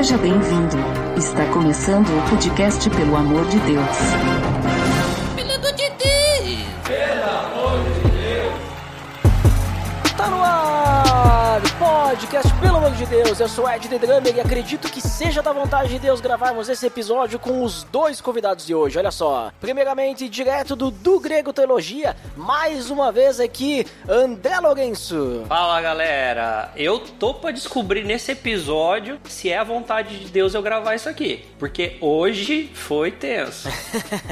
Seja 0.00 0.16
bem-vindo. 0.16 0.78
Está 1.14 1.44
começando 1.52 2.08
o 2.08 2.30
podcast 2.30 2.88
Pelo 2.88 3.14
Amor 3.14 3.44
de 3.48 3.58
Deus. 3.58 3.98
Pelo 5.36 5.52
amor 7.22 7.84
de 7.84 8.08
Deus! 8.08 8.54
Tá 10.16 10.30
no 10.30 10.42
ar! 10.42 11.60
Podcast, 11.78 12.50
pelo 12.54 12.78
amor 12.78 12.92
de 12.92 13.04
Deus, 13.04 13.40
eu 13.40 13.48
sou 13.48 13.70
Ed 13.70 13.86
The 13.90 13.98
Drummer 13.98 14.34
e 14.34 14.40
acredito 14.40 14.90
que 14.90 14.99
seja 15.20 15.42
da 15.42 15.52
vontade 15.52 15.90
de 15.90 15.98
Deus 15.98 16.18
gravarmos 16.18 16.70
esse 16.70 16.86
episódio 16.86 17.38
com 17.38 17.62
os 17.62 17.84
dois 17.84 18.22
convidados 18.22 18.64
de 18.64 18.74
hoje. 18.74 18.96
Olha 18.98 19.10
só, 19.10 19.52
primeiramente, 19.60 20.26
direto 20.30 20.74
do 20.74 20.90
Do 20.90 21.20
Grego 21.20 21.52
Teologia, 21.52 22.16
mais 22.38 22.88
uma 22.90 23.12
vez 23.12 23.38
aqui, 23.38 23.86
André 24.08 24.58
Lourenço. 24.60 25.44
Fala 25.46 25.78
galera, 25.82 26.72
eu 26.74 26.98
tô 27.00 27.34
pra 27.34 27.50
descobrir 27.50 28.02
nesse 28.02 28.32
episódio 28.32 29.20
se 29.28 29.50
é 29.50 29.58
a 29.58 29.62
vontade 29.62 30.20
de 30.20 30.30
Deus 30.30 30.54
eu 30.54 30.62
gravar 30.62 30.94
isso 30.94 31.10
aqui, 31.10 31.44
porque 31.58 31.98
hoje 32.00 32.70
foi 32.72 33.10
tenso. 33.10 33.68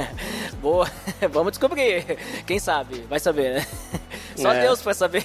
Boa, 0.63 0.91
vamos 1.31 1.53
descobrir. 1.53 2.17
Quem 2.47 2.59
sabe? 2.59 3.05
Vai 3.11 3.21
saber, 3.21 3.57
né? 3.57 3.67
Só 4.41 4.53
É. 4.53 4.61
Deus 4.63 4.81
vai 4.83 4.95
saber. 4.95 5.25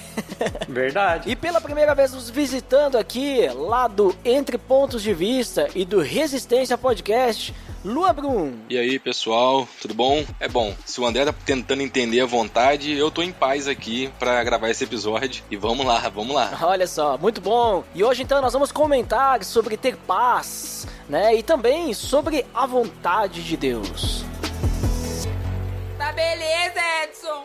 Verdade. 0.68 1.30
E 1.34 1.36
pela 1.36 1.60
primeira 1.60 1.94
vez 1.94 2.12
nos 2.12 2.28
visitando 2.28 2.96
aqui, 2.96 3.48
lá 3.54 3.86
do 3.88 4.14
Entre 4.24 4.58
Pontos 4.58 5.02
de 5.02 5.12
Vista 5.14 5.68
e 5.74 5.84
do 5.84 6.00
Resistência 6.00 6.76
Podcast, 6.76 7.54
Lua 7.84 8.12
Brum. 8.12 8.54
E 8.68 8.76
aí, 8.78 8.98
pessoal, 8.98 9.66
tudo 9.80 9.94
bom? 9.94 10.24
É 10.40 10.48
bom, 10.48 10.74
se 10.84 11.00
o 11.00 11.06
André 11.06 11.24
tá 11.24 11.34
tentando 11.44 11.82
entender 11.82 12.20
a 12.20 12.26
vontade, 12.26 12.92
eu 12.92 13.10
tô 13.10 13.22
em 13.22 13.32
paz 13.32 13.68
aqui 13.68 14.10
pra 14.18 14.42
gravar 14.44 14.70
esse 14.70 14.84
episódio. 14.84 15.42
E 15.50 15.56
vamos 15.56 15.84
lá, 15.86 15.98
vamos 16.08 16.34
lá. 16.34 16.56
Olha 16.62 16.86
só, 16.86 17.16
muito 17.18 17.40
bom. 17.40 17.84
E 17.94 18.02
hoje 18.02 18.22
então 18.22 18.40
nós 18.42 18.52
vamos 18.52 18.72
comentar 18.72 19.42
sobre 19.44 19.76
ter 19.76 19.96
paz, 19.96 20.86
né? 21.08 21.34
E 21.34 21.42
também 21.42 21.92
sobre 21.94 22.44
a 22.54 22.66
vontade 22.66 23.42
de 23.42 23.56
Deus. 23.56 24.24
Tá 25.98 26.12
beleza, 26.12 26.80
Edson! 27.04 27.44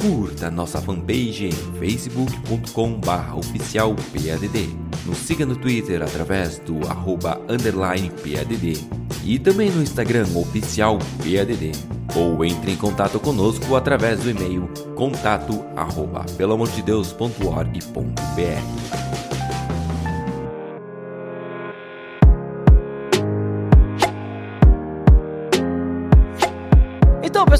Curta 0.00 0.48
nossa 0.48 0.80
fanpage 0.80 1.46
em 1.46 1.52
facebook.com 1.52 3.00
barra 3.00 3.36
oficial 3.36 3.96
PADD. 4.12 4.68
Nos 5.04 5.18
siga 5.18 5.44
no 5.44 5.56
Twitter 5.56 6.00
através 6.02 6.60
do 6.60 6.86
arroba 6.88 7.40
underline 7.48 8.08
PADD. 8.10 8.86
E 9.24 9.40
também 9.40 9.70
no 9.70 9.82
Instagram 9.82 10.28
oficial 10.36 10.98
PADD. 11.18 11.72
Ou 12.16 12.44
entre 12.44 12.70
em 12.70 12.76
contato 12.76 13.18
conosco 13.18 13.74
através 13.74 14.20
do 14.20 14.30
e-mail 14.30 14.70
contato 14.94 15.64
arroba 15.74 16.24
pelamordedeus.org.br. 16.36 19.07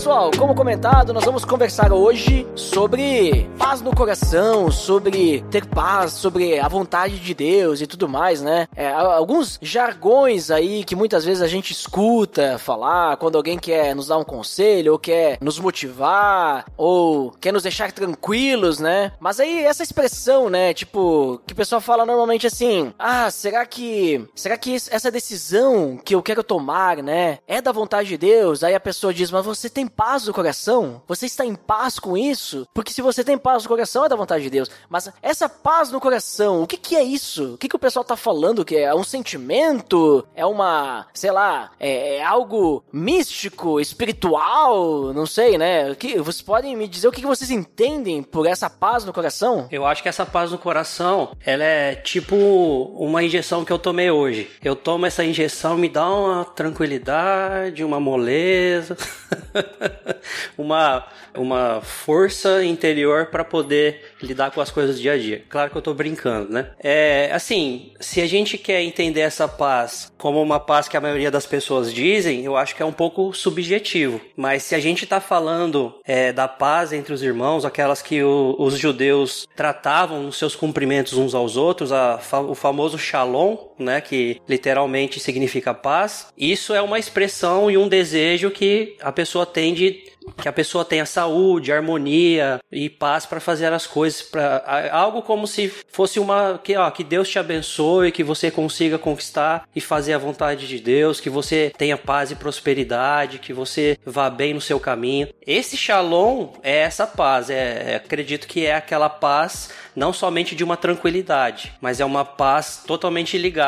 pessoal, 0.09 0.31
como 0.39 0.55
comentado, 0.55 1.13
nós 1.13 1.23
vamos 1.27 1.45
conversar 1.45 1.93
hoje 1.93 2.47
sobre 2.55 3.47
paz 3.59 3.83
no 3.83 3.95
coração, 3.95 4.71
sobre 4.71 5.45
ter 5.51 5.67
paz, 5.67 6.13
sobre 6.13 6.59
a 6.59 6.67
vontade 6.67 7.19
de 7.19 7.35
Deus 7.35 7.83
e 7.83 7.87
tudo 7.87 8.09
mais, 8.09 8.41
né? 8.41 8.69
É, 8.75 8.91
alguns 8.91 9.59
jargões 9.61 10.51
aí 10.51 10.83
que 10.83 10.97
muitas 10.97 11.27
vezes 11.27 11.43
a 11.43 11.47
gente 11.47 11.73
escuta 11.75 12.57
falar 12.57 13.19
quando 13.19 13.37
alguém 13.37 13.59
quer 13.59 13.95
nos 13.95 14.07
dar 14.07 14.17
um 14.17 14.25
conselho, 14.25 14.93
ou 14.93 14.99
quer 14.99 15.37
nos 15.43 15.59
motivar, 15.59 16.65
ou 16.75 17.31
quer 17.39 17.53
nos 17.53 17.65
deixar 17.65 17.93
tranquilos, 17.93 18.79
né? 18.79 19.13
Mas 19.21 19.39
aí 19.39 19.63
essa 19.63 19.83
expressão, 19.83 20.49
né, 20.49 20.73
tipo, 20.73 21.39
que 21.47 21.53
o 21.53 21.57
pessoal 21.57 21.83
fala 21.83 22.07
normalmente 22.07 22.47
assim: 22.47 22.95
"Ah, 22.99 23.31
será 23.31 23.67
que 23.67 24.27
será 24.35 24.57
que 24.57 24.75
es- 24.75 24.89
essa 24.91 25.11
decisão 25.11 25.99
que 26.03 26.15
eu 26.15 26.23
quero 26.23 26.43
tomar, 26.43 26.97
né, 27.03 27.41
é 27.47 27.61
da 27.61 27.73
vontade 27.73 28.09
de 28.09 28.17
Deus?" 28.17 28.65
Aí 28.65 28.75
a 28.75 28.81
pessoa 28.81 29.13
diz: 29.13 29.31
"Mas 29.31 29.45
você 29.45 29.69
tem 29.69 29.87
paz 29.99 30.29
no 30.29 30.33
coração? 30.33 31.03
Você 31.09 31.27
está 31.27 31.45
em 31.45 31.57
paz 31.57 31.99
com 31.99 32.17
isso? 32.17 32.69
Porque 32.73 32.93
se 32.93 33.03
você 33.03 33.25
tem 33.25 33.37
paz 33.37 33.65
no 33.65 33.69
coração 33.69 34.05
é 34.05 34.09
da 34.09 34.15
vontade 34.15 34.45
de 34.45 34.51
Deus. 34.51 34.71
Mas 34.89 35.11
essa 35.21 35.49
paz 35.49 35.91
no 35.91 36.01
coração, 36.01 36.63
o 36.63 36.69
que 36.69 36.77
que 36.77 36.95
é 36.95 37.03
isso? 37.03 37.55
O 37.55 37.59
que 37.59 37.69
que 37.69 37.75
o 37.75 37.81
pessoal 37.81 38.05
tá 38.05 38.17
falando 38.17 38.65
que 38.65 38.77
é? 38.77 38.83
É 38.83 38.95
um 38.95 39.03
sentimento? 39.03 40.25
É 40.37 40.47
uma, 40.47 41.09
sei 41.13 41.33
lá, 41.33 41.73
é, 41.81 42.19
é 42.19 42.25
algo 42.25 42.85
místico, 42.93 43.81
espiritual? 43.81 45.13
Não 45.13 45.27
sei, 45.27 45.59
né? 45.59 45.93
Que, 45.97 46.17
vocês 46.19 46.43
podem 46.43 46.77
me 46.77 46.87
dizer 46.87 47.09
o 47.09 47.13
que 47.13 47.21
que 47.21 47.27
vocês 47.27 47.51
entendem 47.51 48.23
por 48.23 48.47
essa 48.47 48.71
paz 48.71 49.05
no 49.05 49.13
coração? 49.13 49.67
Eu 49.69 49.85
acho 49.85 50.01
que 50.01 50.09
essa 50.09 50.25
paz 50.25 50.53
no 50.53 50.59
coração, 50.59 51.37
ela 51.45 51.65
é 51.65 51.97
tipo 51.97 52.37
uma 52.37 53.25
injeção 53.25 53.65
que 53.65 53.73
eu 53.73 53.79
tomei 53.81 54.13
hoje. 54.13 54.49
Eu 54.63 54.77
tomo 54.77 55.07
essa 55.07 55.25
injeção, 55.25 55.77
me 55.77 55.89
dá 55.89 56.09
uma 56.09 56.45
tranquilidade, 56.45 57.83
uma 57.83 57.99
moleza, 57.99 58.97
uma, 60.57 61.07
uma 61.35 61.81
força 61.81 62.65
interior 62.65 63.27
para 63.27 63.45
poder 63.45 64.03
lidar 64.23 64.51
com 64.51 64.61
as 64.61 64.71
coisas 64.71 64.97
do 64.97 65.03
dia 65.03 65.13
a 65.13 65.19
dia. 65.19 65.45
Claro 65.49 65.71
que 65.71 65.77
eu 65.77 65.83
tô 65.83 65.95
brincando, 65.95 66.53
né? 66.53 66.71
É, 66.79 67.31
assim, 67.33 67.93
se 68.01 68.21
a 68.21 68.27
gente 68.27 68.59
quer 68.59 68.83
entender 68.83 69.21
essa 69.21 69.47
paz 69.49 70.13
como 70.19 70.43
uma 70.43 70.59
paz 70.61 70.89
que 70.89 70.97
a 70.97 71.01
maioria 71.01 71.31
das 71.31 71.47
pessoas 71.47 71.93
dizem, 71.93 72.45
eu 72.45 72.57
acho 72.57 72.75
que 72.75 72.83
é 72.83 72.87
um 72.87 72.93
pouco 72.93 73.33
subjetivo. 73.33 74.21
Mas 74.37 74.63
se 74.63 74.75
a 74.75 74.81
gente 74.81 75.07
tá 75.07 75.21
falando 75.21 75.95
é, 76.05 76.33
da 76.33 76.49
paz 76.49 76.93
entre 76.93 77.13
os 77.13 77.23
irmãos, 77.23 77.65
aquelas 77.65 78.03
que 78.03 78.23
o- 78.23 78.57
os 78.59 78.77
judeus 78.79 79.47
tratavam 79.55 80.23
nos 80.23 80.37
seus 80.39 80.55
cumprimentos 80.57 81.15
uns 81.15 81.35
aos 81.35 81.57
outros, 81.57 81.93
a 81.93 82.19
o 82.49 82.55
famoso 82.55 82.99
shalom, 82.99 83.57
né, 83.79 84.01
que 84.01 84.41
literalmente 84.49 85.21
significa 85.21 85.73
paz, 85.75 86.29
isso 86.37 86.75
é 86.75 86.83
uma 86.83 86.99
expressão 86.99 87.71
e 87.71 87.77
um 87.77 87.89
desejo 87.89 88.51
que 88.51 88.97
a 89.01 89.13
pessoa 89.13 89.47
tem 89.47 89.75
de 89.75 90.09
que 90.37 90.49
a 90.49 90.53
pessoa 90.53 90.85
tenha 90.85 91.07
saúde, 91.07 91.73
harmonia 91.73 92.61
e 92.71 92.89
paz 92.91 93.25
para 93.25 93.41
fazer 93.41 93.73
as 93.73 93.87
coisas, 93.87 94.23
para 94.23 94.91
algo 94.93 95.23
como 95.23 95.47
se 95.47 95.73
fosse 95.91 96.21
uma 96.21 96.61
que 96.63 96.77
ó, 96.77 96.91
que 96.91 97.05
Deus 97.05 97.29
te 97.29 97.39
abençoe, 97.39 98.13
que 98.13 98.23
você 98.23 98.51
consiga 98.51 98.99
conquistar 98.99 99.67
e 99.75 99.81
fazer 99.81 100.13
a 100.13 100.19
vontade 100.19 100.67
de 100.67 100.79
Deus, 100.79 101.21
que 101.21 101.31
você 101.31 101.73
tenha 101.77 101.97
paz 101.97 102.31
e 102.31 102.37
prosperidade, 102.37 103.39
que 103.39 103.53
você 103.53 103.99
vá 104.05 104.29
bem 104.29 104.55
no 104.55 104.61
seu 104.61 104.79
caminho. 104.79 105.29
Esse 105.47 105.77
shalom 105.77 106.49
é 106.63 106.79
essa 106.79 107.07
paz, 107.07 107.51
é, 107.51 107.93
é- 107.93 107.97
acredito 107.97 108.47
que 108.47 108.67
é 108.67 108.75
aquela 108.75 109.09
paz 109.09 109.71
não 109.95 110.13
somente 110.13 110.55
de 110.55 110.63
uma 110.63 110.77
tranquilidade, 110.77 111.73
mas 111.81 112.01
é 112.01 112.05
uma 112.05 112.25
paz 112.25 112.83
totalmente 112.87 113.37
ligada 113.37 113.68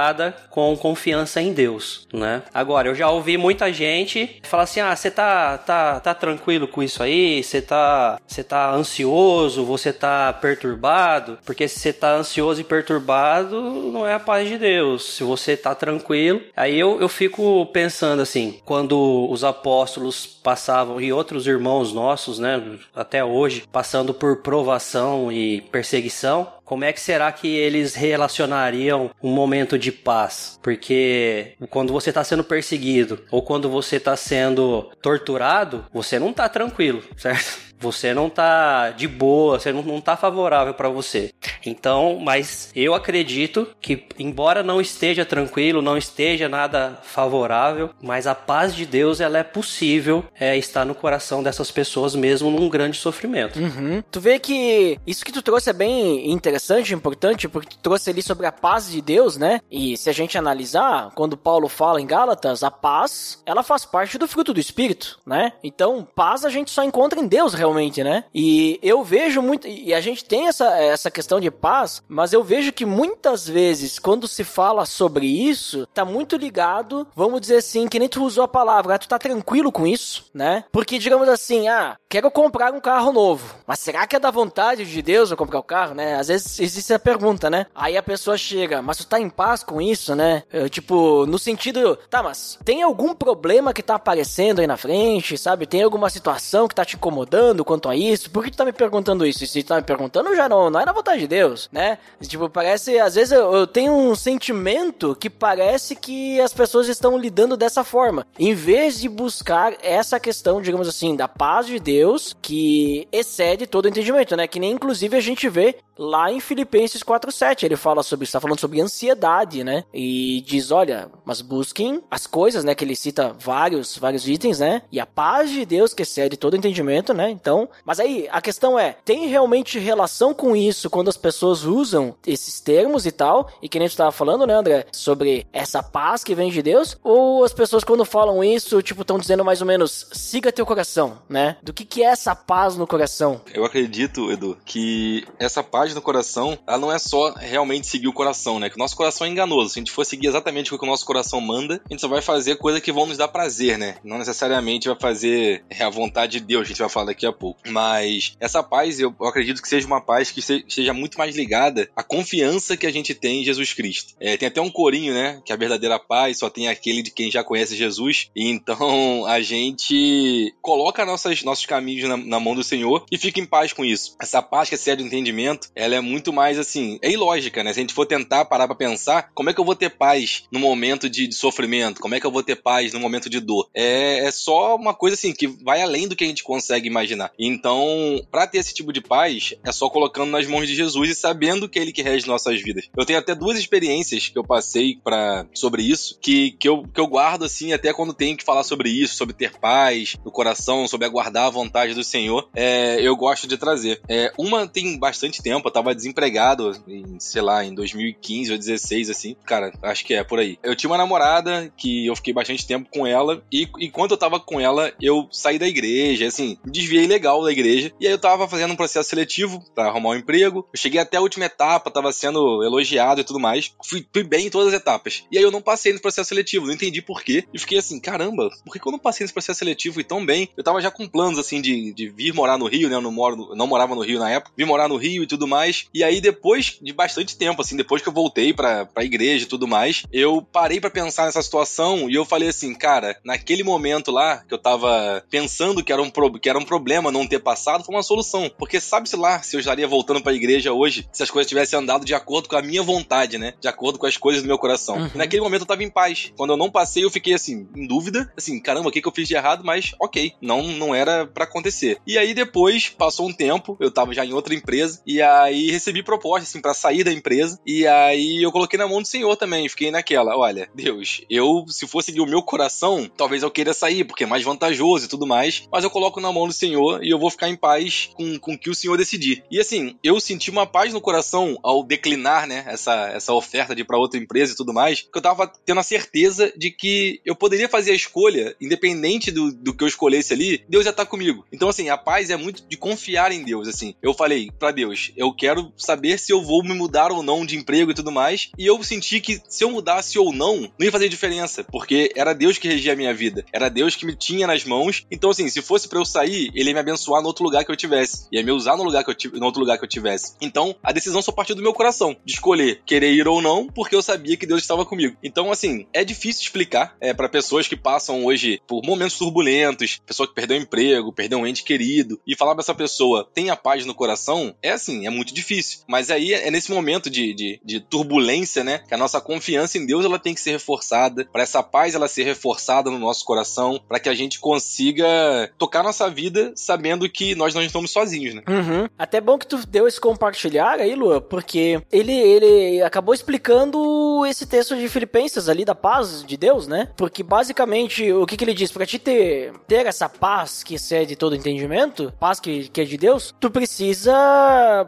com 0.50 0.76
confiança 0.76 1.40
em 1.40 1.52
Deus, 1.52 2.06
né? 2.12 2.42
Agora, 2.52 2.88
eu 2.88 2.94
já 2.94 3.08
ouvi 3.10 3.36
muita 3.36 3.72
gente 3.72 4.40
falar 4.42 4.64
assim: 4.64 4.80
"Ah, 4.80 4.94
você 4.94 5.10
tá 5.10 5.58
tá 5.58 6.00
tá 6.00 6.14
tranquilo 6.14 6.66
com 6.68 6.82
isso 6.82 7.02
aí? 7.02 7.42
Você 7.42 7.60
tá 7.60 8.18
você 8.26 8.42
tá 8.42 8.72
ansioso, 8.72 9.64
você 9.64 9.92
tá 9.92 10.32
perturbado? 10.32 11.38
Porque 11.44 11.68
se 11.68 11.78
você 11.78 11.92
tá 11.92 12.12
ansioso 12.14 12.60
e 12.60 12.64
perturbado, 12.64 13.60
não 13.92 14.06
é 14.06 14.14
a 14.14 14.20
paz 14.20 14.48
de 14.48 14.58
Deus. 14.58 15.16
Se 15.16 15.24
você 15.24 15.56
tá 15.56 15.74
tranquilo, 15.74 16.40
aí 16.56 16.78
eu, 16.78 17.00
eu 17.00 17.08
fico 17.08 17.66
pensando 17.66 18.22
assim, 18.22 18.60
quando 18.64 19.28
os 19.30 19.44
apóstolos 19.44 20.26
passavam 20.26 21.00
e 21.00 21.12
outros 21.12 21.46
irmãos 21.46 21.92
nossos, 21.92 22.38
né, 22.38 22.62
até 22.94 23.24
hoje, 23.24 23.64
passando 23.70 24.14
por 24.14 24.38
provação 24.38 25.30
e 25.30 25.60
perseguição, 25.72 26.48
como 26.70 26.84
é 26.84 26.92
que 26.92 27.00
será 27.00 27.32
que 27.32 27.48
eles 27.48 27.96
relacionariam 27.96 29.10
um 29.20 29.32
momento 29.32 29.76
de 29.76 29.90
paz? 29.90 30.56
Porque 30.62 31.54
quando 31.68 31.92
você 31.92 32.10
está 32.10 32.22
sendo 32.22 32.44
perseguido 32.44 33.24
ou 33.28 33.42
quando 33.42 33.68
você 33.68 33.96
está 33.96 34.14
sendo 34.16 34.88
torturado, 35.02 35.84
você 35.92 36.16
não 36.16 36.30
está 36.30 36.48
tranquilo, 36.48 37.02
certo? 37.16 37.69
Você 37.80 38.12
não 38.12 38.28
tá 38.28 38.90
de 38.90 39.08
boa, 39.08 39.58
você 39.58 39.72
não, 39.72 39.82
não 39.82 40.00
tá 40.00 40.16
favorável 40.16 40.74
para 40.74 40.88
você. 40.88 41.32
Então, 41.64 42.18
mas 42.20 42.70
eu 42.76 42.94
acredito 42.94 43.66
que, 43.80 44.04
embora 44.18 44.62
não 44.62 44.80
esteja 44.80 45.24
tranquilo, 45.24 45.82
não 45.82 45.96
esteja 45.96 46.48
nada 46.48 46.98
favorável, 47.02 47.90
mas 48.02 48.26
a 48.26 48.34
paz 48.34 48.74
de 48.74 48.84
Deus 48.84 49.20
ela 49.20 49.38
é 49.38 49.42
possível 49.42 50.24
é, 50.38 50.56
estar 50.56 50.84
no 50.84 50.94
coração 50.94 51.42
dessas 51.42 51.70
pessoas 51.70 52.14
mesmo 52.14 52.50
num 52.50 52.68
grande 52.68 52.98
sofrimento. 52.98 53.58
Uhum. 53.58 54.02
Tu 54.10 54.20
vê 54.20 54.38
que 54.38 54.98
isso 55.06 55.24
que 55.24 55.32
tu 55.32 55.42
trouxe 55.42 55.70
é 55.70 55.72
bem 55.72 56.30
interessante, 56.30 56.94
importante, 56.94 57.48
porque 57.48 57.70
tu 57.70 57.78
trouxe 57.78 58.10
ali 58.10 58.22
sobre 58.22 58.46
a 58.46 58.52
paz 58.52 58.90
de 58.90 59.00
Deus, 59.00 59.36
né? 59.36 59.60
E 59.70 59.96
se 59.96 60.10
a 60.10 60.12
gente 60.12 60.36
analisar, 60.36 61.10
quando 61.14 61.36
Paulo 61.36 61.68
fala 61.68 62.00
em 62.00 62.06
Gálatas, 62.06 62.62
a 62.62 62.70
paz, 62.70 63.42
ela 63.46 63.62
faz 63.62 63.84
parte 63.84 64.18
do 64.18 64.28
fruto 64.28 64.52
do 64.52 64.60
Espírito, 64.60 65.18
né? 65.26 65.52
Então, 65.62 66.06
paz 66.14 66.44
a 66.44 66.50
gente 66.50 66.70
só 66.70 66.84
encontra 66.84 67.20
em 67.20 67.26
Deus 67.26 67.54
realmente, 67.54 67.69
né? 68.02 68.24
E 68.34 68.78
eu 68.82 69.02
vejo 69.02 69.42
muito, 69.42 69.66
e 69.66 69.92
a 69.94 70.00
gente 70.00 70.24
tem 70.24 70.48
essa, 70.48 70.66
essa 70.78 71.10
questão 71.10 71.40
de 71.40 71.50
paz, 71.50 72.02
mas 72.08 72.32
eu 72.32 72.42
vejo 72.42 72.72
que 72.72 72.84
muitas 72.84 73.48
vezes, 73.48 73.98
quando 73.98 74.26
se 74.28 74.44
fala 74.44 74.84
sobre 74.86 75.26
isso, 75.26 75.86
tá 75.92 76.04
muito 76.04 76.36
ligado, 76.36 77.06
vamos 77.14 77.40
dizer 77.40 77.56
assim, 77.56 77.88
que 77.88 77.98
nem 77.98 78.08
tu 78.08 78.24
usou 78.24 78.44
a 78.44 78.48
palavra, 78.48 78.94
ah, 78.94 78.98
tu 78.98 79.08
tá 79.08 79.18
tranquilo 79.18 79.72
com 79.72 79.86
isso, 79.86 80.26
né? 80.32 80.64
Porque, 80.72 80.98
digamos 80.98 81.28
assim, 81.28 81.68
ah, 81.68 81.96
quero 82.08 82.30
comprar 82.30 82.72
um 82.72 82.80
carro 82.80 83.12
novo, 83.12 83.54
mas 83.66 83.78
será 83.78 84.06
que 84.06 84.16
é 84.16 84.20
da 84.20 84.30
vontade 84.30 84.84
de 84.84 85.02
Deus 85.02 85.30
eu 85.30 85.36
comprar 85.36 85.58
o 85.58 85.64
carro, 85.64 85.94
né? 85.94 86.16
Às 86.16 86.28
vezes 86.28 86.60
existe 86.60 86.92
a 86.92 86.98
pergunta, 86.98 87.48
né? 87.48 87.66
Aí 87.74 87.96
a 87.96 88.02
pessoa 88.02 88.36
chega, 88.36 88.82
mas 88.82 88.98
tu 88.98 89.06
tá 89.06 89.20
em 89.20 89.30
paz 89.30 89.62
com 89.62 89.80
isso, 89.80 90.14
né? 90.14 90.42
Eu, 90.52 90.68
tipo, 90.68 91.26
no 91.26 91.38
sentido, 91.38 91.96
tá, 92.08 92.22
mas 92.22 92.58
tem 92.64 92.82
algum 92.82 93.14
problema 93.14 93.72
que 93.72 93.82
tá 93.82 93.94
aparecendo 93.94 94.60
aí 94.60 94.66
na 94.66 94.76
frente, 94.76 95.36
sabe? 95.38 95.66
Tem 95.66 95.82
alguma 95.82 96.10
situação 96.10 96.68
que 96.68 96.74
tá 96.74 96.84
te 96.84 96.96
incomodando 96.96 97.59
quanto 97.64 97.88
a 97.88 97.96
isso? 97.96 98.30
Por 98.30 98.44
que 98.44 98.50
tu 98.50 98.56
tá 98.56 98.64
me 98.64 98.72
perguntando 98.72 99.26
isso? 99.26 99.46
Se 99.46 99.62
tu 99.62 99.68
tá 99.68 99.76
me 99.76 99.82
perguntando, 99.82 100.34
já 100.34 100.48
não, 100.48 100.70
não 100.70 100.80
é 100.80 100.84
na 100.84 100.92
vontade 100.92 101.20
de 101.20 101.26
Deus, 101.26 101.68
né? 101.72 101.98
Tipo, 102.22 102.48
parece, 102.48 102.98
às 102.98 103.14
vezes 103.14 103.32
eu, 103.32 103.52
eu 103.52 103.66
tenho 103.66 103.92
um 103.92 104.14
sentimento 104.14 105.14
que 105.14 105.30
parece 105.30 105.96
que 105.96 106.40
as 106.40 106.52
pessoas 106.52 106.88
estão 106.88 107.18
lidando 107.18 107.56
dessa 107.56 107.84
forma, 107.84 108.26
em 108.38 108.54
vez 108.54 109.00
de 109.00 109.08
buscar 109.08 109.74
essa 109.82 110.20
questão, 110.20 110.60
digamos 110.60 110.88
assim, 110.88 111.16
da 111.16 111.28
paz 111.28 111.66
de 111.66 111.78
Deus, 111.78 112.36
que 112.40 113.08
excede 113.12 113.66
todo 113.66 113.88
entendimento, 113.88 114.36
né? 114.36 114.46
Que 114.46 114.60
nem 114.60 114.72
inclusive 114.72 115.16
a 115.16 115.20
gente 115.20 115.48
vê 115.48 115.76
lá 115.98 116.32
em 116.32 116.40
Filipenses 116.40 117.02
4:7, 117.02 117.64
ele 117.64 117.76
fala 117.76 118.02
sobre, 118.02 118.24
está 118.24 118.40
falando 118.40 118.58
sobre 118.58 118.80
ansiedade, 118.80 119.62
né? 119.62 119.84
E 119.92 120.42
diz, 120.46 120.70
olha, 120.70 121.10
mas 121.24 121.42
busquem 121.42 122.02
as 122.10 122.26
coisas, 122.26 122.64
né, 122.64 122.74
que 122.74 122.84
ele 122.84 122.96
cita 122.96 123.34
vários, 123.38 123.98
vários 123.98 124.26
itens, 124.26 124.60
né? 124.60 124.82
E 124.90 124.98
a 124.98 125.06
paz 125.06 125.50
de 125.50 125.64
Deus 125.66 125.92
que 125.92 126.02
excede 126.02 126.36
todo 126.36 126.56
entendimento, 126.56 127.12
né? 127.12 127.30
Então, 127.30 127.49
mas 127.84 128.00
aí 128.00 128.28
a 128.30 128.40
questão 128.40 128.78
é, 128.78 128.96
tem 129.04 129.26
realmente 129.26 129.78
relação 129.78 130.32
com 130.34 130.54
isso 130.54 130.90
quando 130.90 131.08
as 131.08 131.16
pessoas 131.16 131.64
usam 131.64 132.14
esses 132.26 132.60
termos 132.60 133.06
e 133.06 133.12
tal? 133.12 133.48
E 133.62 133.68
que 133.68 133.78
nem 133.78 133.88
tu 133.88 133.92
estava 133.92 134.12
falando, 134.12 134.46
né, 134.46 134.54
André, 134.54 134.86
sobre 134.92 135.46
essa 135.52 135.82
paz 135.82 136.24
que 136.24 136.34
vem 136.34 136.50
de 136.50 136.62
Deus? 136.62 136.96
Ou 137.02 137.44
as 137.44 137.52
pessoas 137.52 137.84
quando 137.84 138.04
falam 138.04 138.42
isso, 138.42 138.82
tipo, 138.82 139.02
estão 139.02 139.18
dizendo 139.18 139.44
mais 139.44 139.60
ou 139.60 139.66
menos, 139.66 140.06
siga 140.12 140.52
teu 140.52 140.66
coração, 140.66 141.18
né? 141.28 141.56
Do 141.62 141.72
que 141.72 141.84
que 141.84 142.02
é 142.02 142.06
essa 142.06 142.34
paz 142.34 142.76
no 142.76 142.86
coração? 142.86 143.40
Eu 143.52 143.64
acredito, 143.64 144.30
Edu, 144.30 144.56
que 144.64 145.26
essa 145.38 145.62
paz 145.62 145.94
no 145.94 146.02
coração, 146.02 146.58
ela 146.66 146.78
não 146.78 146.92
é 146.92 146.98
só 146.98 147.32
realmente 147.32 147.86
seguir 147.86 148.08
o 148.08 148.12
coração, 148.12 148.58
né? 148.58 148.68
Que 148.68 148.76
o 148.76 148.78
nosso 148.78 148.96
coração 148.96 149.26
é 149.26 149.30
enganoso. 149.30 149.70
Se 149.70 149.78
a 149.78 149.80
gente 149.80 149.92
for 149.92 150.04
seguir 150.04 150.28
exatamente 150.28 150.74
o 150.74 150.78
que 150.78 150.84
o 150.84 150.88
nosso 150.88 151.04
coração 151.04 151.40
manda, 151.40 151.80
a 151.84 151.92
gente 151.92 152.00
só 152.00 152.08
vai 152.08 152.22
fazer 152.22 152.56
coisa 152.56 152.80
que 152.80 152.92
vão 152.92 153.06
nos 153.06 153.16
dar 153.16 153.28
prazer, 153.28 153.78
né? 153.78 153.96
Não 154.04 154.18
necessariamente 154.18 154.88
vai 154.88 154.98
fazer 154.98 155.64
a 155.80 155.90
vontade 155.90 156.32
de 156.32 156.40
Deus, 156.40 156.62
a 156.62 156.68
gente 156.68 156.80
vai 156.80 156.88
falar 156.88 157.06
daqui 157.06 157.26
a 157.26 157.32
pouco. 157.40 157.60
Mas 157.68 158.36
essa 158.38 158.62
paz, 158.62 159.00
eu, 159.00 159.14
acredito 159.22 159.62
que 159.62 159.68
seja 159.68 159.86
uma 159.86 160.00
paz 160.00 160.30
que 160.30 160.42
seja 160.42 160.92
muito 160.92 161.16
mais 161.16 161.34
ligada 161.34 161.88
à 161.96 162.02
confiança 162.02 162.76
que 162.76 162.86
a 162.86 162.92
gente 162.92 163.14
tem 163.14 163.40
em 163.40 163.44
Jesus 163.44 163.72
Cristo. 163.72 164.14
É, 164.20 164.36
tem 164.36 164.48
até 164.48 164.60
um 164.60 164.70
corinho, 164.70 165.14
né? 165.14 165.40
Que 165.44 165.52
a 165.52 165.56
verdadeira 165.56 165.98
paz 165.98 166.38
só 166.38 166.50
tem 166.50 166.68
aquele 166.68 167.02
de 167.02 167.10
quem 167.10 167.30
já 167.30 167.42
conhece 167.42 167.74
Jesus. 167.74 168.28
Então 168.36 169.24
a 169.26 169.40
gente 169.40 170.52
coloca 170.60 171.06
nossas, 171.06 171.42
nossos 171.42 171.64
caminhos 171.64 172.08
na, 172.08 172.16
na 172.16 172.40
mão 172.40 172.54
do 172.54 172.64
Senhor 172.64 173.06
e 173.10 173.16
fica 173.16 173.40
em 173.40 173.46
paz 173.46 173.72
com 173.72 173.84
isso. 173.84 174.16
Essa 174.20 174.42
paz 174.42 174.68
que 174.68 174.74
excede 174.74 175.02
o 175.02 175.06
entendimento, 175.06 175.68
ela 175.74 175.94
é 175.94 176.00
muito 176.00 176.32
mais 176.32 176.58
assim, 176.58 176.98
é 177.00 177.10
ilógica, 177.10 177.62
né? 177.62 177.72
Se 177.72 177.78
a 177.78 177.82
gente 177.82 177.94
for 177.94 178.04
tentar 178.04 178.44
parar 178.44 178.66
pra 178.66 178.76
pensar, 178.76 179.30
como 179.34 179.48
é 179.48 179.54
que 179.54 179.60
eu 179.60 179.64
vou 179.64 179.76
ter 179.76 179.90
paz 179.90 180.44
no 180.50 180.58
momento 180.58 181.08
de, 181.08 181.28
de 181.28 181.34
sofrimento? 181.34 182.00
Como 182.00 182.14
é 182.14 182.20
que 182.20 182.26
eu 182.26 182.32
vou 182.32 182.42
ter 182.42 182.56
paz 182.56 182.92
no 182.92 183.00
momento 183.00 183.30
de 183.30 183.40
dor? 183.40 183.70
É, 183.72 184.26
é 184.26 184.30
só 184.30 184.74
uma 184.74 184.92
coisa 184.92 185.14
assim 185.14 185.32
que 185.32 185.46
vai 185.46 185.80
além 185.80 186.08
do 186.08 186.16
que 186.16 186.24
a 186.24 186.26
gente 186.26 186.42
consegue 186.42 186.88
imaginar. 186.88 187.29
Então, 187.38 188.20
para 188.30 188.46
ter 188.46 188.58
esse 188.58 188.74
tipo 188.74 188.92
de 188.92 189.00
paz, 189.00 189.54
é 189.64 189.72
só 189.72 189.88
colocando 189.88 190.30
nas 190.30 190.46
mãos 190.46 190.66
de 190.66 190.74
Jesus 190.74 191.10
e 191.10 191.14
sabendo 191.14 191.68
que 191.68 191.78
é 191.78 191.82
ele 191.82 191.92
que 191.92 192.02
rege 192.02 192.26
nossas 192.26 192.60
vidas. 192.60 192.88
Eu 192.96 193.04
tenho 193.04 193.18
até 193.18 193.34
duas 193.34 193.58
experiências 193.58 194.28
que 194.28 194.38
eu 194.38 194.44
passei 194.44 194.98
para 195.02 195.46
sobre 195.54 195.82
isso, 195.82 196.18
que, 196.20 196.52
que, 196.52 196.68
eu, 196.68 196.82
que 196.82 197.00
eu 197.00 197.06
guardo 197.06 197.44
assim 197.44 197.72
até 197.72 197.92
quando 197.92 198.14
tenho 198.14 198.36
que 198.36 198.44
falar 198.44 198.62
sobre 198.62 198.88
isso, 198.90 199.14
sobre 199.14 199.34
ter 199.34 199.58
paz 199.58 200.16
no 200.24 200.30
coração, 200.30 200.86
sobre 200.86 201.06
aguardar 201.06 201.46
a 201.46 201.50
vontade 201.50 201.94
do 201.94 202.04
Senhor, 202.04 202.48
é, 202.54 203.00
eu 203.00 203.16
gosto 203.16 203.46
de 203.46 203.56
trazer. 203.56 204.00
É, 204.08 204.32
uma 204.38 204.66
tem 204.66 204.98
bastante 204.98 205.42
tempo, 205.42 205.66
eu 205.66 205.72
tava 205.72 205.94
desempregado 205.94 206.72
em, 206.86 207.18
sei 207.18 207.42
lá, 207.42 207.64
em 207.64 207.74
2015 207.74 208.52
ou 208.52 208.58
2016, 208.58 209.10
assim, 209.10 209.36
cara, 209.44 209.72
acho 209.82 210.04
que 210.04 210.14
é 210.14 210.22
por 210.22 210.38
aí. 210.38 210.58
Eu 210.62 210.76
tinha 210.76 210.90
uma 210.90 210.98
namorada 210.98 211.72
que 211.76 212.06
eu 212.06 212.16
fiquei 212.16 212.32
bastante 212.32 212.66
tempo 212.66 212.88
com 212.90 213.06
ela, 213.06 213.42
e 213.52 213.68
enquanto 213.78 214.12
eu 214.12 214.16
tava 214.16 214.38
com 214.38 214.60
ela, 214.60 214.92
eu 215.00 215.28
saí 215.30 215.58
da 215.58 215.68
igreja, 215.68 216.26
assim, 216.26 216.56
desviei 216.64 217.06
legal 217.10 217.42
da 217.42 217.50
igreja, 217.50 217.92
e 218.00 218.06
aí 218.06 218.12
eu 218.12 218.18
tava 218.18 218.48
fazendo 218.48 218.72
um 218.72 218.76
processo 218.76 219.08
seletivo 219.08 219.62
para 219.74 219.88
arrumar 219.88 220.10
um 220.10 220.16
emprego, 220.16 220.66
eu 220.72 220.78
cheguei 220.78 221.00
até 221.00 221.16
a 221.16 221.20
última 221.20 221.46
etapa, 221.46 221.90
tava 221.90 222.12
sendo 222.12 222.62
elogiado 222.62 223.20
e 223.20 223.24
tudo 223.24 223.40
mais, 223.40 223.72
fui, 223.84 224.06
fui 224.12 224.22
bem 224.22 224.46
em 224.46 224.50
todas 224.50 224.72
as 224.72 224.80
etapas. 224.80 225.24
E 225.30 225.36
aí 225.36 225.42
eu 225.42 225.50
não 225.50 225.60
passei 225.60 225.92
no 225.92 226.00
processo 226.00 226.28
seletivo, 226.28 226.66
não 226.66 226.74
entendi 226.74 227.02
por 227.02 227.22
quê, 227.22 227.44
e 227.52 227.58
fiquei 227.58 227.78
assim, 227.78 227.98
caramba, 228.00 228.48
por 228.64 228.72
que, 228.72 228.80
eu 228.86 228.92
não 228.92 228.98
passei 228.98 229.24
nesse 229.24 229.34
processo 229.34 229.58
seletivo 229.58 230.00
e 230.00 230.04
tão 230.04 230.24
bem? 230.24 230.48
Eu 230.56 230.62
tava 230.62 230.80
já 230.80 230.90
com 230.90 231.06
planos, 231.06 231.38
assim, 231.38 231.60
de, 231.60 231.92
de 231.92 232.08
vir 232.08 232.32
morar 232.32 232.56
no 232.56 232.66
Rio, 232.66 232.88
né, 232.88 232.94
eu 232.94 233.00
não, 233.00 233.12
moro, 233.12 233.54
não 233.54 233.66
morava 233.66 233.94
no 233.94 234.02
Rio 234.02 234.20
na 234.20 234.30
época, 234.30 234.52
vim 234.56 234.64
morar 234.64 234.88
no 234.88 234.96
Rio 234.96 235.22
e 235.22 235.26
tudo 235.26 235.46
mais, 235.46 235.86
e 235.92 236.04
aí 236.04 236.20
depois 236.20 236.78
de 236.80 236.92
bastante 236.92 237.36
tempo, 237.36 237.60
assim, 237.60 237.76
depois 237.76 238.02
que 238.02 238.08
eu 238.08 238.12
voltei 238.12 238.52
pra, 238.52 238.86
pra 238.86 239.04
igreja 239.04 239.44
e 239.44 239.48
tudo 239.48 239.66
mais, 239.66 240.04
eu 240.12 240.42
parei 240.42 240.80
para 240.80 240.90
pensar 240.90 241.26
nessa 241.26 241.42
situação 241.42 242.08
e 242.08 242.14
eu 242.14 242.24
falei 242.24 242.48
assim, 242.48 242.74
cara, 242.74 243.18
naquele 243.24 243.62
momento 243.62 244.10
lá 244.10 244.38
que 244.38 244.54
eu 244.54 244.58
tava 244.58 245.24
pensando 245.30 245.82
que 245.82 245.92
era 245.92 246.02
um, 246.02 246.10
pro, 246.10 246.38
que 246.38 246.48
era 246.48 246.58
um 246.58 246.64
problema 246.64 246.99
não 247.08 247.26
ter 247.26 247.38
passado, 247.38 247.84
foi 247.84 247.94
uma 247.94 248.02
solução. 248.02 248.50
Porque 248.58 248.80
sabe-se 248.80 249.16
lá 249.16 249.42
se 249.42 249.56
eu 249.56 249.60
estaria 249.60 249.88
voltando 249.88 250.22
pra 250.22 250.32
igreja 250.32 250.72
hoje 250.72 251.08
se 251.12 251.22
as 251.22 251.30
coisas 251.30 251.48
tivessem 251.48 251.78
andado 251.78 252.04
de 252.04 252.14
acordo 252.14 252.48
com 252.48 252.56
a 252.56 252.62
minha 252.62 252.82
vontade, 252.82 253.38
né? 253.38 253.54
De 253.60 253.68
acordo 253.68 253.98
com 253.98 254.06
as 254.06 254.16
coisas 254.16 254.42
do 254.42 254.46
meu 254.46 254.58
coração. 254.58 254.96
Uhum. 254.96 255.10
Naquele 255.14 255.42
momento 255.42 255.62
eu 255.62 255.66
tava 255.66 255.82
em 255.82 255.90
paz. 255.90 256.32
Quando 256.36 256.52
eu 256.52 256.56
não 256.56 256.70
passei, 256.70 257.04
eu 257.04 257.10
fiquei 257.10 257.32
assim, 257.32 257.66
em 257.74 257.86
dúvida, 257.86 258.30
assim, 258.36 258.60
caramba, 258.60 258.88
o 258.88 258.92
que, 258.92 259.00
que 259.00 259.08
eu 259.08 259.12
fiz 259.12 259.26
de 259.26 259.34
errado, 259.34 259.64
mas 259.64 259.94
ok, 259.98 260.32
não, 260.42 260.62
não 260.62 260.94
era 260.94 261.26
para 261.26 261.44
acontecer. 261.44 261.98
E 262.06 262.18
aí 262.18 262.34
depois, 262.34 262.88
passou 262.88 263.28
um 263.28 263.32
tempo, 263.32 263.76
eu 263.80 263.90
tava 263.90 264.12
já 264.12 264.24
em 264.24 264.32
outra 264.32 264.54
empresa, 264.54 265.00
e 265.06 265.22
aí 265.22 265.70
recebi 265.70 266.02
proposta, 266.02 266.48
assim, 266.48 266.60
para 266.60 266.74
sair 266.74 267.04
da 267.04 267.12
empresa, 267.12 267.58
e 267.66 267.86
aí 267.86 268.42
eu 268.42 268.52
coloquei 268.52 268.78
na 268.78 268.88
mão 268.88 269.00
do 269.00 269.08
Senhor 269.08 269.36
também, 269.36 269.68
fiquei 269.68 269.90
naquela, 269.90 270.36
olha, 270.36 270.68
Deus, 270.74 271.22
eu, 271.30 271.64
se 271.68 271.86
fosse 271.86 272.10
seguir 272.10 272.20
o 272.20 272.26
meu 272.26 272.42
coração, 272.42 273.08
talvez 273.16 273.42
eu 273.42 273.50
queira 273.50 273.72
sair, 273.72 274.04
porque 274.04 274.24
é 274.24 274.26
mais 274.26 274.42
vantajoso 274.42 275.04
e 275.04 275.08
tudo 275.08 275.26
mais, 275.26 275.68
mas 275.70 275.84
eu 275.84 275.90
coloco 275.90 276.20
na 276.20 276.32
mão 276.32 276.46
do 276.46 276.52
Senhor 276.52 276.89
e 277.02 277.10
eu 277.10 277.18
vou 277.18 277.30
ficar 277.30 277.48
em 277.48 277.56
paz 277.56 278.10
com, 278.14 278.38
com 278.38 278.54
o 278.54 278.58
que 278.58 278.70
o 278.70 278.74
Senhor 278.74 278.96
decidir. 278.96 279.44
E 279.50 279.60
assim, 279.60 279.96
eu 280.02 280.18
senti 280.20 280.50
uma 280.50 280.66
paz 280.66 280.92
no 280.92 281.00
coração 281.00 281.58
ao 281.62 281.82
declinar, 281.82 282.46
né, 282.46 282.64
essa, 282.66 283.08
essa 283.10 283.32
oferta 283.32 283.74
de 283.74 283.82
ir 283.82 283.84
pra 283.84 283.98
outra 283.98 284.18
empresa 284.18 284.52
e 284.52 284.56
tudo 284.56 284.72
mais, 284.72 285.02
que 285.02 285.16
eu 285.16 285.22
tava 285.22 285.46
tendo 285.64 285.80
a 285.80 285.84
certeza 285.84 286.52
de 286.56 286.70
que 286.70 287.20
eu 287.24 287.34
poderia 287.34 287.68
fazer 287.68 287.92
a 287.92 287.96
escolha, 287.96 288.54
independente 288.60 289.30
do, 289.30 289.52
do 289.52 289.74
que 289.74 289.84
eu 289.84 289.88
escolhesse 289.88 290.32
ali, 290.32 290.64
Deus 290.68 290.84
já 290.84 290.92
tá 290.92 291.04
comigo. 291.04 291.44
Então, 291.52 291.68
assim, 291.68 291.88
a 291.88 291.98
paz 291.98 292.30
é 292.30 292.36
muito 292.36 292.62
de 292.68 292.76
confiar 292.76 293.32
em 293.32 293.42
Deus, 293.42 293.68
assim. 293.68 293.94
Eu 294.02 294.14
falei 294.14 294.50
para 294.58 294.70
Deus, 294.70 295.12
eu 295.16 295.32
quero 295.34 295.72
saber 295.76 296.18
se 296.18 296.32
eu 296.32 296.42
vou 296.42 296.62
me 296.62 296.74
mudar 296.74 297.12
ou 297.12 297.22
não 297.22 297.44
de 297.44 297.56
emprego 297.56 297.90
e 297.90 297.94
tudo 297.94 298.12
mais, 298.12 298.50
e 298.58 298.66
eu 298.66 298.82
senti 298.82 299.20
que 299.20 299.40
se 299.48 299.64
eu 299.64 299.70
mudasse 299.70 300.18
ou 300.18 300.32
não, 300.32 300.70
não 300.78 300.84
ia 300.84 300.92
fazer 300.92 301.08
diferença, 301.08 301.64
porque 301.64 302.12
era 302.16 302.34
Deus 302.34 302.58
que 302.58 302.68
regia 302.68 302.92
a 302.92 302.96
minha 302.96 303.14
vida, 303.14 303.44
era 303.52 303.68
Deus 303.68 303.96
que 303.96 304.06
me 304.06 304.16
tinha 304.16 304.46
nas 304.46 304.64
mãos. 304.64 305.06
Então, 305.10 305.30
assim, 305.30 305.48
se 305.48 305.62
fosse 305.62 305.88
para 305.88 305.98
eu 305.98 306.04
sair, 306.04 306.50
ele 306.54 306.70
ia 306.70 306.74
me 306.82 306.90
abençoar 306.90 307.20
no 307.20 307.28
outro 307.28 307.44
lugar 307.44 307.64
que 307.64 307.70
eu 307.70 307.76
tivesse, 307.76 308.26
ia 308.32 308.42
me 308.42 308.50
usar 308.50 308.76
no 308.76 308.82
lugar 308.82 309.04
que 309.04 309.10
eu 309.10 309.32
no 309.38 309.46
outro 309.46 309.60
lugar 309.60 309.78
que 309.78 309.84
eu 309.84 309.88
tivesse. 309.88 310.34
Então, 310.40 310.74
a 310.82 310.92
decisão 310.92 311.22
só 311.22 311.32
partiu 311.32 311.54
do 311.54 311.62
meu 311.62 311.72
coração, 311.72 312.16
de 312.24 312.32
escolher 312.32 312.82
querer 312.86 313.12
ir 313.12 313.28
ou 313.28 313.40
não, 313.40 313.66
porque 313.66 313.94
eu 313.94 314.02
sabia 314.02 314.36
que 314.36 314.46
Deus 314.46 314.62
estava 314.62 314.84
comigo. 314.84 315.16
Então, 315.22 315.52
assim, 315.52 315.86
é 315.92 316.04
difícil 316.04 316.42
explicar 316.42 316.96
é, 317.00 317.12
para 317.12 317.28
pessoas 317.28 317.68
que 317.68 317.76
passam 317.76 318.24
hoje 318.24 318.60
por 318.66 318.84
momentos 318.84 319.18
turbulentos, 319.18 320.00
pessoa 320.06 320.26
que 320.26 320.34
perdeu 320.34 320.56
o 320.56 320.60
emprego, 320.60 321.12
perdeu 321.12 321.38
um 321.38 321.46
ente 321.46 321.62
querido, 321.62 322.20
e 322.26 322.36
falar 322.36 322.54
pra 322.54 322.62
essa 322.62 322.74
pessoa 322.74 323.28
tenha 323.34 323.56
paz 323.56 323.84
no 323.84 323.94
coração, 323.94 324.54
é 324.62 324.70
assim, 324.70 325.06
é 325.06 325.10
muito 325.10 325.34
difícil. 325.34 325.80
Mas 325.88 326.10
aí 326.10 326.32
é 326.32 326.50
nesse 326.50 326.70
momento 326.70 327.10
de, 327.10 327.34
de, 327.34 327.60
de 327.64 327.80
turbulência, 327.80 328.64
né, 328.64 328.78
que 328.86 328.94
a 328.94 328.98
nossa 328.98 329.20
confiança 329.20 329.78
em 329.78 329.86
Deus 329.86 330.04
ela 330.04 330.18
tem 330.18 330.34
que 330.34 330.40
ser 330.40 330.52
reforçada, 330.52 331.28
para 331.32 331.42
essa 331.42 331.62
paz 331.62 331.94
ela 331.94 332.08
ser 332.08 332.24
reforçada 332.24 332.90
no 332.90 332.98
nosso 332.98 333.24
coração, 333.24 333.80
para 333.88 334.00
que 334.00 334.08
a 334.08 334.14
gente 334.14 334.38
consiga 334.38 335.52
tocar 335.58 335.82
nossa 335.82 336.08
vida 336.08 336.52
sabendo 336.70 337.08
que 337.08 337.34
nós 337.34 337.52
não 337.52 337.62
estamos 337.62 337.90
sozinhos, 337.90 338.32
né? 338.32 338.42
Uhum. 338.48 338.88
Até 338.96 339.20
bom 339.20 339.36
que 339.36 339.46
tu 339.46 339.66
deu 339.66 339.88
esse 339.88 340.00
compartilhar 340.00 340.78
aí, 340.78 340.94
Lua, 340.94 341.20
porque 341.20 341.82
ele, 341.90 342.12
ele 342.12 342.80
acabou 342.80 343.12
explicando 343.12 344.24
esse 344.24 344.46
texto 344.46 344.76
de 344.76 344.88
Filipenses 344.88 345.48
ali 345.48 345.64
da 345.64 345.74
paz 345.74 346.22
de 346.24 346.36
Deus, 346.36 346.68
né? 346.68 346.88
Porque 346.96 347.24
basicamente 347.24 348.12
o 348.12 348.24
que, 348.24 348.36
que 348.36 348.44
ele 348.44 348.54
diz? 348.54 348.70
Pra 348.70 348.86
te 348.86 349.00
ter, 349.00 349.52
ter 349.66 349.84
essa 349.86 350.08
paz 350.08 350.62
que 350.62 350.76
excede 350.76 351.16
todo 351.16 351.34
entendimento, 351.34 352.12
paz 352.20 352.38
que, 352.38 352.68
que 352.68 352.82
é 352.82 352.84
de 352.84 352.96
Deus, 352.96 353.34
tu 353.40 353.50
precisa 353.50 354.12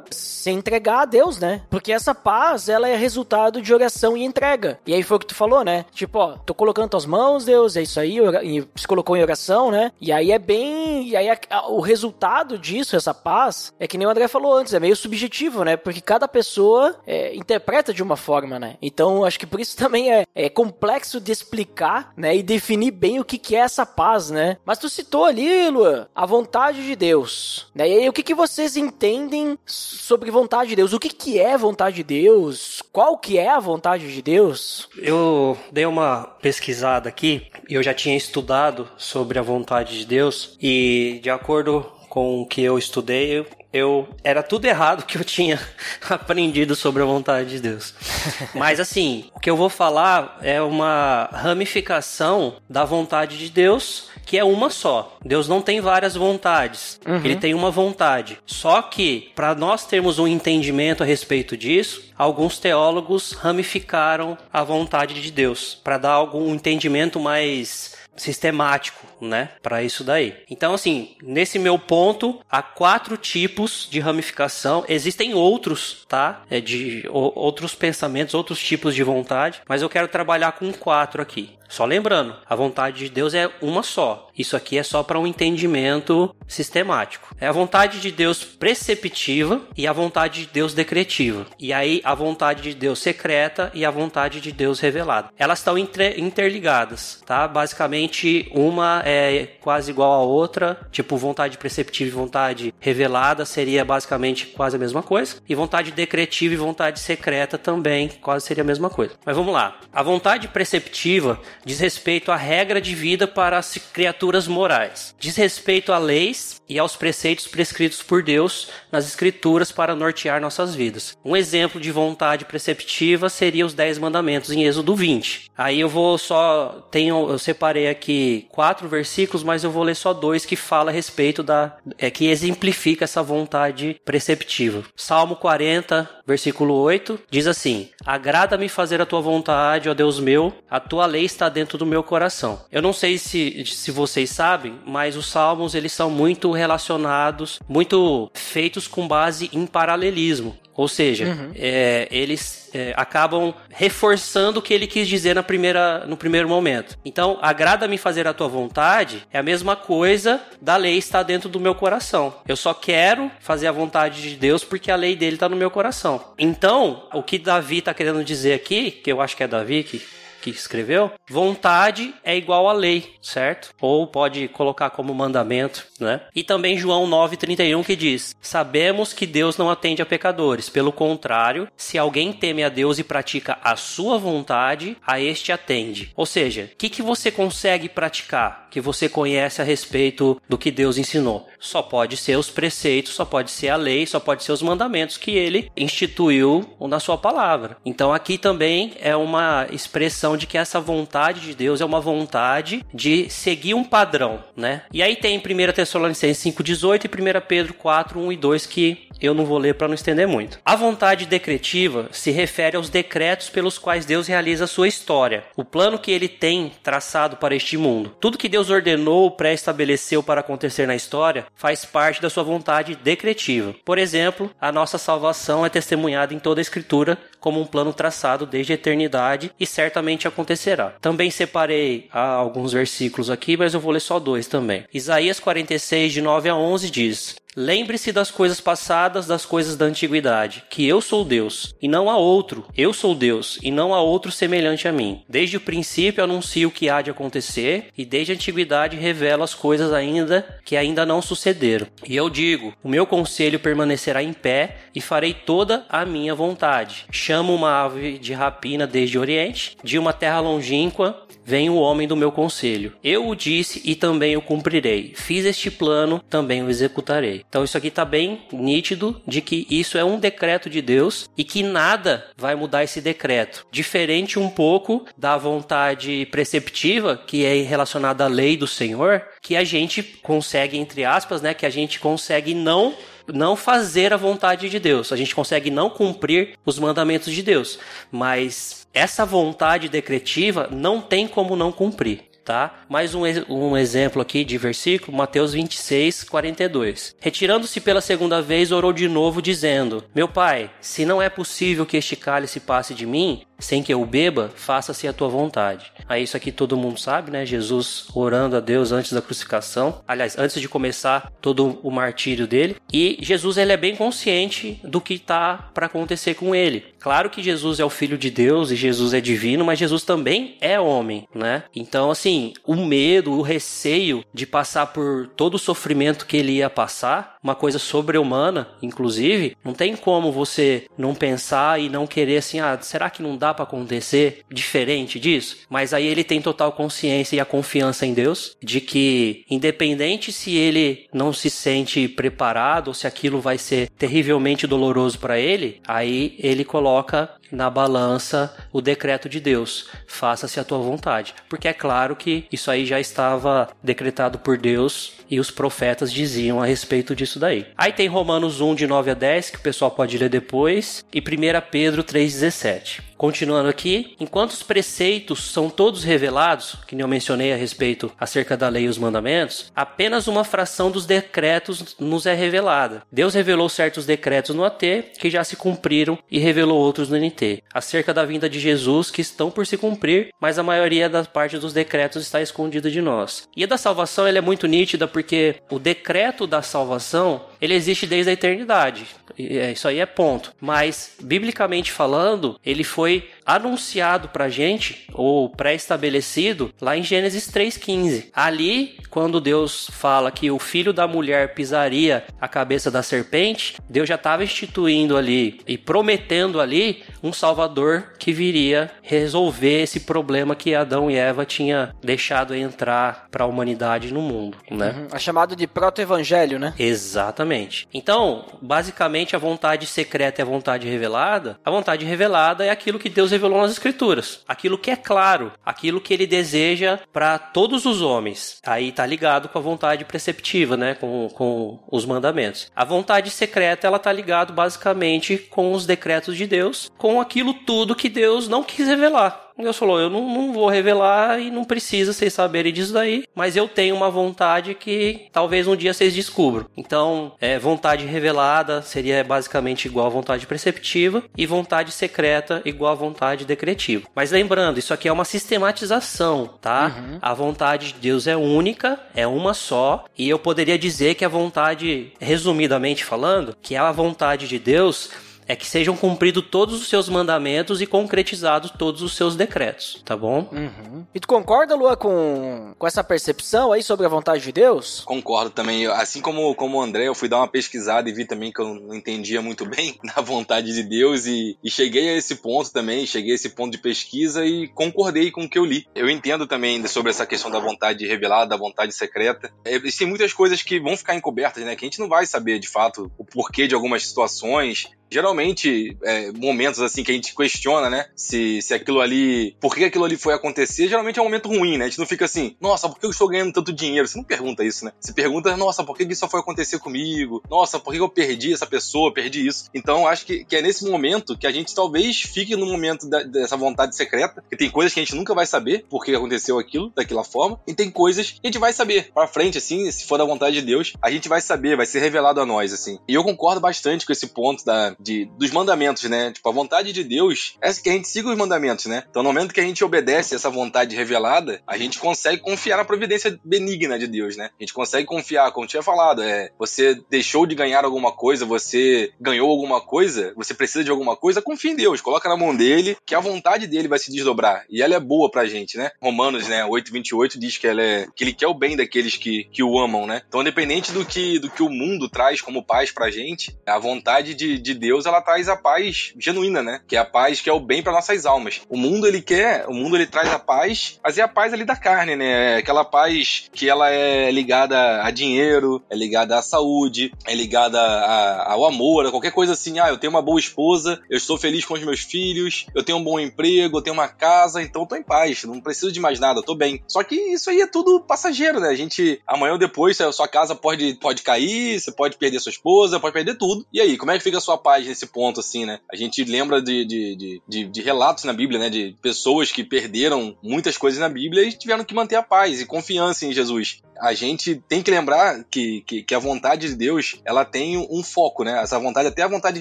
se 0.09 0.51
entregar 0.51 1.01
a 1.01 1.05
Deus, 1.05 1.41
né? 1.41 1.63
Porque 1.69 1.93
essa 1.93 2.15
paz, 2.15 2.69
ela 2.69 2.89
é 2.89 2.95
resultado 2.95 3.61
de 3.61 3.75
oração 3.75 4.17
e 4.17 4.23
entrega. 4.25 4.79
E 4.87 4.95
aí 4.95 5.03
foi 5.03 5.17
o 5.17 5.21
que 5.21 5.27
tu 5.27 5.35
falou, 5.35 5.65
né? 5.65 5.85
Tipo, 5.93 6.21
ó, 6.21 6.37
tô 6.37 6.55
colocando 6.55 6.91
tuas 6.91 7.07
mãos, 7.07 7.45
Deus, 7.45 7.77
é 7.77 7.83
isso 7.83 7.99
aí, 7.99 8.19
e 8.45 8.65
se 8.77 8.87
colocou 8.87 9.17
em 9.17 9.23
oração, 9.23 9.71
né? 9.73 9.91
E 10.01 10.13
aí 10.13 10.31
é 10.31 10.39
bem. 10.39 11.09
E 11.09 11.17
aí 11.17 11.29
a, 11.29 11.39
a, 11.51 11.72
o 11.77 11.81
resultado 11.81 12.59
disso, 12.59 12.97
essa 12.97 13.15
paz, 13.15 13.73
é 13.79 13.87
que 13.87 13.99
nem 13.99 14.07
o 14.07 14.11
André 14.11 14.29
falou 14.29 14.55
antes, 14.55 14.75
é 14.75 14.81
meio 14.81 14.97
subjetivo, 14.97 15.65
né? 15.65 15.77
Porque 15.77 16.01
cada 16.01 16.29
pessoa 16.29 16.97
é, 17.07 17.35
interpreta 17.35 17.93
de 17.93 18.03
uma 18.03 18.17
forma, 18.17 18.59
né? 18.59 18.77
Então 18.81 19.25
acho 19.25 19.39
que 19.39 19.47
por 19.47 19.61
isso 19.61 19.77
também 19.77 20.13
é, 20.13 20.25
é 20.35 20.49
complexo 20.49 21.21
de 21.21 21.33
explicar, 21.33 22.13
né? 22.17 22.37
E 22.37 22.43
definir 22.43 22.91
bem 22.91 23.21
o 23.21 23.25
que, 23.25 23.39
que 23.39 23.57
é 23.57 23.61
essa 23.61 23.87
paz, 23.87 24.31
né? 24.31 24.57
Mas 24.65 24.79
tu 24.79 24.89
citou 24.89 25.25
ali, 25.25 25.71
Lua, 25.71 26.09
a 26.15 26.27
vontade 26.27 26.85
de 26.85 26.97
Deus, 26.97 27.71
né? 27.75 27.89
E 27.89 27.99
aí 27.99 28.09
o 28.09 28.13
que, 28.13 28.23
que 28.23 28.35
vocês 28.35 28.77
entendem 28.77 29.59
sobre 29.67 30.31
vontade 30.31 30.71
de 30.71 30.77
Deus? 30.77 30.93
O 30.93 30.99
que, 30.99 31.09
que 31.09 31.39
é 31.39 31.57
vontade 31.57 31.97
de 31.97 32.03
Deus? 32.03 32.83
Qual 32.93 33.17
que 33.19 33.39
é 33.39 33.49
a 33.49 33.61
vontade 33.61 34.13
de 34.13 34.23
Deus? 34.23 34.89
Eu 34.97 35.57
dei 35.71 35.87
uma 35.87 36.25
pesquisada 36.41 37.09
aqui 37.09 37.47
eu 37.75 37.83
já 37.83 37.95
tinha 37.95 38.17
estudado 38.17 38.89
sobre 38.97 39.39
a 39.39 39.43
vontade 39.43 39.99
de 39.99 40.05
Deus 40.05 40.57
e 40.61 41.21
de 41.23 41.31
acordo 41.31 41.91
com 42.09 42.43
o 42.43 42.47
que 42.47 42.61
eu 42.61 42.77
estudei, 42.77 43.47
eu 43.73 44.07
era 44.23 44.43
tudo 44.43 44.67
errado 44.67 45.07
que 45.07 45.17
eu 45.17 45.25
tinha 45.25 45.59
aprendido 46.11 46.77
sobre 46.77 47.03
a 47.03 47.07
vontade 47.07 47.49
de 47.49 47.61
Deus. 47.61 47.95
Mas 48.55 48.79
assim, 48.79 49.31
o 49.35 49.41
que 49.41 49.49
eu 49.49 49.57
vou 49.57 49.71
falar 49.71 50.39
é 50.43 50.61
uma 50.61 51.31
ramificação 51.33 52.57
da 52.69 52.85
vontade 52.85 53.39
de 53.39 53.49
Deus, 53.49 54.09
que 54.25 54.39
é 54.39 54.45
uma 54.45 54.71
só. 54.71 55.17
Deus 55.25 55.49
não 55.49 55.61
tem 55.61 55.81
várias 55.81 56.15
vontades. 56.15 57.01
Uhum. 57.07 57.17
Ele 57.17 57.37
tem 57.37 57.55
uma 57.55 57.71
vontade. 57.71 58.39
Só 58.47 58.81
que 58.83 59.31
para 59.35 59.55
nós 59.55 59.85
termos 59.85 60.19
um 60.19 60.27
entendimento 60.27 61.03
a 61.03 61.07
respeito 61.07 61.57
disso, 61.57 62.03
alguns 62.17 62.59
teólogos 62.59 63.33
ramificaram 63.33 64.37
a 64.53 64.63
vontade 64.63 65.21
de 65.21 65.31
Deus 65.31 65.79
para 65.83 65.99
dar 65.99 66.13
algum 66.13 66.55
entendimento 66.55 67.21
mais 67.21 67.97
sistemático, 68.17 69.07
né, 69.23 69.51
para 69.63 69.83
isso 69.83 70.05
daí. 70.05 70.35
Então, 70.51 70.75
assim, 70.75 71.17
nesse 71.23 71.59
meu 71.59 71.79
ponto, 71.79 72.41
há 72.51 72.63
quatro 72.63 73.17
tipos 73.17 73.89
de 73.91 74.01
ramificação. 74.01 74.85
Existem 74.89 75.35
outros, 75.35 76.05
tá? 76.09 76.43
É 76.51 76.61
de 76.61 77.05
outros 77.11 77.75
pensamentos, 77.75 78.35
outros 78.35 78.63
tipos 78.63 78.95
de 78.95 79.03
vontade, 79.03 79.63
mas 79.69 79.83
eu 79.83 79.89
quero 79.89 80.09
trabalhar 80.09 80.53
com 80.53 80.73
quatro 80.73 81.23
aqui. 81.23 81.51
Só 81.73 81.87
lembrando, 81.87 82.37
a 82.47 82.55
vontade 82.55 82.99
de 82.99 83.09
Deus 83.09 83.33
é 83.33 83.51
uma 83.63 83.83
só. 83.83 84.29
Isso 84.37 84.55
aqui 84.55 84.77
é 84.77 84.83
só 84.83 85.03
para 85.03 85.19
um 85.19 85.27
entendimento 85.27 86.35
sistemático. 86.47 87.35
É 87.41 87.47
a 87.47 87.53
vontade 87.53 87.99
de 87.99 88.13
Deus 88.13 88.45
preceptiva 88.45 89.63
e 89.75 89.87
a 89.87 89.93
vontade 89.93 90.41
de 90.41 90.53
Deus 90.53 90.75
decretiva. 90.75 91.47
E 91.59 91.73
aí 91.73 92.03
a 92.05 92.15
vontade 92.15 92.63
de 92.63 92.75
Deus 92.75 92.99
secreta 92.99 93.71
e 93.73 93.87
a 93.87 93.91
vontade 93.91 94.39
de 94.39 94.53
Deus 94.53 94.81
revelada. 94.81 95.31
Elas 95.39 95.61
estão 95.61 95.79
interligadas, 95.79 97.23
tá? 97.25 97.49
Basicamente, 97.49 98.51
uma 98.53 99.03
é 99.07 99.12
quase 99.61 99.91
igual 99.91 100.13
à 100.13 100.23
outra, 100.23 100.81
tipo 100.91 101.17
vontade 101.17 101.59
preceptiva 101.59 102.09
e 102.09 102.13
vontade 102.13 102.75
revelada 102.81 103.45
seria 103.45 103.85
basicamente 103.85 104.47
quase 104.47 104.77
a 104.77 104.79
mesma 104.79 105.03
coisa, 105.03 105.37
e 105.49 105.55
vontade 105.55 105.91
decretiva 105.93 106.55
e 106.55 106.57
vontade 106.57 107.01
secreta 107.01 107.57
também 107.59 108.09
quase 108.21 108.47
seria 108.47 108.63
a 108.63 108.67
mesma 108.67 108.91
coisa. 108.91 109.15
Mas 109.25 109.37
vamos 109.37 109.53
lá. 109.53 109.79
A 109.93 110.03
vontade 110.03 110.49
preceptiva 110.49 111.41
diz 111.65 111.79
respeito 111.81 112.33
à 112.33 112.37
regra 112.37 112.81
de 112.81 112.95
vida 112.95 113.27
para 113.27 113.59
as 113.59 113.77
criaturas 113.93 114.47
morais, 114.47 115.15
diz 115.19 115.37
respeito 115.37 115.93
a 115.93 115.99
leis 115.99 116.61
e 116.69 116.79
aos 116.79 116.97
preceitos 116.97 117.47
prescritos 117.47 118.03
por 118.03 118.23
Deus 118.23 118.71
nas 118.91 119.07
Escrituras 119.07 119.71
para 119.71 119.95
nortear 119.95 120.41
nossas 120.41 120.75
vidas. 120.75 121.17
Um 121.25 121.37
exemplo 121.37 121.81
de 121.81 121.91
vontade 121.91 122.45
preceptiva 122.45 123.29
seria 123.29 123.67
os 123.67 123.75
Dez 123.75 123.99
Mandamentos 123.99 124.51
em 124.51 124.65
Êxodo 124.65 124.97
20. 124.97 125.51
Aí 125.57 125.81
eu 125.81 125.89
vou 125.89 126.17
só 126.17 126.89
tenho 126.91 127.29
eu 127.29 127.39
separei 127.39 127.89
aqui 127.89 128.47
quatro 128.51 128.89
versículos, 128.89 129.02
mas 129.43 129.65
eu 129.65 129.71
vou 129.71 129.83
ler 129.83 129.95
só 129.95 130.13
dois 130.13 130.45
que 130.45 130.57
fala 130.57 130.91
a 130.91 130.95
respeito 130.95 131.43
da 131.43 131.77
é 131.99 132.11
que 132.11 132.29
exemplifica 132.29 133.05
essa 133.05 133.23
vontade 133.23 134.01
preceptiva. 134.05 134.85
Salmo 134.97 135.37
40, 135.37 136.09
versículo 136.27 136.75
8 136.75 137.19
diz 137.31 137.47
assim: 137.47 137.89
Agrada-me 138.05 138.69
fazer 138.69 139.01
a 139.01 139.07
tua 139.07 139.21
vontade, 139.21 139.89
ó 139.89 139.95
Deus 139.95 140.19
meu, 140.19 140.53
a 140.71 140.81
tua 140.81 141.07
lei 141.07 141.25
está 141.25 141.49
dentro 141.49 141.79
do 141.79 141.87
meu 141.87 142.03
coração. 142.03 142.61
Eu 142.71 142.83
não 142.83 142.93
sei 142.93 143.19
se, 143.19 143.65
se 143.67 143.91
vocês 143.91 144.31
sabem, 144.31 144.79
mas 144.87 145.17
os 145.17 145.27
salmos 145.27 145.75
eles 145.75 145.93
são 145.93 146.11
muito 146.11 146.51
relacionados, 146.53 147.61
muito 147.69 148.31
feitos 148.35 148.87
com 148.87 149.07
base 149.07 149.51
em 149.53 149.67
paralelismo. 149.67 150.57
Ou 150.75 150.89
seja, 150.89 151.27
uhum. 151.27 151.53
é, 151.55 152.09
eles 152.11 152.71
é, 152.73 152.95
acabam 152.97 153.55
reforçando 153.69 154.59
o 154.59 154.63
que 154.63 154.73
ele 154.73 154.87
quis 154.87 155.07
dizer 155.07 155.35
na 155.35 155.43
primeira, 155.43 156.07
no 156.07 156.17
primeiro 156.17 156.49
momento. 156.49 156.99
Então, 157.05 157.39
agrada-me 157.43 157.99
fazer 157.99 158.27
a 158.27 158.33
tua 158.33 158.49
vontade 158.49 159.27
é 159.31 159.39
a 159.39 159.43
mesma 159.43 159.77
coisa 159.77 160.41
da 160.61 160.77
lei 160.77 160.97
está 160.97 161.23
dentro 161.23 161.49
do 161.49 161.61
meu 161.61 161.75
coração. 161.75 162.35
Eu 162.49 162.57
só 162.57 162.73
quero 162.73 163.31
fazer 163.39 163.67
a 163.67 163.73
vontade 163.73 164.23
de 164.23 164.37
Deus 164.37 164.65
porque 164.65 164.91
a 164.91 164.97
lei 164.97 165.15
dele 165.15 165.37
está 165.37 165.49
no 165.49 165.57
meu 165.57 165.71
coração. 165.71 166.22
Então, 166.39 167.09
o 167.13 167.23
que 167.23 167.39
Davi 167.39 167.79
está 167.79 167.95
querendo 167.95 168.25
dizer 168.25 168.55
aqui, 168.55 168.91
que 168.91 169.11
eu 169.11 169.21
acho 169.21 169.37
que 169.37 169.43
é 169.43 169.49
Davi 169.49 169.83
que 169.83 170.03
que 170.43 170.51
escreveu, 170.51 171.13
vontade 171.31 172.13
é 172.25 172.37
igual 172.37 172.69
a 172.69 172.73
lei, 172.73 173.15
certo? 173.23 173.73
Ou 173.81 174.07
pode 174.09 174.49
colocar 174.49 174.91
como 174.91 175.15
mandamento, 175.15 175.87
né? 176.01 176.23
E 176.35 176.43
também 176.43 176.77
João 176.77 177.07
9:31 177.07 177.85
que 177.85 177.95
diz: 177.95 178.35
"Sabemos 178.43 179.13
que 179.13 179.25
Deus 179.25 179.57
não 179.57 179.71
atende 179.71 180.03
a 180.03 180.07
pecadores, 180.07 180.69
pelo 180.69 180.93
contrário, 180.93 181.69
se 181.77 181.97
alguém 181.97 182.33
teme 182.33 182.65
a 182.65 182.69
Deus 182.69 182.99
e 182.99 183.05
pratica 183.05 183.59
a 183.63 183.77
sua 183.77 184.19
vontade, 184.19 184.97
a 185.07 185.21
este 185.21 185.53
atende." 185.53 186.11
Ou 186.17 186.27
seja, 186.27 186.69
o 186.73 186.77
que 186.77 186.91
que 186.91 187.03
você 187.03 187.31
consegue 187.31 187.89
praticar 187.89 188.62
que 188.73 188.81
você 188.81 189.09
conhece 189.09 189.61
a 189.61 189.65
respeito 189.65 190.41
do 190.49 190.57
que 190.57 190.71
Deus 190.71 190.97
ensinou? 190.97 191.47
Só 191.61 191.83
pode 191.83 192.17
ser 192.17 192.37
os 192.37 192.51
preceitos, 192.51 193.13
só 193.13 193.25
pode 193.25 193.51
ser 193.51 193.69
a 193.69 193.77
lei, 193.77 194.07
só 194.07 194.19
pode 194.19 194.43
ser 194.43 194.51
os 194.51 194.63
mandamentos 194.63 195.19
que 195.19 195.31
ele 195.31 195.71
instituiu 195.77 196.65
na 196.81 196.99
sua 196.99 197.19
palavra. 197.19 197.77
Então 197.85 198.13
aqui 198.13 198.39
também 198.39 198.95
é 198.99 199.15
uma 199.15 199.67
expressão 199.71 200.37
de 200.37 200.47
que 200.47 200.57
essa 200.57 200.81
vontade 200.81 201.41
de 201.41 201.55
Deus 201.55 201.81
é 201.81 201.85
uma 201.85 202.01
vontade 202.01 202.85
de 202.93 203.29
seguir 203.29 203.75
um 203.75 203.85
padrão, 203.85 204.43
né? 204.57 204.83
E 204.93 205.03
aí 205.03 205.15
tem 205.17 205.39
1 205.39 205.73
Tessalonicenses 205.73 206.43
5,18 206.43 207.05
e 207.05 207.39
1 207.39 207.41
Pedro 207.47 207.75
4, 207.75 208.19
1 208.19 208.33
e 208.33 208.37
2 208.37 208.67
que 208.67 209.09
eu 209.23 209.35
não 209.35 209.45
vou 209.45 209.59
ler 209.59 209.75
para 209.75 209.89
não 209.89 209.95
estender 209.95 210.27
muito. 210.27 210.59
A 210.65 210.77
vontade 210.77 211.27
decretiva 211.27 212.09
se 212.13 212.31
refere 212.31 212.77
aos 212.77 212.91
decretos 212.91 213.49
pelos 213.49 213.79
quais 213.79 214.05
Deus 214.05 214.27
realiza 214.27 214.65
a 214.65 214.69
sua 214.69 214.89
história, 214.89 215.45
o 215.57 215.65
plano 215.65 215.99
que 215.99 216.11
ele 216.11 216.29
tem 216.29 216.73
traçado 216.83 217.37
para 217.37 217.55
este 217.55 217.77
mundo. 217.77 218.15
Tudo 218.21 218.39
que 218.39 218.49
Deus 218.49 218.71
ordenou 218.71 219.23
ou 219.23 219.31
pré-estabeleceu 219.31 220.23
para 220.23 220.41
acontecer 220.41 220.87
na 220.87 220.97
história 220.97 221.47
faz 221.55 221.85
parte 221.85 222.21
da 222.21 222.31
sua 222.31 222.43
vontade 222.43 222.95
decretiva. 222.97 223.75
Por 223.85 223.99
exemplo, 223.99 224.51
a 224.61 224.73
nossa 224.73 224.99
salvação 224.99 225.65
é 225.65 225.69
testemunhada 225.69 226.35
em 226.35 226.39
toda 226.39 226.61
a 226.61 226.63
Escritura 226.63 227.19
como 227.43 227.61
um 227.61 227.67
plano 227.67 227.93
traçado 227.93 228.47
desde 228.47 228.73
a 228.73 228.77
eternidade 228.77 229.51
e 229.59 229.67
certamente 229.67 230.29
acontecerá. 230.29 230.95
Também 231.01 231.31
separei 231.31 232.09
ah, 232.13 232.35
alguns 232.35 232.73
versículos 232.73 233.29
aqui, 233.29 233.57
mas 233.57 233.75
eu 233.75 233.81
vou 233.81 233.91
ler 233.91 234.01
só 234.01 234.21
dois 234.21 234.47
também. 234.47 234.85
Isaías 234.95 235.41
46, 235.41 236.13
de 236.13 236.23
9 236.23 236.49
a 236.49 236.55
11 236.55 236.91
diz: 236.91 237.37
Lembre-se 237.55 238.13
das 238.13 238.31
coisas 238.31 238.61
passadas, 238.61 239.27
das 239.27 239.45
coisas 239.45 239.77
da 239.77 239.85
antiguidade, 239.85 240.65
que 240.71 240.89
eu 240.89 241.03
sou 241.03 241.23
Deus, 241.23 241.75
e 241.83 241.87
não 241.87 242.09
há 242.09 242.17
outro. 242.17 242.65
Eu 242.75 242.95
sou 242.95 243.15
Deus, 243.15 243.59
e 243.63 243.71
não 243.71 243.95
há 243.95 244.01
outro 244.01 244.33
semelhante 244.33 244.89
a 244.89 244.93
mim. 244.93 245.23
Desde 245.29 245.59
o 245.59 245.61
princípio 245.61 246.25
anuncio 246.25 246.69
o 246.69 246.73
que 246.73 246.89
há 246.89 247.03
de 247.03 247.11
acontecer, 247.11 247.89
e 247.97 248.07
desde 248.07 248.33
a 248.33 248.35
antiguidade 248.35 248.97
revelo 248.97 249.43
as 249.43 249.53
coisas 249.53 249.93
ainda 249.93 250.61
que 250.65 250.77
ainda 250.77 251.05
não 251.05 251.21
sucederam. 251.21 251.87
E 252.07 252.17
eu 252.17 252.31
digo: 252.31 252.73
o 252.83 252.89
meu 252.89 253.07
conselho 253.07 253.61
permanecerá 253.61 254.23
em 254.23 254.33
pé, 254.33 254.77
e 254.95 255.01
farei 255.01 255.35
toda 255.35 255.85
a 255.91 256.07
minha 256.07 256.35
vontade. 256.35 257.05
Chamo 257.11 257.55
uma 257.55 257.85
ave 257.85 258.19
de 258.19 258.33
rapina 258.33 258.87
desde 258.87 259.19
o 259.19 259.21
Oriente, 259.21 259.77
de 259.85 259.99
uma 259.99 260.15
terra 260.15 260.41
longínqua, 260.41 261.27
vem 261.45 261.71
o 261.71 261.77
homem 261.77 262.07
do 262.07 262.17
meu 262.17 262.33
conselho. 262.33 262.93
Eu 263.03 263.29
o 263.29 263.35
disse 263.35 263.81
e 263.85 263.95
também 263.95 264.37
o 264.37 264.43
cumprirei. 264.43 265.13
Fiz 265.15 265.45
este 265.45 265.71
plano, 265.71 266.23
também 266.29 266.63
o 266.63 266.71
executarei. 266.71 267.45
Então 267.49 267.65
isso 267.65 267.77
aqui 267.77 267.89
está 267.89 268.05
bem 268.05 268.43
nítido 268.53 269.21
de 269.27 269.41
que 269.41 269.67
isso 269.71 269.99
é 269.99 270.05
um 270.05 270.19
decreto 270.19 270.71
de 270.71 270.81
Deus 270.81 271.29
e 271.37 271.45
que 271.45 271.63
nada 271.63 272.27
vai 272.37 272.55
mudar 272.55 272.85
esse 272.85 273.01
decreto. 273.01 273.67
Diferente 273.71 274.39
um 274.39 274.49
pouco 274.49 275.05
da 275.17 275.37
vontade 275.37 276.27
preceptiva, 276.31 277.17
que 277.17 277.45
é 277.45 277.63
relacionada 277.63 278.25
à 278.25 278.29
lei 278.29 278.57
do 278.57 278.67
Senhor, 278.67 279.23
que 279.41 279.57
a 279.57 279.65
gente 279.65 280.03
consegue, 280.03 280.79
entre 280.79 281.05
aspas, 281.05 281.43
né, 281.43 281.55
que 281.55 281.67
a 281.67 281.71
gente 281.71 281.99
consegue 281.99 282.55
não 282.55 282.95
não 283.33 283.57
fazer 283.57 284.13
a 284.13 284.17
vontade 284.17 284.69
de 284.69 284.79
Deus. 284.79 285.13
A 285.13 285.17
gente 285.17 285.35
consegue 285.35 285.71
não 285.71 285.91
cumprir 285.91 286.59
os 286.65 286.79
mandamentos 286.79 287.33
de 287.33 287.43
Deus, 287.43 287.79
mas 288.11 288.87
essa 288.93 289.25
vontade 289.25 289.89
decretiva 289.89 290.69
não 290.71 291.01
tem 291.01 291.27
como 291.27 291.57
não 291.57 291.73
cumprir 291.73 292.32
tá? 292.45 292.83
Mais 292.89 293.15
um, 293.15 293.23
um 293.49 293.77
exemplo 293.77 294.21
aqui 294.21 294.45
de 294.45 294.59
versículo, 294.59 295.17
Mateus 295.17 295.53
26, 295.53 296.25
42. 296.25 297.17
Retirando-se 297.21 297.81
pela 297.81 298.01
segunda 298.01 298.43
vez, 298.43 298.73
orou 298.73 298.93
de 298.93 299.09
novo, 299.09 299.43
dizendo: 299.43 300.05
Meu 300.15 300.29
pai, 300.29 300.71
se 300.81 301.05
não 301.05 301.21
é 301.21 301.29
possível 301.29 301.87
que 301.87 301.97
este 301.97 302.17
cálice 302.17 302.61
passe 302.61 302.95
de 302.95 303.07
mim, 303.07 303.43
sem 303.63 303.83
que 303.83 303.95
eu 303.95 304.05
beba, 304.05 304.51
faça-se 304.55 305.07
a 305.07 305.13
tua 305.13 305.29
vontade. 305.29 305.93
Aí 306.09 306.25
isso 306.25 306.37
aqui 306.37 306.51
todo 306.51 306.77
mundo 306.77 306.99
sabe, 306.99 307.31
né? 307.31 307.47
Jesus 307.47 308.07
orando 308.15 308.57
a 308.57 308.61
Deus 308.61 308.93
antes 308.93 309.13
da 309.13 309.23
crucificação. 309.23 310.03
Aliás, 310.07 310.37
antes 310.37 310.61
de 310.61 310.69
começar 310.69 311.33
todo 311.41 311.79
o 311.83 311.91
martírio 311.91 312.47
dele. 312.47 312.77
E 312.93 313.19
Jesus 313.21 313.57
ele 313.57 313.73
é 313.73 313.77
bem 313.77 313.95
consciente 313.95 314.81
do 314.83 315.01
que 315.01 315.15
está 315.15 315.71
para 315.73 315.87
acontecer 315.87 316.35
com 316.35 316.55
ele. 316.55 316.85
Claro 316.99 317.31
que 317.31 317.43
Jesus 317.43 317.81
é 317.81 317.85
o 317.85 317.91
filho 317.91 318.19
de 318.19 318.31
Deus 318.31 318.71
e 318.71 318.77
Jesus 318.77 319.15
é 319.15 319.21
divino, 319.21 319.65
mas 319.65 319.79
Jesus 319.79 320.03
também 320.05 320.57
é 320.61 320.79
homem, 320.79 321.27
né? 321.35 321.65
Então, 321.75 322.11
assim, 322.11 322.32
o 322.65 322.75
medo, 322.77 323.33
o 323.33 323.43
receio 323.43 324.25
de 324.33 324.47
passar 324.47 324.87
por 324.87 325.29
todo 325.37 325.55
o 325.55 325.59
sofrimento 325.59 326.27
que 326.27 326.37
ele 326.37 326.53
ia 326.53 326.71
passar, 326.71 327.37
uma 327.43 327.55
coisa 327.55 327.79
sobre-humana, 327.79 328.69
inclusive, 328.81 329.57
não 329.65 329.73
tem 329.73 329.97
como 329.97 330.31
você 330.31 330.87
não 330.97 331.15
pensar 331.15 331.81
e 331.81 331.89
não 331.89 332.07
querer 332.07 332.39
assim, 332.39 332.61
ah, 332.61 332.79
será 332.81 333.11
que 333.11 333.23
não 333.23 333.37
dá 333.37 333.53
para 333.53 333.65
acontecer 333.65 334.43
diferente 334.51 335.19
disso? 335.19 335.59
Mas 335.69 335.93
aí 335.93 336.07
ele 336.07 336.25
tem 336.25 336.41
total 336.41 336.73
consciência 336.73 337.37
e 337.37 337.41
a 337.41 337.45
confiança 337.45 338.07
em 338.07 338.15
Deus 338.15 338.57
de 338.63 338.81
que, 338.81 339.45
independente 339.51 340.33
se 340.33 340.57
ele 340.57 341.07
não 341.13 341.33
se 341.33 341.51
sente 341.51 342.09
preparado 342.09 342.89
ou 342.89 342.95
se 342.95 343.07
aquilo 343.07 343.41
vai 343.41 343.59
ser 343.59 343.91
terrivelmente 343.91 344.67
doloroso 344.67 345.19
para 345.19 345.39
ele, 345.39 345.81
aí 345.87 346.37
ele 346.39 346.65
coloca 346.65 347.31
na 347.53 347.69
balança 347.69 348.55
o 348.73 348.81
decreto 348.81 349.29
de 349.29 349.39
Deus. 349.39 349.89
Faça-se 350.07 350.59
a 350.59 350.65
tua 350.65 350.79
vontade. 350.79 351.35
Porque 351.49 351.69
é 351.69 351.73
claro 351.73 352.17
que 352.23 352.45
isso 352.53 352.71
aí 352.71 352.87
já 352.87 353.01
estava 353.01 353.69
decretado 353.83 354.39
por 354.39 354.57
Deus 354.57 355.13
e 355.33 355.41
os 355.41 355.51
profetas 355.51 356.13
diziam 356.13 356.61
a 356.61 356.67
respeito 356.67 357.17
disso 357.17 357.39
daí. 357.39 357.65
Aí 357.75 357.91
tem 357.91 358.07
Romanos 358.07 358.61
1, 358.61 358.75
de 358.75 358.87
9 358.87 359.13
a 359.13 359.15
10, 359.15 359.49
que 359.49 359.57
o 359.57 359.63
pessoal 359.63 359.91
pode 359.91 360.19
ler 360.19 360.29
depois, 360.29 361.03
e 361.11 361.21
1 361.21 361.23
Pedro 361.71 362.05
3,17. 362.05 363.01
Continuando 363.23 363.69
aqui, 363.69 364.17
enquanto 364.19 364.51
os 364.51 364.65
preceitos 364.65 365.53
são 365.53 365.71
todos 365.71 366.03
revelados, 366.03 366.77
que 366.89 367.01
eu 367.01 367.07
mencionei 367.07 367.53
a 367.53 367.57
respeito 367.57 368.11
acerca 368.19 368.57
da 368.57 368.69
lei 368.69 368.87
e 368.87 368.89
os 368.89 368.99
mandamentos, 368.99 369.71
apenas 369.77 370.27
uma 370.27 370.43
fração 370.43 370.91
dos 370.91 371.07
decretos 371.07 371.95
nos 372.01 372.27
é 372.27 372.35
revelada. 372.35 373.05
Deus 373.13 373.33
revelou 373.33 373.69
certos 373.69 374.05
decretos 374.05 374.57
no 374.57 374.65
AT 374.65 374.83
que 375.21 375.31
já 375.31 375.45
se 375.45 375.55
cumpriram 375.55 376.19
e 376.29 376.41
revelou 376.41 376.77
outros 376.77 377.09
no 377.09 377.17
NT, 377.17 377.63
acerca 377.73 378.13
da 378.13 378.25
vinda 378.25 378.51
de 378.51 378.59
Jesus 378.59 379.09
que 379.09 379.21
estão 379.21 379.53
por 379.53 379.69
se 379.69 379.79
cumprir, 379.79 380.31
mas 380.41 380.59
a 380.59 380.65
maioria 380.65 381.09
da 381.09 381.25
parte 381.25 381.57
dos 381.59 381.73
decretos 381.73 382.25
está 382.25 382.43
escondida 382.43 382.91
de 382.91 383.01
nós. 383.01 383.49
E 383.57 383.63
a 383.63 383.69
da 383.69 383.79
salvação 383.79 384.27
ela 384.27 384.39
é 384.39 384.43
muito 384.43 384.67
nítida 384.67 385.07
porque 385.07 385.22
o 385.71 385.79
decreto 385.79 386.47
da 386.47 386.63
salvação 386.63 387.52
ele 387.63 387.75
existe 387.75 388.07
desde 388.07 388.31
a 388.31 388.33
eternidade. 388.33 389.07
É, 389.39 389.71
isso 389.71 389.87
aí 389.87 390.01
é 390.01 390.07
ponto. 390.07 390.53
Mas, 390.61 391.15
biblicamente 391.23 391.93
falando, 391.93 392.59
ele 392.67 392.83
foi 392.83 393.31
anunciado 393.47 394.29
pra 394.29 394.49
gente, 394.49 395.07
ou 395.13 395.49
pré-estabelecido, 395.49 396.75
lá 396.81 396.97
em 396.97 397.05
Gênesis 397.05 397.49
3,15. 397.49 398.27
Ali, 398.35 398.99
quando 399.11 399.41
Deus 399.41 399.89
fala 399.93 400.33
que 400.33 400.51
o 400.51 400.59
filho 400.59 400.93
da 400.93 401.07
mulher 401.07 401.55
pisaria 401.55 402.25
a 402.41 402.49
cabeça 402.49 402.91
da 402.91 403.03
serpente, 403.03 403.77
Deus 403.89 404.09
já 404.09 404.17
estava 404.17 404.43
instituindo 404.43 405.17
ali 405.17 405.61
e 405.67 405.79
prometendo 405.79 406.61
ali 406.61 407.03
um 407.23 407.33
Salvador 407.33 408.13
que 408.19 408.33
viria 408.33 408.91
resolver 409.03 409.83
esse 409.83 410.01
problema 410.01 410.57
que 410.57 410.75
Adão 410.75 411.11
e 411.11 411.17
Eva 411.17 411.45
tinha 411.45 411.95
deixado 412.03 412.55
entrar 412.55 413.29
para 413.31 413.45
a 413.45 413.47
humanidade 413.47 414.13
no 414.13 414.21
mundo, 414.21 414.59
né? 414.71 414.95
Uhum. 414.97 415.07
É 415.13 415.19
chamado 415.19 415.55
de 415.55 415.67
proto-evangelho, 415.67 416.59
né? 416.59 416.75
Exatamente. 416.79 417.52
Então, 417.93 418.47
basicamente, 418.61 419.37
a 419.37 419.39
vontade 419.39 419.87
secreta 419.87 420.41
e 420.41 420.43
a 420.43 420.47
vontade 420.47 420.89
revelada, 420.89 421.59
a 421.65 421.71
vontade 421.71 422.05
revelada 422.05 422.65
é 422.65 422.71
aquilo 422.71 422.99
que 422.99 423.09
Deus 423.09 423.31
revelou 423.31 423.61
nas 423.63 423.73
Escrituras, 423.73 424.43
aquilo 424.47 424.79
que 424.79 424.91
é 424.91 424.97
claro, 424.97 425.53
aquilo 425.65 426.01
que 426.01 426.15
Ele 426.15 426.27
deseja 426.27 426.99
para 427.13 427.39
todos 427.39 427.85
os 427.85 428.01
homens. 428.01 428.59
Aí 428.65 428.89
está 428.89 429.05
ligado 429.05 429.49
com 429.49 429.59
a 429.59 429.63
vontade 429.63 430.05
preceptiva, 430.05 430.77
né? 430.77 430.95
Com, 430.95 431.29
com 431.29 431.79
os 431.91 432.05
mandamentos. 432.05 432.71
A 432.75 432.85
vontade 432.85 433.31
secreta, 433.31 433.87
ela 433.87 433.97
está 433.97 434.13
ligado 434.13 434.53
basicamente 434.53 435.37
com 435.37 435.73
os 435.73 435.87
decretos 435.87 436.37
de 436.37 436.47
Deus, 436.47 436.91
com 436.97 437.21
aquilo 437.21 437.55
tudo 437.55 437.97
que 437.97 438.09
Deus 438.09 438.49
não 438.49 438.63
quis 438.63 438.87
revelar. 438.87 439.42
Deus 439.59 439.77
falou: 439.77 439.99
Eu 439.99 440.11
não, 440.11 440.29
não 440.29 440.53
vou 440.53 440.69
revelar 440.69 441.41
e 441.41 441.51
não 441.51 441.65
precisa 441.65 442.13
vocês 442.13 442.33
saberem 442.33 442.73
disso 442.73 442.93
daí, 442.93 443.25
mas 443.35 443.57
eu 443.57 443.69
tenho 443.69 443.95
uma 443.95 444.11
vontade 444.11 444.75
que 444.75 445.27
talvez 445.33 445.67
um 445.67 445.77
dia 445.77 445.93
vocês 445.93 446.15
descubram. 446.15 446.67
Então, 446.77 447.33
é, 447.41 447.59
vontade 447.59 448.07
revelada 448.07 448.83
seria 448.83 449.23
basicamente 449.25 449.87
igual 449.87 450.07
a 450.07 450.11
vontade 450.11 450.47
preceptiva 450.47 451.23
e 451.37 451.47
vontade 451.47 451.93
secreta 451.93 452.63
igual 452.65 452.93
a 452.93 452.97
vontade 452.97 453.45
decretiva. 453.45 454.07
Mas 454.15 454.31
lembrando, 454.31 454.79
isso 454.79 454.95
aqui 454.95 455.09
é 455.09 455.13
uma 455.13 455.25
sistematização, 455.25 456.51
tá? 456.61 456.95
Uhum. 456.97 457.19
A 457.21 457.35
vontade 457.35 457.93
de 457.93 458.01
Deus 458.01 458.27
é 458.27 458.37
única, 458.37 458.99
é 459.15 459.27
uma 459.27 459.55
só, 459.55 460.05
e 460.17 460.29
eu 460.29 460.39
poderia 460.39 460.79
dizer 460.79 461.15
que 461.15 461.25
a 461.25 461.29
vontade, 461.29 462.13
resumidamente 462.21 463.05
falando, 463.05 463.57
que 463.61 463.77
a 463.77 463.91
vontade 463.91 464.49
de 464.49 464.59
Deus 464.59 465.11
é 465.47 465.57
que 465.57 465.67
sejam 465.67 465.97
cumpridos 465.97 466.45
todos 466.51 466.81
os 466.81 466.89
seus 466.89 467.09
mandamentos 467.09 467.81
e 467.81 467.87
concretizados 467.87 468.71
todos 468.71 469.03
os 469.03 469.17
seus 469.17 469.37
decretos, 469.37 470.03
tá 470.05 470.17
bom? 470.17 470.49
Uhum. 470.53 471.05
E 471.15 471.21
tu 471.21 471.29
concorda, 471.29 471.75
Lua, 471.75 471.97
com, 471.97 472.75
com 472.79 472.87
essa 472.87 473.03
percepção 473.03 473.73
aí 473.73 473.83
sobre 473.83 474.07
a 474.07 474.09
vontade 474.09 474.43
de 474.43 474.53
Deus? 474.53 475.03
Concordo 475.05 475.51
também. 475.51 475.87
Assim 475.87 476.21
como, 476.21 476.55
como 476.55 476.79
o 476.79 476.83
André, 476.83 477.09
eu 477.09 477.15
fui 477.15 477.29
dar 477.29 477.39
uma 477.39 477.49
pesquisada 477.49 478.09
e 478.09 478.13
vi 478.13 478.25
também 478.25 478.53
que 478.53 478.61
eu 478.61 478.75
não 478.75 478.95
entendia 478.95 479.43
muito 479.43 479.67
bem 479.67 479.99
na 480.03 480.23
vontade 480.23 480.73
de 480.73 480.83
Deus 480.83 481.27
e, 481.27 481.57
e 481.63 481.71
cheguei 481.71 482.11
a 482.11 482.17
esse 482.17 482.37
ponto 482.37 482.73
também, 482.73 483.07
cheguei 483.07 483.33
a 483.33 483.35
esse 483.35 483.51
ponto 483.51 483.73
de 483.73 483.79
pesquisa 483.79 484.45
e 484.45 484.69
concordei 484.69 485.31
com 485.31 485.45
o 485.45 485.49
que 485.49 485.59
eu 485.59 485.65
li. 485.65 485.87
Eu 485.95 486.09
entendo 486.09 486.47
também 486.47 486.87
sobre 486.87 487.11
essa 487.11 487.27
questão 487.27 487.51
da 487.51 487.61
vontade 487.61 488.07
revelada, 488.07 488.51
da 488.51 488.57
vontade 488.57 488.93
secreta. 488.95 489.53
Existem 489.65 490.07
muitas 490.07 490.33
coisas 490.33 490.63
que 490.63 490.81
vão 490.81 490.97
ficar 490.97 491.15
encobertas, 491.15 491.65
né? 491.65 491.77
Que 491.77 491.85
a 491.85 491.89
gente 491.89 492.01
não 492.01 492.09
vai 492.09 492.27
saber 492.27 492.59
de 492.59 492.69
fato 492.69 493.11
o 493.19 493.25
porquê 493.25 493.67
de 493.67 493.75
algumas 493.75 494.07
situações, 494.07 494.89
geralmente, 495.13 495.97
é, 496.03 496.33
momentos 496.33 496.81
assim 496.81 497.05
que 497.05 497.11
a 497.11 497.15
gente 497.15 497.35
questiona, 497.35 497.91
né? 497.91 498.07
Se, 498.17 498.61
se 498.63 498.75
aquilo 498.75 499.01
ali. 499.01 499.55
Por 499.61 499.75
que 499.75 499.85
aquilo 499.85 500.05
ali 500.05 500.17
foi 500.17 500.35
acontecer, 500.35 500.89
geralmente 500.89 501.19
é 501.19 501.23
um 501.23 501.27
momento 501.27 501.49
ruim, 501.49 501.77
né? 501.77 501.85
A 501.85 501.89
gente 501.89 501.99
não 501.99 502.07
fica 502.07 502.25
assim, 502.25 502.57
nossa, 502.61 502.89
por 502.89 502.99
que 502.99 503.07
eu 503.07 503.11
estou 503.11 503.29
ganhando 503.29 503.53
tanto 503.53 503.73
dinheiro? 503.73 504.09
Você 504.09 504.17
não 504.17 504.25
pergunta 504.25 504.65
isso, 504.65 504.85
né? 504.85 504.93
Você 505.01 505.13
pergunta, 505.13 505.57
nossa, 505.57 505.85
por 505.85 505.97
que 505.97 506.05
isso 506.05 506.27
foi 506.29 506.41
acontecer 506.41 506.79
comigo? 506.79 507.43
Nossa, 507.51 507.79
por 507.79 507.93
que 507.93 508.01
eu 508.01 508.09
perdi 508.09 508.53
essa 508.53 508.67
pessoa, 508.67 509.13
perdi 509.13 509.47
isso? 509.47 509.67
Então, 509.75 510.07
acho 510.07 510.25
que, 510.25 510.45
que 510.45 510.57
é 510.57 510.63
nesse 510.63 510.85
momento 510.89 511.37
que 511.37 511.47
a 511.47 511.53
gente 511.53 511.75
talvez 511.75 512.23
fique 512.23 512.57
no 512.57 512.67
momento 512.67 513.09
da, 513.09 513.23
dessa 513.23 513.57
vontade 513.57 513.95
secreta, 513.95 514.43
que 514.49 514.57
tem 514.57 514.71
coisas 514.71 514.95
que 514.95 515.01
a 515.01 515.05
gente 515.05 515.15
nunca 515.15 515.35
vai 515.35 515.47
saber 515.47 515.85
por 515.89 516.05
que 516.05 516.15
aconteceu 516.15 516.59
aquilo 516.59 516.91
daquela 516.95 517.25
forma, 517.25 517.61
e 517.67 517.75
tem 517.75 517.91
coisas 517.91 518.31
que 518.31 518.41
a 518.43 518.47
gente 518.47 518.59
vai 518.59 518.73
saber 518.73 519.11
pra 519.13 519.27
frente, 519.27 519.59
assim, 519.59 519.91
se 519.91 520.05
for 520.05 520.19
da 520.19 520.25
vontade 520.25 520.57
de 520.57 520.63
Deus, 520.63 520.93
a 521.03 521.11
gente 521.11 521.29
vai 521.29 521.41
saber, 521.41 521.77
vai 521.77 521.87
ser 521.87 522.01
revelado 522.01 522.41
a 522.41 522.47
nós, 522.47 522.73
assim. 522.73 522.99
E 523.09 523.15
eu 523.15 523.25
concordo 523.25 523.61
bastante 523.61 524.07
com 524.07 524.13
esse 524.13 524.29
ponto 524.29 524.65
da, 524.65 524.95
de, 525.03 525.27
dos 525.39 525.51
mandamentos, 525.51 526.05
né? 526.05 526.33
Tipo, 526.33 526.49
a 526.49 526.53
vontade 526.53 526.93
de 526.93 527.05
Deus 527.05 527.57
é 527.61 527.73
que 527.73 527.89
a 527.89 527.93
gente 527.93 528.09
siga 528.09 528.31
os 528.31 528.37
mandamentos, 528.37 528.87
né? 528.87 529.05
Então, 529.11 529.23
no 529.23 529.33
momento 529.33 529.53
que 529.53 529.61
a 529.61 529.65
gente 529.65 529.85
obedece 529.85 530.35
essa 530.35 530.51
vontade 530.51 530.95
revelada, 530.95 531.61
a 531.67 531.77
gente 531.77 531.99
consegue 531.99 532.41
confiar 532.41 532.77
na 532.77 532.85
providência 532.85 533.39
benigna 533.45 533.99
de 533.99 534.07
Deus, 534.07 534.37
né? 534.37 534.51
A 534.59 534.63
gente 534.63 534.75
consegue 534.75 535.07
confiar, 535.07 535.51
como 535.53 535.67
tinha 535.67 535.83
falado, 535.83 536.23
é, 536.23 536.51
você 536.59 537.01
deixou 537.11 537.47
de 537.47 537.55
ganhar 537.55 537.85
alguma 537.85 538.13
coisa, 538.13 538.45
você 538.45 539.13
ganhou 539.21 539.51
alguma 539.51 539.81
coisa, 539.81 540.33
você 540.37 540.55
precisa 540.55 540.85
de 540.85 540.91
alguma 540.91 541.17
coisa, 541.17 541.43
confia 541.43 541.73
em 541.73 541.77
Deus, 541.77 542.01
coloca 542.01 542.29
na 542.29 542.37
mão 542.37 542.55
dele, 542.55 542.97
que 543.05 543.15
a 543.15 543.21
vontade 543.21 543.67
dele 543.67 543.89
vai 543.89 543.99
se 543.99 544.13
desdobrar. 544.13 544.65
E 544.71 544.83
ela 544.83 544.95
é 544.95 545.01
boa 545.01 545.31
pra 545.31 545.47
gente, 545.47 545.77
né? 545.77 545.91
Romanos, 546.01 546.49
né, 546.49 546.65
8:28 546.65 547.39
diz 547.39 547.57
que 547.57 547.67
ela 547.67 547.83
é 547.83 548.07
que 548.15 548.25
ele 548.25 548.33
quer 548.33 548.47
o 548.47 548.55
bem 548.55 548.77
daqueles 548.77 549.17
que, 549.17 549.45
que 549.53 549.63
o 549.63 549.79
amam, 549.79 550.07
né? 550.07 550.23
Então, 550.29 550.41
independente 550.41 550.93
do 550.93 551.05
que 551.05 551.39
do 551.39 551.51
que 551.51 551.63
o 551.63 551.71
mundo 551.71 552.09
traz 552.09 552.41
como 552.41 552.65
paz 552.65 552.91
pra 552.91 553.11
gente, 553.11 553.57
a 553.67 553.79
vontade 553.79 554.35
de, 554.35 554.59
de 554.59 554.75
Deus 554.75 554.92
Deus, 554.93 555.07
ela 555.07 555.23
traz 555.23 555.49
a 555.49 555.57
paz 555.57 556.13
genuína, 556.19 556.63
né? 556.63 556.83
Que 556.87 556.97
é 556.97 556.99
a 556.99 557.05
paz 557.05 557.41
que 557.41 557.49
é 557.49 557.53
o 557.53 557.59
bem 557.59 557.83
para 557.83 557.93
nossas 557.93 558.27
almas. 558.27 558.61
O 558.69 558.77
mundo 558.77 559.07
ele 559.07 559.23
quer, 559.23 559.67
o 559.67 559.73
mundo 559.73 559.97
ele 559.97 560.07
traz 560.07 560.31
a 560.31 560.39
paz, 560.39 561.01
mas 561.03 561.17
é 561.17 561.23
a 561.23 561.29
paz 561.29 561.55
ali 561.55 561.65
da 561.65 561.75
carne, 561.75 562.15
né? 562.15 562.57
É 562.57 562.57
aquela 562.59 562.85
paz 562.85 563.49
que 563.55 563.71
ela 563.71 563.89
é 563.89 564.31
ligada 564.31 565.03
a 565.03 565.11
dinheiro, 565.11 565.83
é 565.89 565.97
ligada 565.97 566.37
à 566.37 566.43
saúde, 566.43 567.11
é 567.27 567.35
ligada 567.35 567.81
a, 567.81 568.53
ao 568.53 568.67
amor, 568.67 569.07
a 569.07 569.11
qualquer 569.11 569.33
coisa 569.33 569.55
assim. 569.55 569.79
Ah, 569.79 569.89
eu 569.89 569.97
tenho 569.97 570.11
uma 570.11 570.21
boa 570.21 570.39
esposa, 570.39 571.01
eu 571.09 571.17
estou 571.17 571.39
feliz 571.39 571.65
com 571.65 571.73
os 571.73 571.83
meus 571.83 572.01
filhos, 572.01 572.67
eu 572.75 572.83
tenho 572.83 572.99
um 572.99 573.05
bom 573.05 573.19
emprego, 573.19 573.79
eu 573.79 573.83
tenho 573.83 573.95
uma 573.95 574.09
casa, 574.09 574.63
então 574.63 574.83
eu 574.83 574.87
tô 574.87 574.97
em 574.97 575.03
paz, 575.03 575.45
não 575.45 575.59
preciso 575.59 575.91
de 575.91 576.01
mais 576.01 576.21
nada, 576.21 576.41
eu 576.41 576.45
tô 576.45 576.55
bem. 576.55 576.85
Só 576.87 577.03
que 577.03 577.15
isso 577.15 577.49
aí 577.49 577.63
é 577.63 577.67
tudo 577.67 577.99
passageiro, 578.01 578.61
né? 578.61 578.69
A 578.69 578.77
gente, 578.77 579.23
amanhã 579.27 579.53
ou 579.53 579.59
depois, 579.59 579.99
a 580.03 580.13
sua 580.13 580.29
casa 580.29 580.55
pode, 580.55 580.99
pode 581.01 581.23
cair, 581.23 581.81
você 581.81 581.91
pode 581.91 582.19
perder 582.19 582.41
sua 582.41 582.51
esposa, 582.51 583.01
pode 583.01 583.15
perder 583.15 583.39
tudo. 583.39 583.67
E 583.73 583.81
aí, 583.81 583.97
como 583.97 584.11
é 584.11 584.19
que 584.19 584.25
fica 584.25 584.37
a 584.37 584.41
sua 584.41 584.59
paz 584.59 584.72
nesse 584.79 585.07
ponto, 585.07 585.41
assim, 585.41 585.65
né? 585.65 585.81
A 585.91 585.97
gente 585.97 586.25
lembra 586.25 586.61
de, 586.61 586.85
de, 586.85 587.43
de, 587.49 587.65
de, 587.65 587.83
relatos 587.83 588.25
na 588.25 588.33
Bíblia, 588.33 588.59
né? 588.59 588.71
De 588.71 588.97
pessoas 589.03 589.51
que 589.51 589.65
perderam 589.65 590.37
muitas 590.43 590.77
coisas 590.77 591.01
na 591.01 591.09
Bíblia 591.09 591.45
e 591.45 591.53
tiveram 591.53 591.85
que 591.85 591.95
manter 591.95 592.17
a 592.17 592.23
paz 592.23 592.61
e 592.61 592.67
confiança 592.67 593.27
em 593.27 593.33
Jesus 593.33 593.83
a 594.03 594.15
gente 594.15 594.57
tem 594.69 594.83
que 594.83 594.91
lembrar 594.91 595.45
que, 595.45 595.81
que, 595.83 596.03
que, 596.03 596.15
a 596.15 596.19
vontade 596.19 596.69
de 596.69 596.75
Deus 596.75 597.21
ela 597.25 597.45
tem 597.45 597.79
um 597.79 598.03
foco, 598.03 598.43
né? 598.43 598.61
Essa 598.61 598.79
vontade, 598.79 599.07
até 599.07 599.23
a 599.23 599.29
vontade 599.29 599.61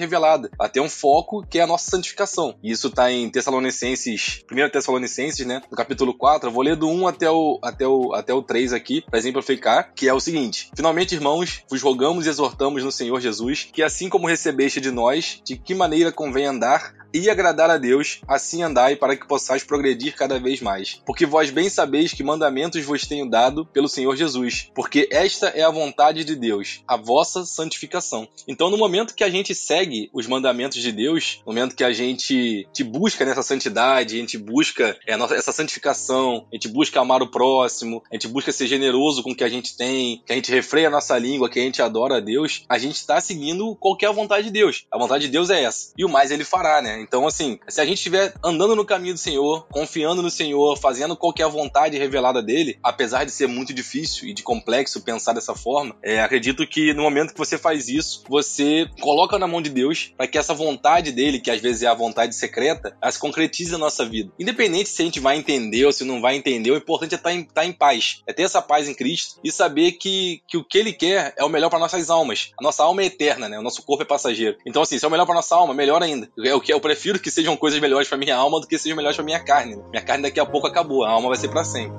revelada, 0.00 0.50
ela 0.58 0.68
tem 0.68 0.82
um 0.82 0.88
foco 0.88 1.46
que 1.48 1.60
é 1.60 1.62
a 1.62 1.66
nossa 1.66 1.88
santificação. 1.88 2.56
E 2.60 2.72
isso 2.72 2.88
está 2.88 3.10
em 3.12 3.30
Tessalonicenses, 3.30 4.42
1 4.50 4.70
Tessalonicenses, 4.70 5.46
né? 5.46 5.62
No 5.70 5.76
capítulo 5.76 6.12
4, 6.12 6.48
eu 6.48 6.52
vou 6.52 6.64
ler 6.64 6.74
do 6.74 6.88
1 6.88 7.06
até 7.06 7.30
o, 7.30 7.60
até 7.62 7.86
o, 7.86 8.12
até 8.14 8.34
o 8.34 8.42
3 8.42 8.72
aqui, 8.72 9.02
para 9.02 9.18
exemplificar, 9.18 9.92
que 9.94 10.08
é 10.08 10.14
o 10.14 10.20
seguinte: 10.20 10.70
Finalmente, 10.74 11.14
irmãos, 11.14 11.62
vos 11.70 11.80
rogamos 11.80 12.26
e 12.26 12.28
exortamos 12.28 12.82
no 12.82 12.90
Senhor 12.90 13.20
Jesus 13.20 13.68
que, 13.72 13.82
assim 13.82 14.08
como 14.08 14.26
recebeste 14.26 14.80
de 14.80 14.90
nós, 14.90 15.01
de 15.44 15.56
que 15.56 15.74
maneira 15.74 16.12
convém 16.12 16.46
andar, 16.46 16.94
e 17.12 17.28
agradar 17.28 17.70
a 17.70 17.78
Deus, 17.78 18.20
assim 18.26 18.62
andai 18.62 18.96
para 18.96 19.16
que 19.16 19.26
possais 19.26 19.64
progredir 19.64 20.14
cada 20.14 20.38
vez 20.38 20.60
mais. 20.60 21.00
Porque 21.04 21.26
vós 21.26 21.50
bem 21.50 21.68
sabeis 21.68 22.12
que 22.12 22.22
mandamentos 22.22 22.84
vos 22.84 23.06
tenho 23.06 23.28
dado 23.28 23.66
pelo 23.66 23.88
Senhor 23.88 24.16
Jesus, 24.16 24.70
porque 24.74 25.08
esta 25.10 25.48
é 25.48 25.62
a 25.62 25.70
vontade 25.70 26.24
de 26.24 26.34
Deus, 26.34 26.80
a 26.86 26.96
vossa 26.96 27.44
santificação. 27.44 28.28
Então, 28.46 28.70
no 28.70 28.76
momento 28.76 29.14
que 29.14 29.24
a 29.24 29.30
gente 29.30 29.54
segue 29.54 30.10
os 30.12 30.26
mandamentos 30.26 30.80
de 30.80 30.92
Deus, 30.92 31.40
no 31.46 31.52
momento 31.52 31.76
que 31.76 31.84
a 31.84 31.92
gente 31.92 32.66
te 32.72 32.84
busca 32.84 33.24
nessa 33.24 33.42
santidade, 33.42 34.16
a 34.16 34.18
gente 34.18 34.38
busca 34.38 34.96
é, 35.06 35.14
essa 35.34 35.52
santificação, 35.52 36.46
a 36.50 36.54
gente 36.54 36.68
busca 36.68 37.00
amar 37.00 37.22
o 37.22 37.30
próximo, 37.30 38.02
a 38.10 38.14
gente 38.14 38.28
busca 38.28 38.52
ser 38.52 38.66
generoso 38.66 39.22
com 39.22 39.30
o 39.30 39.34
que 39.34 39.44
a 39.44 39.48
gente 39.48 39.76
tem, 39.76 40.22
que 40.24 40.32
a 40.32 40.36
gente 40.36 40.50
refreia 40.50 40.88
a 40.88 40.90
nossa 40.90 41.18
língua, 41.18 41.48
que 41.48 41.58
a 41.58 41.62
gente 41.62 41.82
adora 41.82 42.16
a 42.16 42.20
Deus, 42.20 42.64
a 42.68 42.78
gente 42.78 42.96
está 42.96 43.20
seguindo 43.20 43.74
qualquer 43.76 44.12
vontade 44.12 44.44
de 44.44 44.50
Deus. 44.50 44.86
A 44.90 44.98
vontade 44.98 45.26
de 45.26 45.32
Deus 45.32 45.50
é 45.50 45.62
essa. 45.62 45.92
E 45.96 46.04
o 46.04 46.08
mais 46.08 46.30
ele 46.30 46.44
fará, 46.44 46.80
né? 46.80 47.01
Então, 47.02 47.26
assim, 47.26 47.58
se 47.68 47.80
a 47.80 47.84
gente 47.84 47.98
estiver 47.98 48.32
andando 48.42 48.76
no 48.76 48.84
caminho 48.84 49.14
do 49.14 49.20
Senhor, 49.20 49.66
confiando 49.70 50.22
no 50.22 50.30
Senhor, 50.30 50.76
fazendo 50.78 51.16
qualquer 51.16 51.48
vontade 51.48 51.98
revelada 51.98 52.42
dele, 52.42 52.78
apesar 52.82 53.24
de 53.24 53.30
ser 53.30 53.46
muito 53.46 53.74
difícil 53.74 54.28
e 54.28 54.34
de 54.34 54.42
complexo 54.42 55.02
pensar 55.02 55.32
dessa 55.32 55.54
forma, 55.54 55.96
é, 56.02 56.20
acredito 56.20 56.66
que 56.66 56.94
no 56.94 57.02
momento 57.02 57.32
que 57.32 57.38
você 57.38 57.58
faz 57.58 57.88
isso, 57.88 58.24
você 58.28 58.88
coloca 59.00 59.38
na 59.38 59.46
mão 59.46 59.60
de 59.60 59.70
Deus 59.70 60.12
para 60.16 60.26
que 60.26 60.38
essa 60.38 60.54
vontade 60.54 61.12
dele, 61.12 61.40
que 61.40 61.50
às 61.50 61.60
vezes 61.60 61.82
é 61.82 61.86
a 61.86 61.94
vontade 61.94 62.34
secreta, 62.34 62.96
ela 63.00 63.12
se 63.12 63.18
concretize 63.18 63.72
na 63.72 63.78
nossa 63.78 64.04
vida. 64.04 64.32
Independente 64.38 64.88
se 64.88 65.02
a 65.02 65.04
gente 65.04 65.20
vai 65.20 65.36
entender 65.36 65.84
ou 65.84 65.92
se 65.92 66.04
não 66.04 66.20
vai 66.20 66.36
entender, 66.36 66.70
o 66.70 66.76
importante 66.76 67.14
é 67.14 67.16
estar 67.16 67.30
tá 67.30 67.34
em, 67.34 67.40
estar 67.40 67.54
tá 67.54 67.66
em 67.66 67.72
paz, 67.72 68.22
é 68.26 68.32
ter 68.32 68.42
essa 68.42 68.62
paz 68.62 68.88
em 68.88 68.94
Cristo 68.94 69.40
e 69.42 69.50
saber 69.50 69.92
que, 69.92 70.42
que 70.46 70.56
o 70.56 70.64
que 70.64 70.78
ele 70.78 70.92
quer 70.92 71.34
é 71.36 71.44
o 71.44 71.48
melhor 71.48 71.68
para 71.68 71.78
nossas 71.78 72.10
almas. 72.10 72.52
A 72.58 72.62
nossa 72.62 72.82
alma 72.84 73.02
é 73.02 73.06
eterna, 73.06 73.48
né? 73.48 73.58
O 73.58 73.62
nosso 73.62 73.82
corpo 73.82 74.02
é 74.02 74.06
passageiro. 74.06 74.56
Então, 74.66 74.82
assim, 74.82 74.98
se 74.98 75.04
é 75.04 75.08
o 75.08 75.10
melhor 75.10 75.26
para 75.26 75.34
nossa 75.34 75.54
alma, 75.54 75.74
melhor 75.74 76.02
ainda. 76.02 76.30
É 76.44 76.54
o 76.54 76.60
que 76.60 76.72
é 76.72 76.76
o 76.76 76.80
prefiro 76.92 77.18
que 77.18 77.30
sejam 77.30 77.56
coisas 77.56 77.80
melhores 77.80 78.06
para 78.06 78.18
minha 78.18 78.36
alma 78.36 78.60
do 78.60 78.66
que 78.66 78.76
sejam 78.76 78.94
melhores 78.94 79.16
para 79.16 79.24
minha 79.24 79.40
carne. 79.40 79.82
Minha 79.90 80.02
carne 80.02 80.24
daqui 80.24 80.38
a 80.38 80.44
pouco 80.44 80.66
acabou, 80.66 81.04
a 81.04 81.10
alma 81.10 81.28
vai 81.28 81.38
ser 81.38 81.48
para 81.48 81.64
sempre. 81.64 81.96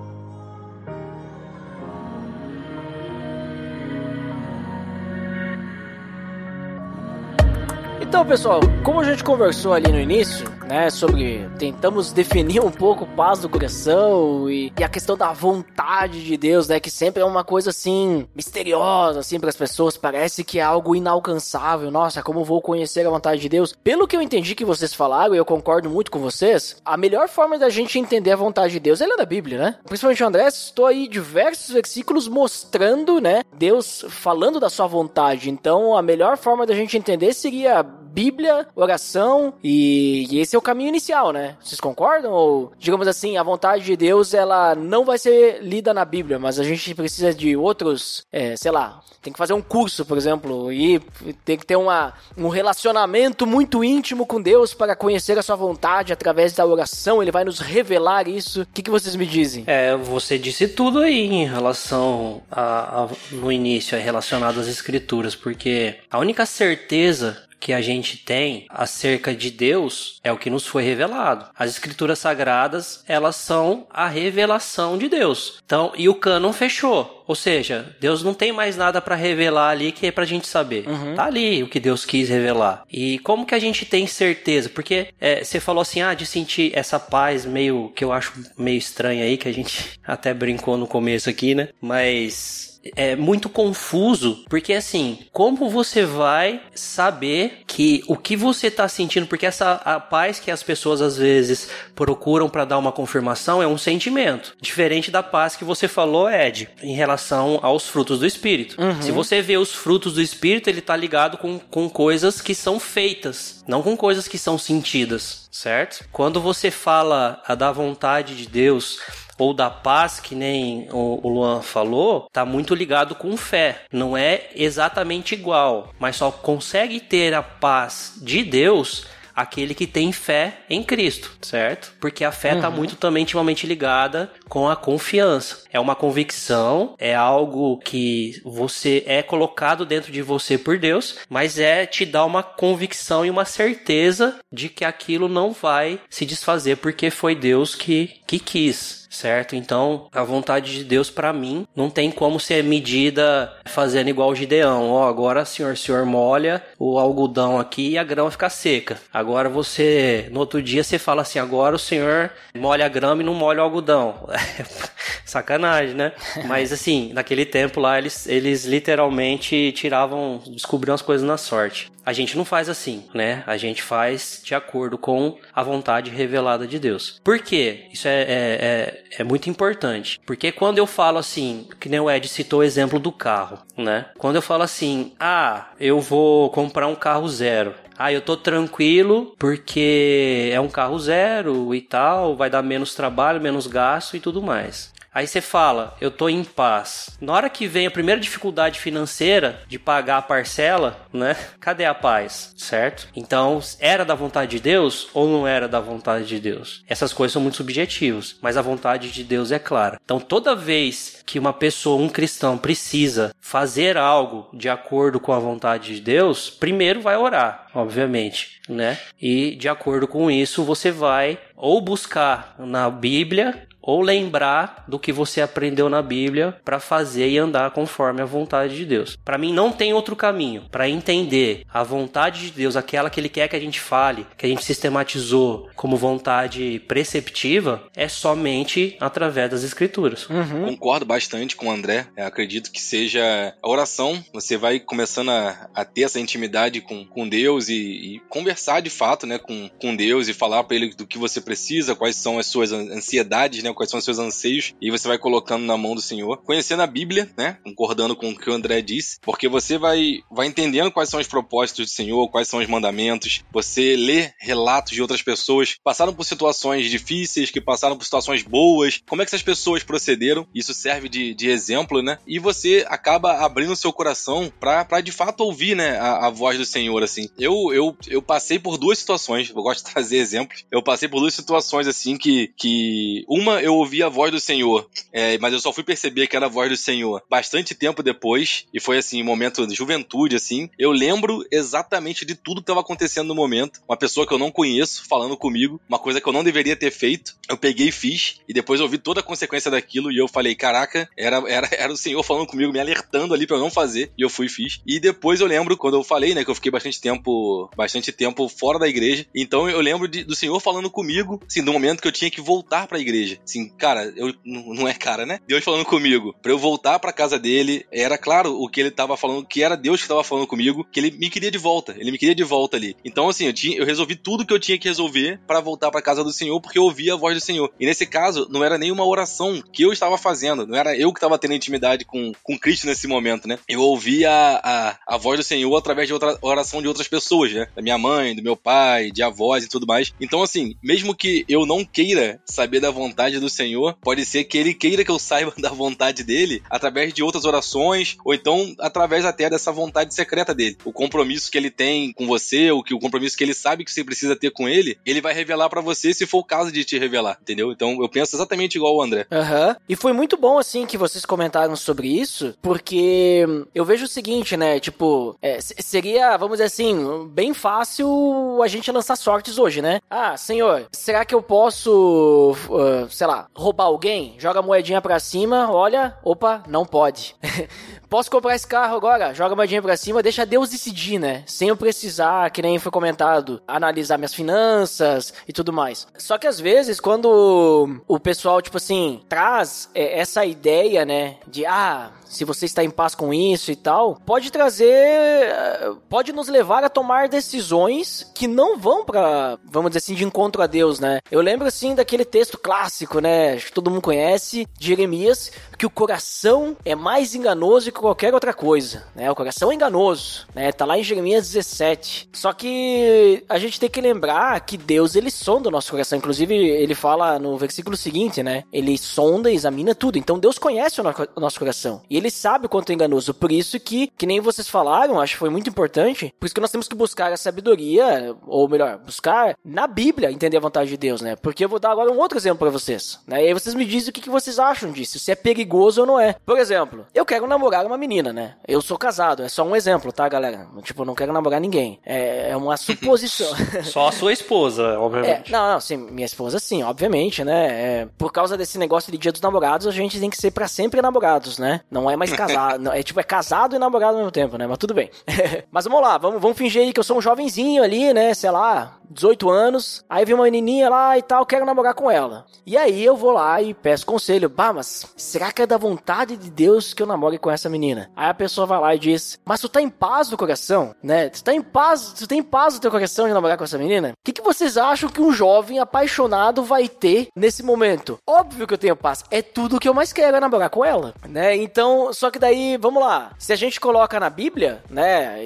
Então, 7.99 8.23
pessoal, 8.23 8.59
como 8.83 8.99
a 8.99 9.03
gente 9.03 9.23
conversou 9.23 9.73
ali 9.73 9.91
no 9.91 9.99
início, 9.99 10.45
né, 10.67 10.89
sobre 10.89 11.49
tentamos 11.57 12.11
definir 12.11 12.61
um 12.61 12.71
pouco 12.71 13.05
paz 13.05 13.39
do 13.39 13.49
coração 13.49 14.49
e, 14.49 14.71
e, 14.77 14.83
a 14.83 14.89
questão 14.89 15.17
da 15.17 15.31
vontade 15.31 16.23
de 16.23 16.37
Deus, 16.37 16.67
né, 16.67 16.79
que 16.79 16.89
sempre 16.89 17.21
é 17.21 17.25
uma 17.25 17.43
coisa 17.43 17.69
assim 17.69 18.27
misteriosa 18.35 19.19
assim 19.19 19.39
para 19.39 19.49
as 19.49 19.55
pessoas, 19.55 19.97
parece 19.97 20.43
que 20.43 20.59
é 20.59 20.61
algo 20.61 20.95
inalcançável. 20.95 21.91
Nossa, 21.91 22.21
como 22.21 22.43
vou 22.43 22.61
conhecer 22.61 23.05
a 23.05 23.09
vontade 23.09 23.41
de 23.41 23.49
Deus? 23.49 23.75
Pelo 23.83 24.07
que 24.07 24.15
eu 24.15 24.21
entendi 24.21 24.55
que 24.55 24.65
vocês 24.65 24.93
falaram, 24.93 25.33
e 25.33 25.37
eu 25.37 25.45
concordo 25.45 25.89
muito 25.89 26.11
com 26.11 26.19
vocês, 26.19 26.77
a 26.83 26.97
melhor 26.97 27.27
forma 27.27 27.57
da 27.57 27.69
gente 27.69 27.99
entender 27.99 28.31
a 28.31 28.35
vontade 28.35 28.73
de 28.73 28.79
Deus 28.79 29.01
é 29.01 29.05
ler 29.05 29.17
da 29.17 29.25
Bíblia, 29.25 29.57
né? 29.57 29.75
Principalmente 29.85 30.23
o 30.23 30.27
André, 30.27 30.47
estou 30.47 30.85
aí 30.85 31.07
diversos 31.07 31.73
versículos 31.73 32.27
mostrando, 32.27 33.19
né, 33.19 33.43
Deus 33.53 34.05
falando 34.09 34.59
da 34.59 34.69
sua 34.69 34.87
vontade. 34.87 35.49
Então, 35.49 35.95
a 35.95 36.01
melhor 36.01 36.37
forma 36.37 36.65
da 36.65 36.73
gente 36.73 36.97
entender 36.97 37.33
seria 37.33 37.83
Bíblia, 38.13 38.67
oração 38.75 39.55
e, 39.63 40.27
e, 40.29 40.39
esse 40.39 40.55
é 40.55 40.59
o 40.59 40.61
caminho 40.63 40.89
inicial, 40.89 41.31
né? 41.31 41.55
Vocês 41.61 41.79
concordam? 41.79 42.31
Ou, 42.31 42.71
digamos 42.79 43.07
assim, 43.07 43.37
a 43.37 43.43
vontade 43.43 43.83
de 43.83 43.95
Deus 43.95 44.33
ela 44.33 44.75
não 44.75 45.05
vai 45.05 45.17
ser 45.17 45.61
lida 45.61 45.93
na 45.93 46.05
Bíblia, 46.05 46.39
mas 46.39 46.59
a 46.59 46.63
gente 46.63 46.95
precisa 46.95 47.33
de 47.33 47.55
outros, 47.55 48.25
é, 48.31 48.55
sei 48.55 48.71
lá, 48.71 49.01
tem 49.23 49.31
que 49.31 49.39
fazer 49.39 49.53
um 49.53 49.61
curso, 49.61 50.05
por 50.05 50.17
exemplo, 50.17 50.71
e 50.71 50.99
tem 51.45 51.57
que 51.57 51.65
ter 51.65 51.77
uma, 51.77 52.13
um 52.37 52.49
relacionamento 52.49 53.47
muito 53.47 53.83
íntimo 53.83 54.25
com 54.25 54.41
Deus 54.41 54.73
para 54.73 54.95
conhecer 54.95 55.39
a 55.39 55.41
sua 55.41 55.55
vontade 55.55 56.11
através 56.11 56.51
da 56.51 56.65
oração. 56.65 57.21
Ele 57.21 57.31
vai 57.31 57.45
nos 57.45 57.59
revelar 57.59 58.27
isso. 58.27 58.63
O 58.63 58.65
que, 58.65 58.83
que 58.83 58.91
vocês 58.91 59.15
me 59.15 59.25
dizem? 59.25 59.63
É, 59.65 59.95
você 59.95 60.37
disse 60.37 60.67
tudo 60.67 60.99
aí 60.99 61.25
em 61.25 61.45
relação 61.45 62.41
a, 62.51 63.03
a 63.03 63.07
no 63.31 63.51
início, 63.51 63.97
relacionado 63.97 64.59
às 64.59 64.67
escrituras, 64.67 65.35
porque 65.35 65.95
a 66.11 66.19
única 66.19 66.45
certeza 66.45 67.41
que 67.63 67.71
a 67.71 67.79
gente 67.79 68.17
tem 68.17 68.65
acerca 68.67 69.33
de 69.33 69.49
Deus 69.49 70.19
é 70.21 70.33
o 70.33 70.37
que 70.37 70.49
nos 70.49 70.67
foi 70.67 70.83
revelado. 70.83 71.45
As 71.57 71.69
escrituras 71.69 72.19
sagradas, 72.19 73.05
elas 73.07 73.37
são 73.37 73.87
a 73.89 74.05
revelação 74.05 74.97
de 74.97 75.07
Deus. 75.07 75.61
Então, 75.65 75.93
e 75.95 76.09
o 76.09 76.15
cânon 76.15 76.51
fechou. 76.51 77.23
Ou 77.25 77.35
seja, 77.35 77.95
Deus 78.01 78.21
não 78.21 78.33
tem 78.33 78.51
mais 78.51 78.75
nada 78.75 79.01
para 79.01 79.15
revelar 79.15 79.69
ali 79.69 79.93
que 79.93 80.05
é 80.05 80.11
pra 80.11 80.25
gente 80.25 80.45
saber. 80.45 80.85
Uhum. 80.85 81.15
Tá 81.15 81.23
ali 81.23 81.63
o 81.63 81.69
que 81.69 81.79
Deus 81.79 82.03
quis 82.03 82.27
revelar. 82.27 82.83
E 82.91 83.17
como 83.19 83.45
que 83.45 83.55
a 83.55 83.59
gente 83.59 83.85
tem 83.85 84.05
certeza? 84.05 84.67
Porque 84.67 85.07
é, 85.17 85.41
você 85.41 85.57
falou 85.61 85.83
assim, 85.83 86.01
ah, 86.01 86.13
de 86.13 86.25
sentir 86.25 86.73
essa 86.75 86.99
paz 86.99 87.45
meio 87.45 87.93
que 87.95 88.03
eu 88.03 88.11
acho 88.11 88.33
meio 88.57 88.77
estranha 88.77 89.23
aí, 89.23 89.37
que 89.37 89.47
a 89.47 89.53
gente 89.53 89.97
até 90.05 90.33
brincou 90.33 90.75
no 90.75 90.85
começo 90.85 91.29
aqui, 91.29 91.55
né? 91.55 91.69
Mas 91.79 92.72
é 92.95 93.15
muito 93.15 93.49
confuso, 93.49 94.43
porque 94.49 94.73
assim, 94.73 95.19
como 95.31 95.69
você 95.69 96.03
vai 96.05 96.61
saber 96.75 97.61
que 97.65 98.03
o 98.07 98.17
que 98.17 98.35
você 98.35 98.67
está 98.67 98.87
sentindo, 98.87 99.27
porque 99.27 99.45
essa 99.45 99.73
a 99.85 99.99
paz 99.99 100.39
que 100.39 100.51
as 100.51 100.61
pessoas 100.61 101.01
às 101.01 101.17
vezes 101.17 101.69
procuram 101.95 102.49
para 102.49 102.65
dar 102.65 102.77
uma 102.77 102.91
confirmação 102.91 103.61
é 103.61 103.67
um 103.67 103.77
sentimento, 103.77 104.55
diferente 104.59 105.09
da 105.09 105.23
paz 105.23 105.55
que 105.55 105.63
você 105.63 105.87
falou, 105.87 106.29
Ed, 106.29 106.69
em 106.81 106.93
relação 106.93 107.59
aos 107.61 107.87
frutos 107.87 108.19
do 108.19 108.25
espírito. 108.25 108.81
Uhum. 108.81 109.01
Se 109.01 109.11
você 109.11 109.41
vê 109.41 109.57
os 109.57 109.73
frutos 109.73 110.13
do 110.13 110.21
espírito, 110.21 110.69
ele 110.69 110.79
está 110.79 110.95
ligado 110.95 111.37
com, 111.37 111.59
com 111.59 111.89
coisas 111.89 112.41
que 112.41 112.53
são 112.53 112.79
feitas, 112.79 113.63
não 113.67 113.81
com 113.81 113.95
coisas 113.95 114.27
que 114.27 114.37
são 114.37 114.57
sentidas, 114.57 115.47
certo? 115.51 116.05
Quando 116.11 116.41
você 116.41 116.69
fala 116.69 117.41
a 117.45 117.55
da 117.55 117.71
vontade 117.71 118.35
de 118.35 118.47
Deus, 118.47 118.99
ou 119.43 119.53
da 119.53 119.69
paz, 119.69 120.21
que 120.21 120.35
nem 120.35 120.87
o, 120.89 121.27
Luan 121.27 121.61
falou, 121.61 122.27
tá 122.31 122.45
muito 122.45 122.73
ligado 122.73 123.13
com 123.13 123.35
fé. 123.35 123.81
Não 123.91 124.15
é 124.15 124.47
exatamente 124.55 125.33
igual, 125.33 125.93
mas 125.99 126.15
só 126.15 126.31
consegue 126.31 127.01
ter 127.01 127.33
a 127.33 127.43
paz 127.43 128.13
de 128.21 128.41
Deus 128.41 129.05
aquele 129.35 129.73
que 129.73 129.87
tem 129.87 130.11
fé 130.11 130.59
em 130.69 130.83
Cristo, 130.83 131.31
certo? 131.41 131.91
Porque 131.99 132.23
a 132.23 132.31
fé 132.31 132.53
está 132.53 132.69
uhum. 132.69 132.75
muito 132.75 132.95
também 132.95 133.23
intimamente 133.23 133.65
ligada 133.65 134.31
com 134.47 134.69
a 134.69 134.75
confiança. 134.75 135.63
É 135.71 135.79
uma 135.79 135.95
convicção, 135.95 136.95
é 136.99 137.15
algo 137.15 137.79
que 137.79 138.39
você 138.45 139.03
é 139.07 139.23
colocado 139.23 139.85
dentro 139.85 140.11
de 140.11 140.21
você 140.21 140.57
por 140.57 140.77
Deus, 140.77 141.17
mas 141.27 141.57
é 141.57 141.85
te 141.85 142.05
dar 142.05 142.25
uma 142.25 142.43
convicção 142.43 143.25
e 143.25 143.29
uma 143.31 143.43
certeza 143.43 144.39
de 144.51 144.69
que 144.69 144.85
aquilo 144.85 145.27
não 145.27 145.51
vai 145.51 145.99
se 146.09 146.25
desfazer 146.25 146.77
porque 146.77 147.09
foi 147.09 147.33
Deus 147.33 147.73
que, 147.73 148.21
que 148.27 148.37
quis 148.37 149.02
certo? 149.13 149.55
Então, 149.55 150.07
a 150.11 150.23
vontade 150.23 150.73
de 150.73 150.83
Deus 150.83 151.09
para 151.09 151.31
mim 151.31 151.67
não 151.75 151.89
tem 151.89 152.11
como 152.11 152.39
ser 152.39 152.63
medida 152.63 153.53
fazendo 153.65 154.09
igual 154.09 154.29
o 154.29 154.35
Gideão. 154.35 154.89
Ó, 154.89 155.05
oh, 155.05 155.07
agora 155.07 155.45
senhor, 155.45 155.77
senhor 155.77 156.05
molha 156.05 156.63
o 156.79 156.97
algodão 156.97 157.59
aqui 157.59 157.91
e 157.91 157.97
a 157.97 158.03
grama 158.03 158.31
fica 158.31 158.49
seca. 158.49 158.97
Agora 159.13 159.47
você, 159.47 160.27
no 160.31 160.39
outro 160.39 160.61
dia 160.61 160.83
você 160.83 160.97
fala 160.97 161.21
assim, 161.21 161.39
agora 161.39 161.75
o 161.75 161.79
senhor 161.79 162.31
molha 162.55 162.85
a 162.85 162.89
grama 162.89 163.21
e 163.21 163.25
não 163.25 163.33
molha 163.33 163.59
o 163.59 163.63
algodão. 163.63 164.27
Sacanagem, 165.25 165.95
né? 165.95 166.11
Mas 166.47 166.73
assim, 166.73 167.11
naquele 167.13 167.45
tempo 167.45 167.79
lá 167.79 167.97
eles, 167.97 168.27
eles 168.27 168.65
literalmente 168.65 169.71
tiravam, 169.73 170.41
descobriam 170.47 170.95
as 170.95 171.01
coisas 171.01 171.25
na 171.25 171.37
sorte. 171.37 171.91
A 172.05 172.13
gente 172.13 172.35
não 172.37 172.43
faz 172.43 172.69
assim, 172.69 173.05
né? 173.13 173.43
A 173.47 173.57
gente 173.57 173.81
faz 173.81 174.41
de 174.43 174.53
acordo 174.53 174.97
com 174.97 175.37
a 175.53 175.63
vontade 175.63 176.09
revelada 176.09 176.67
de 176.67 176.77
Deus. 176.79 177.19
Por 177.23 177.39
quê? 177.39 177.87
Isso 177.91 178.07
é, 178.07 178.21
é, 178.21 178.25
é, 178.27 179.03
é 179.19 179.23
muito 179.23 179.49
importante. 179.49 180.19
Porque 180.25 180.51
quando 180.51 180.77
eu 180.77 180.85
falo 180.85 181.17
assim, 181.17 181.67
que 181.79 181.89
nem 181.89 181.99
o 181.99 182.09
Ed 182.09 182.27
citou 182.27 182.59
o 182.59 182.63
exemplo 182.63 182.99
do 182.99 183.11
carro, 183.11 183.59
né? 183.77 184.07
Quando 184.17 184.35
eu 184.35 184.41
falo 184.41 184.63
assim, 184.63 185.13
ah, 185.19 185.67
eu 185.79 185.99
vou 186.01 186.49
comprar 186.49 186.87
um 186.87 186.95
carro 186.95 187.27
zero. 187.29 187.73
Ah, 187.97 188.11
eu 188.11 188.21
tô 188.21 188.35
tranquilo 188.35 189.35
porque 189.37 190.49
é 190.51 190.59
um 190.59 190.67
carro 190.67 190.97
zero 190.99 191.73
e 191.75 191.81
tal, 191.81 192.35
vai 192.35 192.49
dar 192.49 192.63
menos 192.63 192.95
trabalho, 192.95 193.41
menos 193.41 193.67
gasto 193.67 194.17
e 194.17 194.19
tudo 194.19 194.41
mais. 194.41 194.91
Aí 195.13 195.27
você 195.27 195.41
fala, 195.41 195.95
eu 196.01 196.09
tô 196.09 196.27
em 196.27 196.43
paz. 196.43 197.17
Na 197.21 197.33
hora 197.33 197.49
que 197.49 197.67
vem 197.67 197.85
a 197.85 197.91
primeira 197.91 198.19
dificuldade 198.19 198.79
financeira 198.79 199.61
de 199.67 199.77
pagar 199.77 200.17
a 200.17 200.21
parcela, 200.21 201.05
né? 201.13 201.37
Cadê 201.59 201.85
a 201.85 201.93
paz? 201.93 202.53
Certo? 202.57 203.07
Então, 203.15 203.61
era 203.79 204.03
da 204.03 204.15
vontade 204.15 204.57
de 204.57 204.59
Deus 204.59 205.07
ou 205.13 205.27
não 205.27 205.47
era 205.47 205.67
da 205.67 205.79
vontade 205.79 206.25
de 206.25 206.39
Deus? 206.39 206.83
Essas 206.87 207.13
coisas 207.13 207.33
são 207.33 207.41
muito 207.41 207.57
subjetivas, 207.57 208.35
mas 208.41 208.57
a 208.57 208.61
vontade 208.61 209.11
de 209.11 209.23
Deus 209.23 209.51
é 209.51 209.59
clara. 209.59 209.99
Então, 210.03 210.19
toda 210.19 210.55
vez 210.55 211.21
que 211.25 211.37
uma 211.37 211.53
pessoa, 211.53 212.01
um 212.01 212.09
cristão, 212.09 212.57
precisa 212.57 213.35
fazer 213.39 213.97
algo 213.97 214.49
de 214.51 214.67
acordo 214.67 215.19
com 215.19 215.31
a 215.31 215.39
vontade 215.39 215.95
de 215.95 216.01
Deus, 216.01 216.49
primeiro 216.49 217.01
vai 217.01 217.15
orar, 217.17 217.67
obviamente, 217.75 218.59
né? 218.67 218.97
E 219.21 219.55
de 219.55 219.69
acordo 219.69 220.07
com 220.07 220.31
isso, 220.31 220.63
você 220.63 220.91
vai 220.91 221.37
ou 221.55 221.79
buscar 221.79 222.55
na 222.57 222.89
Bíblia 222.89 223.67
ou 223.83 224.01
lembrar 224.01 224.85
do 224.87 224.97
que 224.97 225.11
você 225.11 225.41
aprendeu 225.41 225.89
na 225.89 226.01
Bíblia 226.01 226.57
para 226.63 226.79
fazer 226.79 227.29
e 227.29 227.37
andar 227.37 227.71
conforme 227.71 228.21
a 228.21 228.25
vontade 228.25 228.75
de 228.77 228.85
Deus. 228.85 229.17
Para 229.23 229.37
mim 229.37 229.51
não 229.51 229.73
tem 229.73 229.93
outro 229.93 230.15
caminho 230.15 230.63
para 230.71 230.87
entender 230.87 231.65
a 231.71 231.83
vontade 231.83 232.39
de 232.39 232.51
Deus, 232.51 232.77
aquela 232.77 233.09
que 233.09 233.19
ele 233.19 233.27
quer 233.27 233.49
que 233.49 233.55
a 233.55 233.59
gente 233.59 233.79
fale, 233.79 234.25
que 234.37 234.45
a 234.45 234.49
gente 234.49 234.63
sistematizou 234.63 235.69
como 235.75 235.97
vontade 235.97 236.81
preceptiva, 236.87 237.83
é 237.95 238.07
somente 238.07 238.95
através 238.99 239.51
das 239.51 239.63
escrituras. 239.63 240.29
Uhum. 240.29 240.65
Concordo 240.65 241.05
bastante 241.05 241.55
com 241.55 241.67
o 241.67 241.71
André. 241.71 242.07
Eu 242.15 242.25
acredito 242.25 242.71
que 242.71 242.81
seja 242.81 243.53
a 243.61 243.67
oração, 243.67 244.23
você 244.31 244.55
vai 244.55 244.79
começando 244.79 245.29
a, 245.29 245.69
a 245.73 245.83
ter 245.83 246.03
essa 246.03 246.19
intimidade 246.19 246.79
com, 246.79 247.05
com 247.05 247.27
Deus 247.27 247.67
e, 247.67 247.73
e, 247.75 248.19
conversar 248.29 248.81
de 248.81 248.89
fato, 248.89 249.25
né, 249.25 249.37
com, 249.37 249.69
com 249.81 249.95
Deus 249.95 250.27
e 250.27 250.33
falar 250.33 250.63
para 250.63 250.77
ele 250.77 250.93
do 250.93 251.05
que 251.05 251.17
você 251.17 251.41
precisa, 251.41 251.95
quais 251.95 252.15
são 252.15 252.39
as 252.39 252.45
suas 252.45 252.71
ansiedades, 252.71 253.63
quais 253.73 253.89
são 253.89 253.97
os 253.97 254.05
seus 254.05 254.19
anseios, 254.19 254.73
e 254.81 254.91
você 254.91 255.07
vai 255.07 255.17
colocando 255.17 255.65
na 255.65 255.77
mão 255.77 255.95
do 255.95 256.01
Senhor. 256.01 256.37
Conhecendo 256.43 256.81
a 256.81 256.87
Bíblia, 256.87 257.29
né? 257.37 257.57
Concordando 257.63 258.15
com 258.15 258.29
o 258.29 258.37
que 258.37 258.49
o 258.49 258.53
André 258.53 258.81
disse, 258.81 259.17
porque 259.21 259.47
você 259.47 259.77
vai, 259.77 260.19
vai 260.31 260.47
entendendo 260.47 260.91
quais 260.91 261.09
são 261.09 261.19
os 261.19 261.27
propósitos 261.27 261.85
do 261.85 261.91
Senhor, 261.91 262.29
quais 262.29 262.47
são 262.47 262.59
os 262.59 262.67
mandamentos. 262.67 263.43
Você 263.51 263.95
lê 263.95 264.31
relatos 264.39 264.93
de 264.93 265.01
outras 265.01 265.21
pessoas 265.21 265.73
que 265.73 265.81
passaram 265.83 266.13
por 266.13 266.23
situações 266.23 266.89
difíceis, 266.89 267.51
que 267.51 267.61
passaram 267.61 267.97
por 267.97 268.03
situações 268.03 268.43
boas, 268.43 269.01
como 269.07 269.21
é 269.21 269.25
que 269.25 269.29
essas 269.29 269.43
pessoas 269.43 269.83
procederam. 269.83 270.47
Isso 270.53 270.73
serve 270.73 271.09
de, 271.09 271.33
de 271.33 271.49
exemplo, 271.49 272.01
né? 272.01 272.17
E 272.27 272.39
você 272.39 272.85
acaba 272.87 273.39
abrindo 273.45 273.75
seu 273.75 273.91
coração 273.91 274.51
para 274.59 275.01
de 275.01 275.11
fato 275.11 275.41
ouvir, 275.41 275.75
né, 275.75 275.97
a, 275.97 276.27
a, 276.27 276.29
voz 276.29 276.57
do 276.57 276.65
Senhor, 276.65 277.01
assim. 277.03 277.29
Eu, 277.37 277.73
eu, 277.73 277.95
eu 278.07 278.21
passei 278.21 278.59
por 278.59 278.77
duas 278.77 278.99
situações, 278.99 279.49
eu 279.49 279.61
gosto 279.61 279.85
de 279.85 279.91
trazer 279.93 280.17
exemplos. 280.17 280.65
Eu 280.71 280.81
passei 280.81 281.07
por 281.07 281.19
duas 281.19 281.33
situações, 281.33 281.87
assim, 281.87 282.17
que, 282.17 282.53
que 282.57 283.23
uma 283.27 283.61
eu 283.63 283.75
ouvi 283.75 284.03
a 284.03 284.09
voz 284.09 284.31
do 284.31 284.39
Senhor, 284.39 284.87
é, 285.11 285.37
mas 285.37 285.53
eu 285.53 285.59
só 285.59 285.71
fui 285.71 285.83
perceber 285.83 286.27
que 286.27 286.35
era 286.35 286.47
a 286.47 286.49
voz 286.49 286.69
do 286.69 286.75
Senhor 286.75 287.23
bastante 287.29 287.73
tempo 287.73 288.03
depois, 288.03 288.65
e 288.73 288.79
foi 288.79 288.97
assim, 288.97 289.21
um 289.21 289.25
momento 289.25 289.65
de 289.65 289.73
juventude, 289.73 290.35
assim. 290.35 290.69
Eu 290.77 290.91
lembro 290.91 291.45
exatamente 291.49 292.25
de 292.25 292.35
tudo 292.35 292.57
que 292.57 292.63
estava 292.63 292.81
acontecendo 292.81 293.27
no 293.27 293.35
momento. 293.35 293.81
Uma 293.87 293.95
pessoa 293.95 294.27
que 294.27 294.33
eu 294.33 294.37
não 294.37 294.51
conheço 294.51 295.07
falando 295.07 295.37
comigo, 295.37 295.79
uma 295.87 295.97
coisa 295.97 296.19
que 296.19 296.27
eu 296.27 296.33
não 296.33 296.43
deveria 296.43 296.75
ter 296.75 296.91
feito. 296.91 297.35
Eu 297.49 297.57
peguei 297.57 297.87
e 297.87 297.91
fiz, 297.91 298.41
e 298.47 298.53
depois 298.53 298.81
ouvi 298.81 298.97
toda 298.97 299.21
a 299.21 299.23
consequência 299.23 299.71
daquilo, 299.71 300.11
e 300.11 300.17
eu 300.17 300.27
falei, 300.27 300.55
caraca, 300.55 301.09
era, 301.17 301.37
era, 301.47 301.69
era 301.71 301.93
o 301.93 301.97
Senhor 301.97 302.21
falando 302.21 302.47
comigo, 302.47 302.73
me 302.73 302.79
alertando 302.79 303.33
ali 303.33 303.47
para 303.47 303.55
eu 303.55 303.61
não 303.61 303.71
fazer, 303.71 304.11
e 304.17 304.23
eu 304.23 304.29
fui 304.29 304.47
e 304.47 304.49
fiz. 304.49 304.81
E 304.85 304.99
depois 304.99 305.39
eu 305.39 305.47
lembro, 305.47 305.77
quando 305.77 305.95
eu 305.95 306.03
falei, 306.03 306.35
né, 306.35 306.43
que 306.43 306.51
eu 306.51 306.55
fiquei 306.55 306.71
bastante 306.71 306.99
tempo, 306.99 307.69
bastante 307.77 308.11
tempo 308.11 308.49
fora 308.49 308.77
da 308.77 308.87
igreja, 308.87 309.25
então 309.33 309.69
eu 309.69 309.79
lembro 309.79 310.07
de, 310.07 310.23
do 310.23 310.35
Senhor 310.35 310.59
falando 310.59 310.89
comigo, 310.89 311.41
assim, 311.47 311.61
no 311.61 311.71
momento 311.71 312.01
que 312.01 312.07
eu 312.07 312.11
tinha 312.11 312.29
que 312.29 312.41
voltar 312.41 312.87
para 312.87 312.97
a 312.97 313.01
igreja 313.01 313.39
assim, 313.53 313.69
cara, 313.69 314.11
eu 314.15 314.33
não 314.43 314.87
é 314.87 314.93
cara, 314.93 315.25
né? 315.25 315.39
Deus 315.47 315.63
falando 315.63 315.85
comigo, 315.85 316.35
para 316.41 316.51
eu 316.51 316.57
voltar 316.57 316.99
para 316.99 317.13
casa 317.13 317.37
dele, 317.37 317.85
era 317.91 318.17
claro 318.17 318.59
o 318.59 318.67
que 318.67 318.79
ele 318.79 318.91
tava 318.91 319.15
falando, 319.15 319.45
que 319.45 319.63
era 319.63 319.77
Deus 319.77 320.01
que 320.01 320.07
tava 320.07 320.23
falando 320.23 320.47
comigo, 320.47 320.85
que 320.91 320.99
ele 320.99 321.11
me 321.11 321.29
queria 321.29 321.51
de 321.51 321.57
volta, 321.57 321.95
ele 321.97 322.11
me 322.11 322.17
queria 322.17 322.35
de 322.35 322.43
volta 322.43 322.77
ali. 322.77 322.95
Então 323.05 323.29
assim, 323.29 323.45
eu 323.45 323.53
tinha, 323.53 323.77
eu 323.77 323.85
resolvi 323.85 324.15
tudo 324.15 324.45
que 324.45 324.53
eu 324.53 324.59
tinha 324.59 324.77
que 324.77 324.87
resolver 324.87 325.39
para 325.45 325.59
voltar 325.59 325.91
para 325.91 326.01
casa 326.01 326.23
do 326.23 326.31
Senhor, 326.31 326.59
porque 326.59 326.79
eu 326.79 326.83
ouvia 326.83 327.13
a 327.13 327.17
voz 327.17 327.35
do 327.35 327.41
Senhor. 327.41 327.71
E 327.79 327.85
nesse 327.85 328.05
caso, 328.05 328.47
não 328.49 328.63
era 328.63 328.77
nenhuma 328.77 329.05
oração 329.05 329.61
que 329.71 329.83
eu 329.83 329.93
estava 329.93 330.17
fazendo, 330.17 330.65
não 330.65 330.77
era 330.77 330.97
eu 330.97 331.11
que 331.13 331.19
estava 331.19 331.37
tendo 331.37 331.53
intimidade 331.53 332.05
com, 332.05 332.31
com 332.41 332.57
Cristo 332.57 332.87
nesse 332.87 333.07
momento, 333.07 333.47
né? 333.47 333.59
Eu 333.67 333.81
ouvia 333.81 334.31
a, 334.31 334.97
a, 335.07 335.17
voz 335.17 335.39
do 335.39 335.43
Senhor 335.43 335.75
através 335.75 336.07
de 336.07 336.13
outra 336.13 336.37
oração 336.41 336.81
de 336.81 336.87
outras 336.87 337.07
pessoas, 337.07 337.53
né? 337.53 337.67
Da 337.75 337.81
minha 337.81 337.97
mãe, 337.97 338.35
do 338.35 338.43
meu 338.43 338.55
pai, 338.55 339.11
de 339.11 339.21
avós 339.21 339.63
e 339.63 339.69
tudo 339.69 339.87
mais. 339.87 340.13
Então 340.19 340.41
assim, 340.41 340.75
mesmo 340.81 341.15
que 341.15 341.45
eu 341.47 341.65
não 341.65 341.85
queira 341.85 342.39
saber 342.45 342.79
da 342.79 342.91
vontade 342.91 343.39
do 343.43 343.49
Senhor, 343.49 343.95
pode 344.01 344.25
ser 344.25 344.43
que 344.43 344.57
ele 344.57 344.73
queira 344.73 345.03
que 345.03 345.11
eu 345.11 345.19
saiba 345.19 345.53
da 345.57 345.69
vontade 345.69 346.23
dele 346.23 346.63
através 346.69 347.13
de 347.13 347.23
outras 347.23 347.45
orações, 347.45 348.17
ou 348.23 348.33
então 348.33 348.73
através 348.79 349.25
até 349.25 349.49
dessa 349.49 349.71
vontade 349.71 350.13
secreta 350.13 350.53
dele. 350.53 350.77
O 350.83 350.91
compromisso 350.91 351.51
que 351.51 351.57
ele 351.57 351.69
tem 351.69 352.11
com 352.13 352.25
você, 352.25 352.71
o 352.71 352.83
que 352.83 352.93
o 352.93 352.99
compromisso 352.99 353.37
que 353.37 353.43
ele 353.43 353.53
sabe 353.53 353.85
que 353.85 353.91
você 353.91 354.03
precisa 354.03 354.35
ter 354.35 354.51
com 354.51 354.67
ele, 354.67 354.97
ele 355.05 355.21
vai 355.21 355.33
revelar 355.33 355.69
para 355.69 355.81
você 355.81 356.13
se 356.13 356.25
for 356.25 356.39
o 356.39 356.43
caso 356.43 356.71
de 356.71 356.83
te 356.83 356.97
revelar, 356.97 357.37
entendeu? 357.41 357.71
Então 357.71 358.01
eu 358.01 358.09
penso 358.09 358.35
exatamente 358.35 358.75
igual 358.75 358.95
o 358.95 359.01
André. 359.01 359.27
Aham. 359.31 359.69
Uhum. 359.69 359.75
E 359.87 359.95
foi 359.95 360.13
muito 360.13 360.37
bom, 360.37 360.57
assim, 360.57 360.85
que 360.85 360.97
vocês 360.97 361.25
comentaram 361.25 361.75
sobre 361.75 362.07
isso, 362.07 362.55
porque 362.61 363.45
eu 363.73 363.85
vejo 363.85 364.05
o 364.05 364.07
seguinte, 364.07 364.55
né? 364.55 364.79
Tipo, 364.79 365.37
é, 365.41 365.59
seria, 365.61 366.37
vamos 366.37 366.55
dizer 366.55 366.65
assim, 366.65 367.27
bem 367.31 367.53
fácil 367.53 368.61
a 368.61 368.67
gente 368.67 368.91
lançar 368.91 369.15
sortes 369.15 369.57
hoje, 369.57 369.81
né? 369.81 369.99
Ah, 370.09 370.37
senhor, 370.37 370.87
será 370.91 371.25
que 371.25 371.35
eu 371.35 371.41
posso, 371.41 372.55
uh, 372.69 373.09
sei 373.09 373.27
lá, 373.27 373.32
lá, 373.33 373.47
roubar 373.55 373.85
alguém, 373.85 374.35
joga 374.37 374.59
a 374.59 374.63
moedinha 374.63 375.01
pra 375.01 375.19
cima, 375.19 375.71
olha, 375.71 376.15
opa, 376.23 376.63
não 376.67 376.85
pode. 376.85 377.35
Posso 378.09 378.29
comprar 378.29 378.55
esse 378.55 378.67
carro 378.67 378.95
agora? 378.95 379.33
Joga 379.33 379.53
a 379.53 379.55
moedinha 379.55 379.81
pra 379.81 379.97
cima, 379.97 380.21
deixa 380.21 380.45
Deus 380.45 380.69
decidir, 380.69 381.17
né? 381.17 381.43
Sem 381.47 381.69
eu 381.69 381.77
precisar, 381.77 382.51
que 382.51 382.61
nem 382.61 382.77
foi 382.77 382.91
comentado, 382.91 383.61
analisar 383.67 384.17
minhas 384.17 384.33
finanças 384.33 385.33
e 385.47 385.51
tudo 385.51 385.73
mais. 385.73 386.07
Só 386.17 386.37
que 386.37 386.45
às 386.45 386.59
vezes, 386.59 386.99
quando 386.99 388.01
o 388.07 388.19
pessoal, 388.19 388.61
tipo 388.61 388.77
assim, 388.77 389.21
traz 389.27 389.89
é, 389.95 390.19
essa 390.19 390.45
ideia, 390.45 391.05
né, 391.05 391.37
de 391.47 391.65
ah, 391.65 392.11
se 392.33 392.43
você 392.43 392.65
está 392.65 392.83
em 392.83 392.89
paz 392.89 393.15
com 393.15 393.33
isso 393.33 393.71
e 393.71 393.75
tal, 393.75 394.15
pode 394.25 394.51
trazer, 394.51 394.87
eh, 394.91 395.91
pode 396.09 396.33
nos 396.33 396.47
levar 396.47 396.83
a 396.83 396.89
tomar 396.89 397.29
decisões 397.29 398.29
que 398.33 398.47
não 398.47 398.77
vão 398.77 399.05
para, 399.05 399.57
vamos 399.63 399.91
dizer 399.91 399.99
assim, 399.99 400.15
de 400.15 400.25
encontro 400.25 400.61
a 400.61 400.67
Deus, 400.67 400.99
né? 400.99 401.19
Eu 401.29 401.41
lembro 401.41 401.67
assim 401.67 401.93
daquele 401.93 402.25
texto 402.25 402.57
clássico, 402.57 403.12
né? 403.21 403.53
Acho 403.53 403.67
que 403.67 403.73
todo 403.73 403.89
mundo 403.89 404.01
conhece, 404.01 404.67
Jeremias, 404.79 405.51
que 405.77 405.85
o 405.85 405.89
coração 405.89 406.75
é 406.85 406.95
mais 406.95 407.35
enganoso 407.35 407.91
que 407.91 407.99
qualquer 407.99 408.33
outra 408.33 408.53
coisa, 408.53 409.03
né? 409.15 409.29
O 409.29 409.35
coração 409.35 409.71
é 409.71 409.75
enganoso, 409.75 410.47
né? 410.53 410.71
Tá 410.71 410.85
lá 410.85 410.97
em 410.97 411.03
Jeremias 411.03 411.49
17. 411.51 412.29
Só 412.31 412.53
que 412.53 413.43
a 413.49 413.57
gente 413.57 413.79
tem 413.79 413.89
que 413.89 414.01
lembrar 414.01 414.59
que 414.61 414.77
Deus 414.77 415.15
ele 415.15 415.29
sonda 415.29 415.69
o 415.69 415.71
nosso 415.71 415.91
coração. 415.91 416.17
Inclusive 416.17 416.55
ele 416.55 416.95
fala 416.95 417.39
no 417.39 417.57
versículo 417.57 417.97
seguinte, 417.97 418.41
né? 418.41 418.63
Ele 418.71 418.97
sonda, 418.97 419.51
examina 419.51 419.93
tudo. 419.93 420.17
Então 420.17 420.39
Deus 420.39 420.57
conhece 420.57 421.01
o 421.01 421.39
nosso 421.39 421.59
coração 421.59 422.01
e 422.09 422.17
ele 422.17 422.29
sabe 422.29 422.65
o 422.65 422.69
quanto 422.69 422.89
é 422.91 422.93
enganoso. 422.93 423.33
Por 423.33 423.51
isso 423.51 423.79
que, 423.79 424.07
que 424.17 424.25
nem 424.25 424.39
vocês 424.39 424.67
falaram, 424.67 425.19
acho 425.19 425.33
que 425.33 425.39
foi 425.39 425.49
muito 425.49 425.69
importante. 425.69 426.33
Por 426.39 426.45
isso 426.45 426.55
que 426.55 426.61
nós 426.61 426.71
temos 426.71 426.87
que 426.87 426.95
buscar 426.95 427.31
a 427.31 427.37
sabedoria, 427.37 428.35
ou 428.47 428.67
melhor, 428.67 428.97
buscar 428.99 429.55
na 429.63 429.87
Bíblia 429.87 430.31
entender 430.31 430.57
a 430.57 430.61
vontade 430.61 430.89
de 430.89 430.97
Deus, 430.97 431.21
né? 431.21 431.35
Porque 431.35 431.65
eu 431.65 431.69
vou 431.69 431.79
dar 431.79 431.91
agora 431.91 432.11
um 432.11 432.17
outro 432.17 432.37
exemplo 432.37 432.59
para 432.59 432.69
vocês, 432.69 433.02
né? 433.27 433.43
E 433.43 433.47
aí 433.47 433.53
vocês 433.53 433.75
me 433.75 433.85
dizem 433.85 434.09
o 434.09 434.13
que, 434.13 434.21
que 434.21 434.29
vocês 434.29 434.59
acham 434.59 434.91
disso, 434.91 435.19
se 435.19 435.31
é 435.31 435.35
perigoso 435.35 436.01
ou 436.01 436.07
não 436.07 436.19
é. 436.19 436.35
Por 436.45 436.57
exemplo, 436.57 437.05
eu 437.13 437.25
quero 437.25 437.47
namorar 437.47 437.85
uma 437.85 437.97
menina, 437.97 438.31
né? 438.31 438.55
Eu 438.67 438.81
sou 438.81 438.97
casado, 438.97 439.43
é 439.43 439.49
só 439.49 439.63
um 439.63 439.75
exemplo, 439.75 440.11
tá, 440.11 440.27
galera? 440.27 440.67
Tipo, 440.81 441.01
eu 441.01 441.05
não 441.05 441.15
quero 441.15 441.33
namorar 441.33 441.59
ninguém. 441.59 441.99
É, 442.05 442.51
é 442.51 442.57
uma 442.57 442.77
suposição. 442.77 443.53
só 443.83 444.07
a 444.07 444.11
sua 444.11 444.33
esposa, 444.33 444.99
obviamente. 444.99 445.49
É, 445.49 445.51
não, 445.51 445.73
não, 445.73 445.79
sim, 445.79 445.97
minha 445.97 446.25
esposa 446.25 446.59
sim, 446.59 446.83
obviamente, 446.83 447.43
né? 447.43 447.67
É, 447.67 448.07
por 448.17 448.31
causa 448.31 448.57
desse 448.57 448.77
negócio 448.77 449.11
de 449.11 449.17
dia 449.17 449.31
dos 449.31 449.41
namorados, 449.41 449.87
a 449.87 449.91
gente 449.91 450.19
tem 450.19 450.29
que 450.29 450.37
ser 450.37 450.51
para 450.51 450.67
sempre 450.67 451.01
namorados, 451.01 451.57
né? 451.57 451.81
Não 451.89 452.09
é 452.09 452.15
mais 452.15 452.31
casado. 452.33 452.91
é 452.91 453.03
tipo, 453.03 453.19
é 453.19 453.23
casado 453.23 453.75
e 453.75 453.79
namorado 453.79 454.13
ao 454.13 454.17
mesmo 454.17 454.31
tempo, 454.31 454.57
né? 454.57 454.67
Mas 454.67 454.77
tudo 454.77 454.93
bem. 454.93 455.09
Mas 455.71 455.85
vamos 455.85 456.01
lá, 456.01 456.17
vamos, 456.17 456.41
vamos 456.41 456.57
fingir 456.57 456.81
aí 456.81 456.93
que 456.93 456.99
eu 456.99 457.03
sou 457.03 457.17
um 457.17 457.21
jovenzinho 457.21 457.83
ali, 457.83 458.13
né? 458.13 458.33
Sei 458.33 458.51
lá, 458.51 458.97
18 459.13 459.49
anos, 459.49 460.03
aí 460.09 460.25
vem 460.25 460.35
uma 460.35 460.43
menininha 460.45 460.89
lá 460.89 461.17
e 461.17 461.21
tal, 461.21 461.45
quero 461.45 461.65
namorar 461.65 461.93
com 461.93 462.09
ela. 462.09 462.45
E 462.65 462.77
aí 462.77 463.03
eu 463.03 463.15
vou 463.15 463.31
lá 463.31 463.61
e 463.61 463.73
peço 463.73 464.05
conselho, 464.05 464.49
bah, 464.49 464.73
mas 464.73 465.05
será 465.15 465.51
que 465.51 465.61
é 465.61 465.67
da 465.67 465.77
vontade 465.77 466.35
de 466.37 466.49
Deus 466.49 466.93
que 466.93 467.01
eu 467.01 467.07
namore 467.07 467.37
com 467.37 467.49
essa 467.51 467.69
menina? 467.69 468.09
Aí 468.15 468.29
a 468.29 468.33
pessoa 468.33 468.65
vai 468.67 468.79
lá 468.79 468.95
e 468.95 468.99
diz, 468.99 469.39
mas 469.45 469.61
tu 469.61 469.69
tá 469.69 469.81
em 469.81 469.89
paz 469.89 470.29
no 470.29 470.37
coração, 470.37 470.95
né? 471.01 471.29
Tu 471.29 471.43
tá 471.43 471.53
em 471.53 471.61
paz, 471.61 472.13
tu 472.13 472.27
tem 472.27 472.41
paz 472.43 472.73
no 472.75 472.79
teu 472.79 472.91
coração 472.91 473.27
de 473.27 473.33
namorar 473.33 473.57
com 473.57 473.63
essa 473.63 473.77
menina? 473.77 474.09
O 474.09 474.13
que, 474.25 474.33
que 474.33 474.41
vocês 474.41 474.77
acham 474.77 475.09
que 475.09 475.21
um 475.21 475.31
jovem 475.31 475.79
apaixonado 475.79 476.63
vai 476.63 476.87
ter 476.87 477.27
nesse 477.35 477.63
momento? 477.63 478.17
Óbvio 478.27 478.67
que 478.67 478.73
eu 478.73 478.77
tenho 478.77 478.95
paz, 478.95 479.23
é 479.29 479.41
tudo 479.41 479.79
que 479.79 479.87
eu 479.87 479.93
mais 479.93 480.11
quero 480.13 480.37
é 480.37 480.39
namorar 480.39 480.69
com 480.69 480.83
ela, 480.83 481.13
né? 481.27 481.55
Então, 481.55 482.11
só 482.13 482.31
que 482.31 482.39
daí, 482.39 482.77
vamos 482.77 483.01
lá, 483.03 483.31
se 483.37 483.53
a 483.53 483.55
gente 483.55 483.79
coloca 483.79 484.19
na 484.19 484.29
Bíblia, 484.29 484.81
né, 484.89 485.37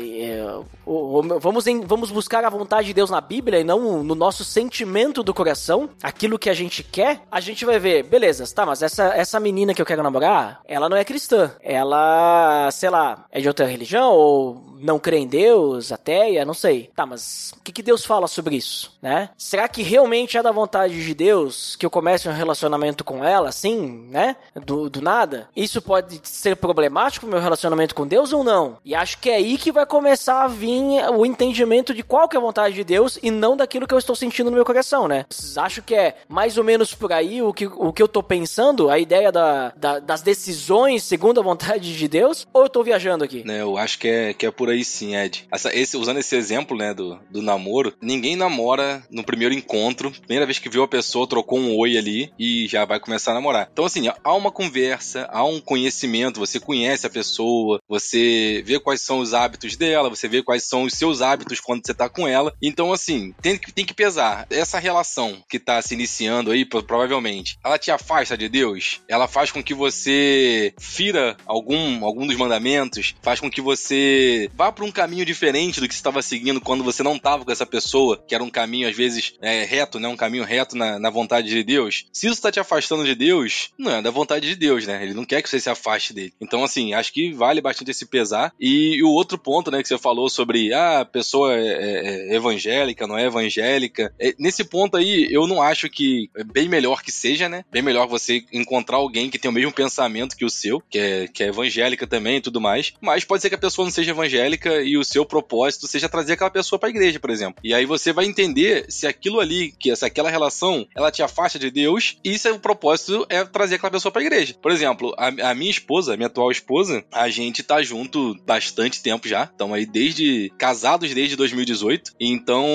o- 0.86 1.22
vamos, 1.40 1.68
em- 1.68 1.82
vamos 1.82 2.12
buscar 2.12 2.44
a 2.46 2.50
vontade 2.50 2.88
de 2.88 2.94
Deus 2.94 3.10
na 3.10 3.20
Bíblia 3.22 3.57
e 3.60 3.64
não 3.64 4.04
no 4.04 4.16
nosso 4.16 4.44
sentimento 4.44 5.24
do 5.24 5.34
coração, 5.34 5.90
aquilo 6.02 6.40
que 6.40 6.50
a 6.50 6.54
gente 6.54 6.84
quer, 6.84 7.22
a 7.32 7.40
gente 7.40 7.66
vai 7.66 7.80
ver, 7.80 8.04
beleza, 8.04 8.46
tá, 8.54 8.66
mas 8.66 8.82
essa, 8.82 9.06
essa 9.16 9.40
menina 9.40 9.74
que 9.74 9.82
eu 9.82 9.86
quero 9.86 10.04
namorar, 10.04 10.62
ela 10.66 10.90
não 10.90 10.98
é 10.98 11.04
cristã. 11.04 11.52
Ela, 11.62 12.70
sei 12.72 12.90
lá, 12.90 13.26
é 13.32 13.40
de 13.40 13.48
outra 13.48 13.66
religião 13.66 14.12
ou 14.12 14.68
não 14.80 15.00
crê 15.00 15.18
em 15.18 15.28
Deus, 15.28 15.92
ateia, 15.92 16.46
não 16.46 16.54
sei. 16.54 16.90
Tá, 16.96 17.06
mas 17.06 17.54
o 17.58 17.62
que, 17.62 17.72
que 17.72 17.84
Deus 17.84 18.06
fala 18.06 18.28
sobre 18.28 18.56
isso, 18.56 18.98
né? 19.02 19.30
Será 19.38 19.68
que 19.68 19.82
realmente 19.82 20.38
é 20.38 20.44
da 20.44 20.52
vontade 20.52 21.04
de 21.04 21.14
Deus 21.14 21.76
que 21.76 21.86
eu 21.86 21.90
comece 21.90 22.30
um 22.30 22.34
relacionamento 22.34 23.04
com 23.04 23.24
ela, 23.24 23.50
assim, 23.50 24.08
né? 24.10 24.36
Do, 24.66 24.90
do 24.90 25.02
nada? 25.02 25.50
Isso 25.56 25.82
pode 25.82 26.20
ser 26.24 26.56
problemático 26.56 27.26
pro 27.26 27.34
meu 27.34 27.42
relacionamento 27.42 27.96
com 27.96 28.08
Deus 28.08 28.34
ou 28.34 28.44
não? 28.44 28.78
E 28.84 28.94
acho 28.94 29.18
que 29.20 29.30
é 29.30 29.36
aí 29.36 29.58
que 29.58 29.72
vai 29.72 29.86
começar 29.86 30.44
a 30.44 30.48
vir 30.48 30.78
o 31.16 31.26
entendimento 31.26 31.94
de 31.94 32.04
qual 32.04 32.28
que 32.28 32.36
é 32.36 32.40
a 32.40 32.42
vontade 32.42 32.76
de 32.76 32.84
Deus 32.84 33.18
e 33.22 33.32
não 33.32 33.47
daquilo 33.56 33.88
que 33.88 33.94
eu 33.94 33.98
estou 34.00 34.16
sentindo 34.16 34.50
no 34.50 34.56
meu 34.56 34.66
coração, 34.66 35.08
né? 35.08 35.26
Acham 35.58 35.84
que 35.84 35.96
é 35.96 36.18
mais 36.28 36.58
ou 36.58 36.64
menos 36.64 36.94
por 36.94 37.14
aí 37.14 37.42
o 37.42 37.54
que, 37.54 37.66
o 37.68 37.94
que 37.94 38.02
eu 38.02 38.08
tô 38.08 38.22
pensando? 38.24 38.90
A 38.90 39.00
ideia 39.00 39.32
da, 39.32 39.70
da- 39.78 40.00
das 40.00 40.22
decisões 40.22 41.04
segundo 41.04 41.40
a 41.40 41.44
vontade 41.44 41.96
de 41.96 42.08
Deus? 42.08 42.46
Ou 42.54 42.64
eu 42.64 42.70
tô 42.70 42.84
viajando 42.84 43.24
aqui? 43.24 43.44
né? 43.46 43.62
Eu 43.62 43.78
acho 43.78 44.00
que 44.00 44.08
é, 44.08 44.34
que 44.34 44.46
é 44.46 44.52
por 44.52 44.70
aí 44.70 44.84
sim, 44.84 45.16
Ed. 45.16 45.48
Essa- 45.52 45.74
esse, 45.76 45.96
usando 45.98 46.18
esse 46.20 46.36
exemplo, 46.36 46.78
né, 46.78 46.94
do, 46.94 47.20
do 47.30 47.42
namoro, 47.42 47.94
ninguém 48.02 48.36
namora 48.36 49.04
no 49.12 49.24
primeiro 49.24 49.54
encontro, 49.54 50.12
primeira 50.12 50.46
vez 50.46 50.60
que 50.60 50.70
viu 50.70 50.84
a 50.84 50.88
pessoa, 50.88 51.28
trocou 51.28 51.60
um 51.60 51.76
oi 51.78 51.98
ali 51.98 52.32
e 52.40 52.68
já 52.68 52.86
vai 52.86 53.00
começar 53.00 53.32
a 53.32 53.34
namorar. 53.36 53.70
Então, 53.72 53.86
assim, 53.86 54.08
há 54.24 54.34
uma 54.34 54.52
conversa, 54.52 55.28
há 55.32 55.44
um 55.44 55.60
conhecimento, 55.60 56.40
você 56.40 56.60
conhece 56.60 57.06
a 57.06 57.10
pessoa, 57.10 57.80
você 57.88 58.62
vê 58.66 58.80
quais 58.80 59.02
são 59.02 59.20
os 59.20 59.34
hábitos 59.34 59.76
dela, 59.76 60.10
você 60.10 60.28
vê 60.28 60.42
quais 60.44 60.64
são 60.64 60.84
os 60.84 60.94
seus 60.94 61.22
hábitos 61.22 61.60
quando 61.60 61.86
você 61.86 61.94
tá 61.94 62.10
com 62.10 62.28
ela. 62.28 62.54
Então, 62.62 62.92
assim, 62.94 63.34
tem 63.42 63.58
que, 63.58 63.72
tem 63.72 63.86
que 63.86 63.94
pesar. 63.94 64.46
Essa 64.50 64.80
relação 64.80 65.44
que 65.50 65.60
tá 65.60 65.82
se 65.82 65.94
iniciando 65.94 66.52
aí, 66.52 66.66
pro- 66.66 66.84
provavelmente, 66.84 67.58
ela 67.64 67.78
te 67.78 67.92
afasta 67.92 68.38
de 68.38 68.48
Deus? 68.50 69.02
Ela 69.08 69.28
faz 69.28 69.52
com 69.52 69.64
que 69.64 69.74
você 69.74 70.74
fira 70.80 71.38
algum, 71.46 72.04
algum 72.06 72.26
dos 72.28 72.36
mandamentos? 72.36 73.16
Faz 73.22 73.40
com 73.40 73.50
que 73.50 73.62
você 73.62 74.50
vá 74.56 74.72
para 74.72 74.86
um 74.86 74.92
caminho 74.92 75.26
diferente 75.26 75.80
do 75.80 75.88
que 75.88 75.94
você 75.94 76.00
estava 76.00 76.22
seguindo 76.22 76.62
quando 76.62 76.84
você 76.84 77.04
não 77.04 77.18
tava 77.20 77.46
com 77.46 77.52
essa 77.52 77.66
pessoa, 77.66 78.24
que 78.28 78.34
era 78.36 78.44
um 78.44 78.50
caminho, 78.50 78.88
às 78.90 78.96
vezes, 78.96 79.34
é, 79.42 79.64
reto, 79.64 80.00
né? 80.00 80.08
Um 80.08 80.16
caminho 80.18 80.44
reto 80.44 80.76
na, 80.76 81.00
na 81.00 81.10
vontade 81.10 81.48
de 81.50 81.64
Deus. 81.64 82.06
Se 82.14 82.28
isso 82.28 82.42
tá 82.42 82.52
te 82.52 82.60
afastando 82.60 83.06
de 83.06 83.16
Deus, 83.16 83.70
não 83.78 83.92
é 83.92 84.02
da 84.02 84.12
vontade 84.12 84.48
de 84.48 84.56
Deus, 84.56 84.86
né? 84.86 85.02
Ele 85.04 85.14
não 85.14 85.26
quer 85.26 85.42
que 85.42 85.50
você 85.50 85.60
se 85.60 85.70
afaste 85.70 86.14
dele. 86.14 86.34
Então, 86.42 86.64
assim, 86.64 86.94
acho 86.94 87.12
que 87.14 87.32
vale 87.34 87.62
bastante 87.62 87.92
esse 87.92 88.06
pesar. 88.06 88.54
E, 88.60 89.02
o 89.04 89.10
outro 89.10 89.38
ponto, 89.38 89.70
né, 89.72 89.82
que 89.82 89.88
você 89.88 89.98
falou 89.98 90.30
sobre 90.30 90.74
ah, 90.74 91.02
a 91.02 91.06
pessoa 91.06 91.54
é, 91.56 91.60
é- 91.68 92.32
é 92.34 92.36
evangélica, 92.36 93.06
não 93.08 93.18
é 93.18 93.27
evangélica. 93.28 94.14
É, 94.20 94.34
nesse 94.40 94.64
ponto 94.64 94.98
aí, 94.98 95.28
eu 95.30 95.48
não 95.48 95.62
acho 95.62 95.90
que 95.90 96.30
é 96.36 96.44
bem 96.44 96.68
melhor 96.68 97.02
que 97.02 97.12
seja, 97.12 97.48
né? 97.48 97.64
Bem 97.72 97.82
melhor 97.82 98.08
você 98.08 98.44
encontrar 98.52 98.98
alguém 98.98 99.30
que 99.30 99.40
tem 99.40 99.50
o 99.50 99.54
mesmo 99.54 99.72
pensamento 99.72 100.36
que 100.36 100.46
o 100.46 100.50
seu, 100.50 100.82
que 100.90 100.98
é, 100.98 101.28
que 101.28 101.44
é 101.44 101.48
evangélica 101.48 102.08
também 102.08 102.38
e 102.38 102.42
tudo 102.42 102.62
mais. 102.62 102.94
Mas 103.02 103.24
pode 103.24 103.42
ser 103.42 103.50
que 103.50 103.56
a 103.56 103.60
pessoa 103.60 103.86
não 103.86 103.92
seja 103.92 104.12
evangélica 104.12 104.82
e 104.82 104.98
o 104.98 105.04
seu 105.04 105.26
propósito 105.26 105.88
seja 105.88 106.10
trazer 106.10 106.34
aquela 106.34 106.50
pessoa 106.50 106.80
pra 106.80 106.90
igreja, 106.90 107.20
por 107.20 107.30
exemplo. 107.30 107.62
E 107.64 107.74
aí 107.74 107.86
você 107.86 108.14
vai 108.14 108.26
entender 108.26 108.86
se 108.90 109.08
aquilo 109.08 109.40
ali, 109.40 109.74
que 109.80 109.96
se 109.96 110.06
aquela 110.06 110.30
relação, 110.30 110.88
ela 110.96 111.12
te 111.12 111.22
afasta 111.22 111.60
de 111.60 111.70
Deus 111.70 112.18
e 112.24 112.38
se 112.38 112.50
o 112.50 112.60
propósito 112.60 113.26
é 113.30 113.44
trazer 113.44 113.76
aquela 113.76 113.92
pessoa 113.92 114.12
pra 114.12 114.22
igreja. 114.22 114.56
Por 114.62 114.72
exemplo, 114.72 115.14
a, 115.18 115.28
a 115.52 115.56
minha 115.56 115.72
esposa, 115.72 116.14
a 116.14 116.18
minha 116.18 116.28
atual 116.28 116.52
esposa, 116.52 117.04
a 117.12 117.30
gente 117.30 117.64
tá 117.64 117.82
junto 117.82 118.36
bastante 118.46 119.02
tempo 119.02 119.28
já. 119.28 119.44
Estamos 119.46 119.76
aí 119.76 119.86
desde. 119.86 120.52
casados 120.58 121.14
desde 121.14 121.36
2018. 121.36 122.14
Então, 122.20 122.66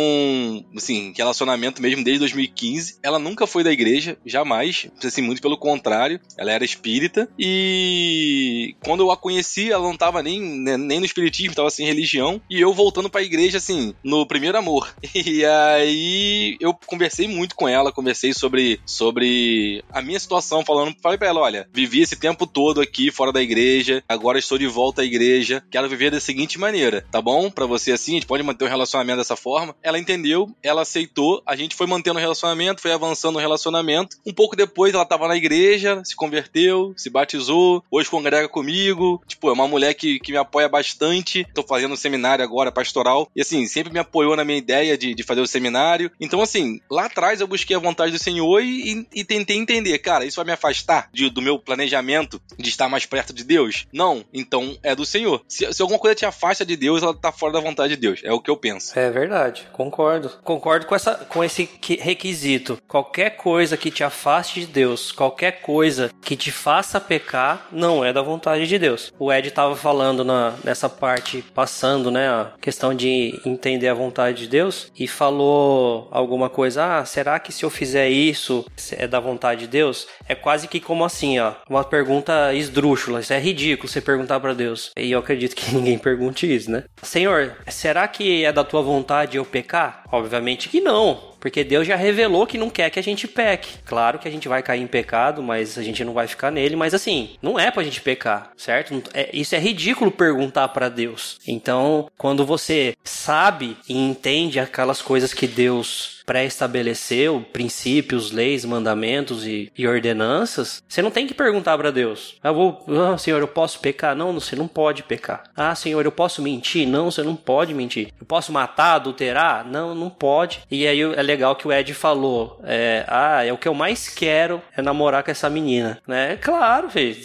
assim, 0.76 1.12
relacionamento 1.16 1.81
mesmo 1.83 2.05
desde 2.05 2.20
2015. 2.20 2.98
Ela 3.02 3.18
nunca 3.18 3.46
foi 3.46 3.62
da 3.62 3.72
igreja, 3.72 4.16
jamais. 4.24 4.88
Assim, 5.02 5.22
muito 5.22 5.42
pelo 5.42 5.57
contrário. 5.57 6.20
Ela 6.37 6.52
era 6.52 6.64
espírita. 6.64 7.28
E 7.38 8.74
quando 8.85 9.00
eu 9.00 9.11
a 9.11 9.16
conheci, 9.16 9.70
ela 9.70 9.83
não 9.83 9.96
tava 9.96 10.22
nem, 10.22 10.40
né, 10.40 10.76
nem 10.76 10.98
no 10.98 11.07
espiritismo, 11.07 11.55
tava 11.55 11.70
sem 11.70 11.87
religião. 11.87 12.40
E 12.50 12.61
eu 12.61 12.72
voltando 12.72 13.11
pra 13.11 13.22
igreja, 13.22 13.59
assim, 13.59 13.94
no 14.02 14.26
primeiro 14.26 14.59
amor. 14.59 14.92
E 15.24 15.44
aí 15.44 16.57
eu 16.61 16.74
conversei 16.74 17.28
muito 17.28 17.55
com 17.55 17.68
ela, 17.68 17.92
conversei 17.92 18.33
sobre, 18.33 18.81
sobre 18.85 19.85
a 19.90 20.02
minha 20.02 20.18
situação, 20.18 20.64
falando, 20.64 20.94
falei 21.00 21.16
pra 21.16 21.28
ela, 21.28 21.40
olha, 21.40 21.68
vivi 21.72 22.00
esse 22.00 22.16
tempo 22.16 22.46
todo 22.46 22.81
aqui 22.81 23.11
fora 23.11 23.33
da 23.33 23.42
igreja, 23.42 24.02
agora 24.09 24.38
estou 24.38 24.59
de 24.59 24.66
volta 24.66 25.02
à 25.02 25.05
igreja, 25.05 25.62
quero 25.70 25.88
viver 25.88 26.11
da 26.11 26.20
seguinte 26.20 26.59
maneira, 26.59 27.07
tá 27.11 27.20
bom? 27.20 27.50
Pra 27.50 27.66
você 27.66 27.92
assim, 27.92 28.12
a 28.12 28.14
gente 28.14 28.26
pode 28.26 28.42
manter 28.42 28.64
o 28.64 28.68
relacionamento 28.68 29.18
dessa 29.18 29.37
forma. 29.37 29.74
Ela 29.83 29.98
entendeu, 29.98 30.21
ela 30.62 30.82
aceitou, 30.82 31.42
a 31.46 31.56
gente 31.56 31.74
foi 31.74 31.87
mantendo 31.87 32.18
o 32.18 32.20
relacionamento, 32.20 32.80
foi 32.82 32.92
avançando 32.92 33.37
o 33.37 33.38
relacionamento. 33.38 34.16
Um 34.26 34.32
pouco 34.32 34.56
depois 34.56 34.94
ela 34.94 35.04
tava 35.04 35.28
na 35.28 35.37
igreja, 35.37 36.00
se 36.04 36.14
converteu, 36.16 36.92
se 36.96 37.11
batizou, 37.11 37.82
hoje 37.90 38.08
congrega 38.11 38.48
comigo. 38.48 39.22
Tipo, 39.26 39.48
é 39.48 39.52
uma 39.52 39.68
mulher 39.68 39.94
que, 39.94 40.18
que 40.20 40.32
me 40.32 40.38
apoia 40.38 40.68
bastante. 40.68 41.46
Tô 41.54 41.62
fazendo 41.62 41.92
um 41.92 41.96
seminário 41.96 42.44
agora, 42.44 42.70
pastoral, 42.72 43.28
e 43.35 43.40
assim, 43.40 43.66
sempre 43.66 43.92
me 43.92 43.98
apoiou 43.98 44.37
na 44.37 44.44
minha 44.44 44.58
ideia 44.58 44.96
de, 44.98 45.14
de 45.14 45.22
fazer 45.22 45.40
o 45.40 45.46
seminário. 45.46 46.11
Então, 46.20 46.40
assim, 46.42 46.80
lá 46.90 47.06
atrás 47.06 47.40
eu 47.40 47.46
busquei 47.46 47.74
a 47.76 47.78
vontade 47.80 48.12
do 48.12 48.18
Senhor 48.18 48.61
e, 48.62 48.92
e- 48.92 49.06
e 49.20 49.24
tentei 49.24 49.56
entender, 49.56 49.98
cara, 49.98 50.24
isso 50.24 50.37
vai 50.37 50.44
me 50.46 50.52
afastar 50.52 51.08
de- 51.12 51.30
do 51.30 51.40
meu 51.42 51.58
planejamento 51.58 52.40
de 52.58 52.68
estar 52.68 52.88
mais 52.88 53.06
perto 53.06 53.32
de 53.32 53.44
Deus? 53.44 53.87
Não, 53.92 54.24
então 54.32 54.76
é 54.82 54.94
do 54.94 55.04
Senhor. 55.04 55.42
Se, 55.48 55.72
se 55.72 55.82
alguma 55.82 55.98
coisa 55.98 56.14
te 56.14 56.24
afasta 56.26 56.64
de 56.64 56.76
Deus, 56.76 57.02
ela 57.02 57.14
tá 57.14 57.32
fora 57.32 57.52
da 57.54 57.61
vontade 57.61 57.94
de 57.94 58.00
Deus. 58.00 58.20
É 58.24 58.32
o 58.32 58.40
que 58.40 58.50
eu 58.50 58.56
penso. 58.56 58.98
É 58.98 59.11
verdade, 59.11 59.66
concordo. 59.72 60.12
Concordo 60.42 60.87
com, 60.87 60.94
essa, 60.94 61.14
com 61.29 61.42
esse 61.42 61.68
requisito. 62.01 62.79
Qualquer 62.87 63.31
coisa 63.31 63.77
que 63.77 63.90
te 63.90 64.05
afaste 64.05 64.61
de 64.61 64.66
Deus, 64.66 65.12
qualquer 65.12 65.61
coisa 65.61 66.11
que 66.20 66.37
te 66.37 66.51
faça 66.51 67.01
pecar, 67.01 67.68
não 67.72 68.05
é 68.05 68.12
da 68.12 68.22
vontade 68.22 68.66
de 68.66 68.79
Deus. 68.79 69.12
O 69.18 69.33
Ed 69.33 69.51
tava 69.51 69.77
falando 69.77 70.25
na, 70.25 70.55
nessa 70.64 70.88
parte, 70.88 71.44
passando, 71.55 72.11
né, 72.11 72.29
a 72.29 72.53
questão 72.61 72.94
de 72.94 73.40
entender 73.44 73.88
a 73.88 73.94
vontade 73.94 74.42
de 74.42 74.48
Deus, 74.48 74.90
e 74.98 75.07
falou 75.07 76.09
alguma 76.11 76.48
coisa, 76.48 76.98
ah, 76.98 77.05
será 77.05 77.38
que 77.38 77.53
se 77.53 77.64
eu 77.64 77.70
fizer 77.70 78.09
isso 78.09 78.64
é 78.92 79.07
da 79.07 79.20
vontade 79.20 79.62
de 79.62 79.66
Deus? 79.66 80.07
É 80.29 80.35
quase 80.35 80.68
que 80.68 80.81
como 80.81 81.05
assim, 81.05 81.38
ó, 81.38 81.55
uma 81.68 81.85
pergunta 81.85 82.55
esdrúxula, 82.55 83.20
isso 83.20 83.33
é 83.33 83.38
ridículo 83.38 83.88
você 83.88 84.01
perguntar 84.01 84.40
pra 84.40 84.55
Deus. 84.55 84.90
E 84.96 85.11
eu 85.11 85.18
acredito 85.18 85.57
que 85.57 85.72
ninguém 85.75 85.98
pergunte 85.98 86.53
isso, 86.53 86.70
né? 86.70 86.85
Senhor, 87.03 87.57
será 87.68 88.07
que 88.09 88.44
é 88.44 88.53
da 88.53 88.64
tua 88.64 88.83
vontade 88.83 89.37
eu 89.37 89.44
pecar? 89.44 90.01
Obviamente 90.12 90.68
que 90.68 90.79
não. 90.81 91.31
Porque 91.42 91.64
Deus 91.64 91.88
já 91.88 91.96
revelou 91.96 92.46
que 92.46 92.57
não 92.57 92.70
quer 92.70 92.88
que 92.88 93.00
a 93.00 93.02
gente 93.02 93.26
peque. 93.26 93.78
Claro 93.85 94.20
que 94.20 94.28
a 94.28 94.31
gente 94.31 94.46
vai 94.46 94.62
cair 94.62 94.81
em 94.81 94.87
pecado, 94.87 95.42
mas 95.42 95.76
a 95.76 95.83
gente 95.83 96.05
não 96.05 96.12
vai 96.12 96.28
ficar 96.28 96.52
nele. 96.52 96.76
Mas 96.76 96.94
assim, 96.94 97.31
não 97.42 97.59
é 97.59 97.68
pra 97.68 97.83
gente 97.83 98.00
pecar, 98.00 98.52
certo? 98.57 99.02
É- 99.12 99.28
isso 99.33 99.57
é 99.57 99.59
ridículo 99.59 100.12
perguntar 100.12 100.68
pra 100.68 100.88
Deus. 100.88 101.40
Então, 101.46 102.09
quando 102.16 102.46
você 102.46 102.94
sabe 103.02 103.76
e 103.88 103.98
entende 103.98 104.61
aquelas 104.61 105.02
coisas 105.02 105.35
que 105.35 105.48
Deus 105.48 106.22
pré-estabeleceu, 106.24 107.44
princípios, 107.52 108.31
leis, 108.31 108.64
mandamentos 108.64 109.46
e, 109.46 109.70
e 109.76 109.87
ordenanças, 109.87 110.83
você 110.88 111.02
não 111.02 111.11
tem 111.11 111.26
que 111.26 111.35
perguntar 111.35 111.76
pra 111.76 111.90
Deus. 111.90 112.37
Ah, 112.42 112.52
vou, 112.52 112.85
ah, 112.88 113.18
Senhor, 113.18 113.40
eu 113.40 113.48
posso 113.48 113.81
pecar? 113.81 114.14
Não, 114.14 114.33
você 114.33 114.55
não 114.55 114.68
pode 114.68 115.02
pecar. 115.02 115.44
Ah, 115.57 115.74
Senhor, 115.74 116.05
eu 116.05 116.12
posso 116.12 116.40
mentir? 116.40 116.87
Não, 116.87 117.11
você 117.11 117.22
não 117.22 117.35
pode 117.35 117.74
mentir. 117.74 118.12
Eu 118.20 118.26
posso 118.26 118.52
matar, 118.52 118.94
adulterar? 118.94 119.66
Não, 119.66 119.94
não 119.94 120.09
pode. 120.09 120.61
E 120.70 120.87
aí 120.87 121.00
é 121.00 121.22
legal 121.32 121.56
que 121.56 121.66
o 121.66 121.72
Ed 121.72 121.92
falou, 121.94 122.60
é, 122.64 123.04
ah, 123.08 123.44
é 123.44 123.52
o 123.52 123.58
que 123.58 123.66
eu 123.66 123.74
mais 123.74 124.08
quero 124.08 124.62
é 124.76 124.82
namorar 124.82 125.22
com 125.22 125.30
essa 125.30 125.48
menina, 125.48 125.98
né? 126.06 126.38
Claro, 126.40 126.90
filho, 126.90 127.16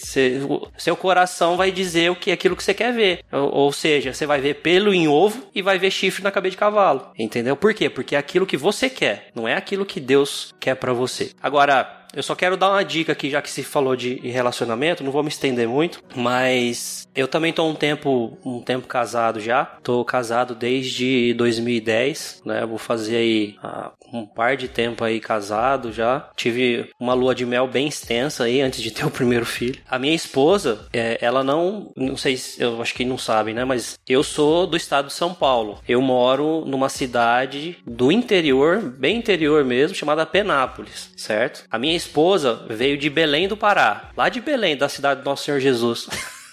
seu 0.78 0.96
coração 0.96 1.58
vai 1.58 1.72
dizer 1.72 2.10
o 2.10 2.16
que 2.16 2.32
aquilo 2.32 2.56
que 2.56 2.64
você 2.64 2.74
quer 2.74 2.94
ver. 2.94 3.24
Ou, 3.32 3.54
ou 3.54 3.72
seja, 3.72 4.14
você 4.14 4.26
vai 4.26 4.40
ver 4.40 4.56
pelo 4.56 4.94
em 4.94 5.08
ovo 5.08 5.48
e 5.54 5.62
vai 5.62 5.78
ver 5.78 5.92
chifre 5.92 6.24
na 6.24 6.32
cabeça 6.32 6.52
de 6.52 6.58
cavalo. 6.58 7.12
Entendeu? 7.18 7.56
Por 7.56 7.74
quê? 7.74 7.90
Porque 7.90 8.16
é 8.16 8.20
aquilo 8.20 8.46
que 8.46 8.58
você 8.58 8.90
quer, 8.90 9.28
não 9.36 9.48
é 9.48 9.56
aquilo 9.56 9.86
que 9.86 10.00
Deus 10.00 10.56
quer 10.60 10.76
pra 10.76 10.94
você. 10.94 11.32
Agora, 11.42 11.97
Eu 12.14 12.24
só 12.24 12.36
quero 12.36 12.58
dar 12.58 12.72
uma 12.72 12.84
dica 12.84 13.12
aqui, 13.12 13.30
já 13.30 13.42
que 13.42 13.50
se 13.50 13.64
falou 13.64 13.96
de 13.96 14.16
relacionamento, 14.16 15.04
não 15.04 15.12
vou 15.12 15.24
me 15.24 15.30
estender 15.30 15.68
muito, 15.68 16.02
mas 16.16 17.08
eu 17.18 17.28
também 17.28 17.52
tô 17.52 17.68
um 17.68 17.76
tempo, 17.76 18.38
um 18.46 18.62
tempo 18.62 18.88
casado 18.88 19.40
já. 19.40 19.66
Tô 19.84 20.06
casado 20.06 20.56
desde 20.56 21.34
2010, 21.34 22.44
né? 22.46 22.66
Vou 22.66 22.78
fazer 22.78 23.18
aí 23.18 23.56
ah, 23.62 23.92
um 24.14 24.26
par 24.26 24.56
de 24.56 24.68
tempo 24.68 25.04
aí 25.04 25.20
casado 25.20 25.92
já. 25.92 26.30
Tive 26.36 26.90
uma 27.00 27.14
lua 27.14 27.36
de 27.36 27.46
mel 27.46 27.68
bem 27.68 27.88
extensa 27.88 28.46
aí 28.46 28.62
antes 28.62 28.82
de 28.82 28.92
ter 28.92 29.06
o 29.06 29.12
primeiro 29.12 29.46
filho. 29.46 29.80
A 29.90 30.00
minha 30.00 30.16
esposa, 30.16 30.88
é, 30.94 31.18
ela 31.20 31.44
não, 31.44 31.92
não 31.96 32.16
sei 32.16 32.38
se, 32.38 32.62
eu 32.62 32.82
acho 32.82 32.94
que 32.94 33.04
não 33.04 33.18
sabem, 33.18 33.54
né? 33.54 33.66
Mas 33.66 34.00
eu 34.08 34.24
sou 34.24 34.68
do 34.68 34.78
estado 34.78 35.08
de 35.08 35.14
São 35.14 35.34
Paulo. 35.34 35.80
Eu 35.88 36.02
moro 36.02 36.64
numa 36.66 36.90
cidade 36.90 37.78
do 37.86 38.12
interior, 38.12 38.80
bem 38.80 39.18
interior 39.18 39.66
mesmo, 39.66 39.96
chamada 39.96 40.26
Penápolis, 40.26 41.12
certo? 41.18 41.66
A 41.70 41.80
minha 41.80 41.97
esposa 41.98 42.66
veio 42.70 42.98
de 42.98 43.10
Belém 43.10 43.48
do 43.48 43.58
Pará, 43.58 44.12
lá 44.16 44.30
de 44.30 44.40
Belém, 44.40 44.78
da 44.78 44.88
cidade 44.88 45.22
do 45.22 45.26
Nosso 45.26 45.44
Senhor 45.44 45.60
Jesus. 45.60 46.08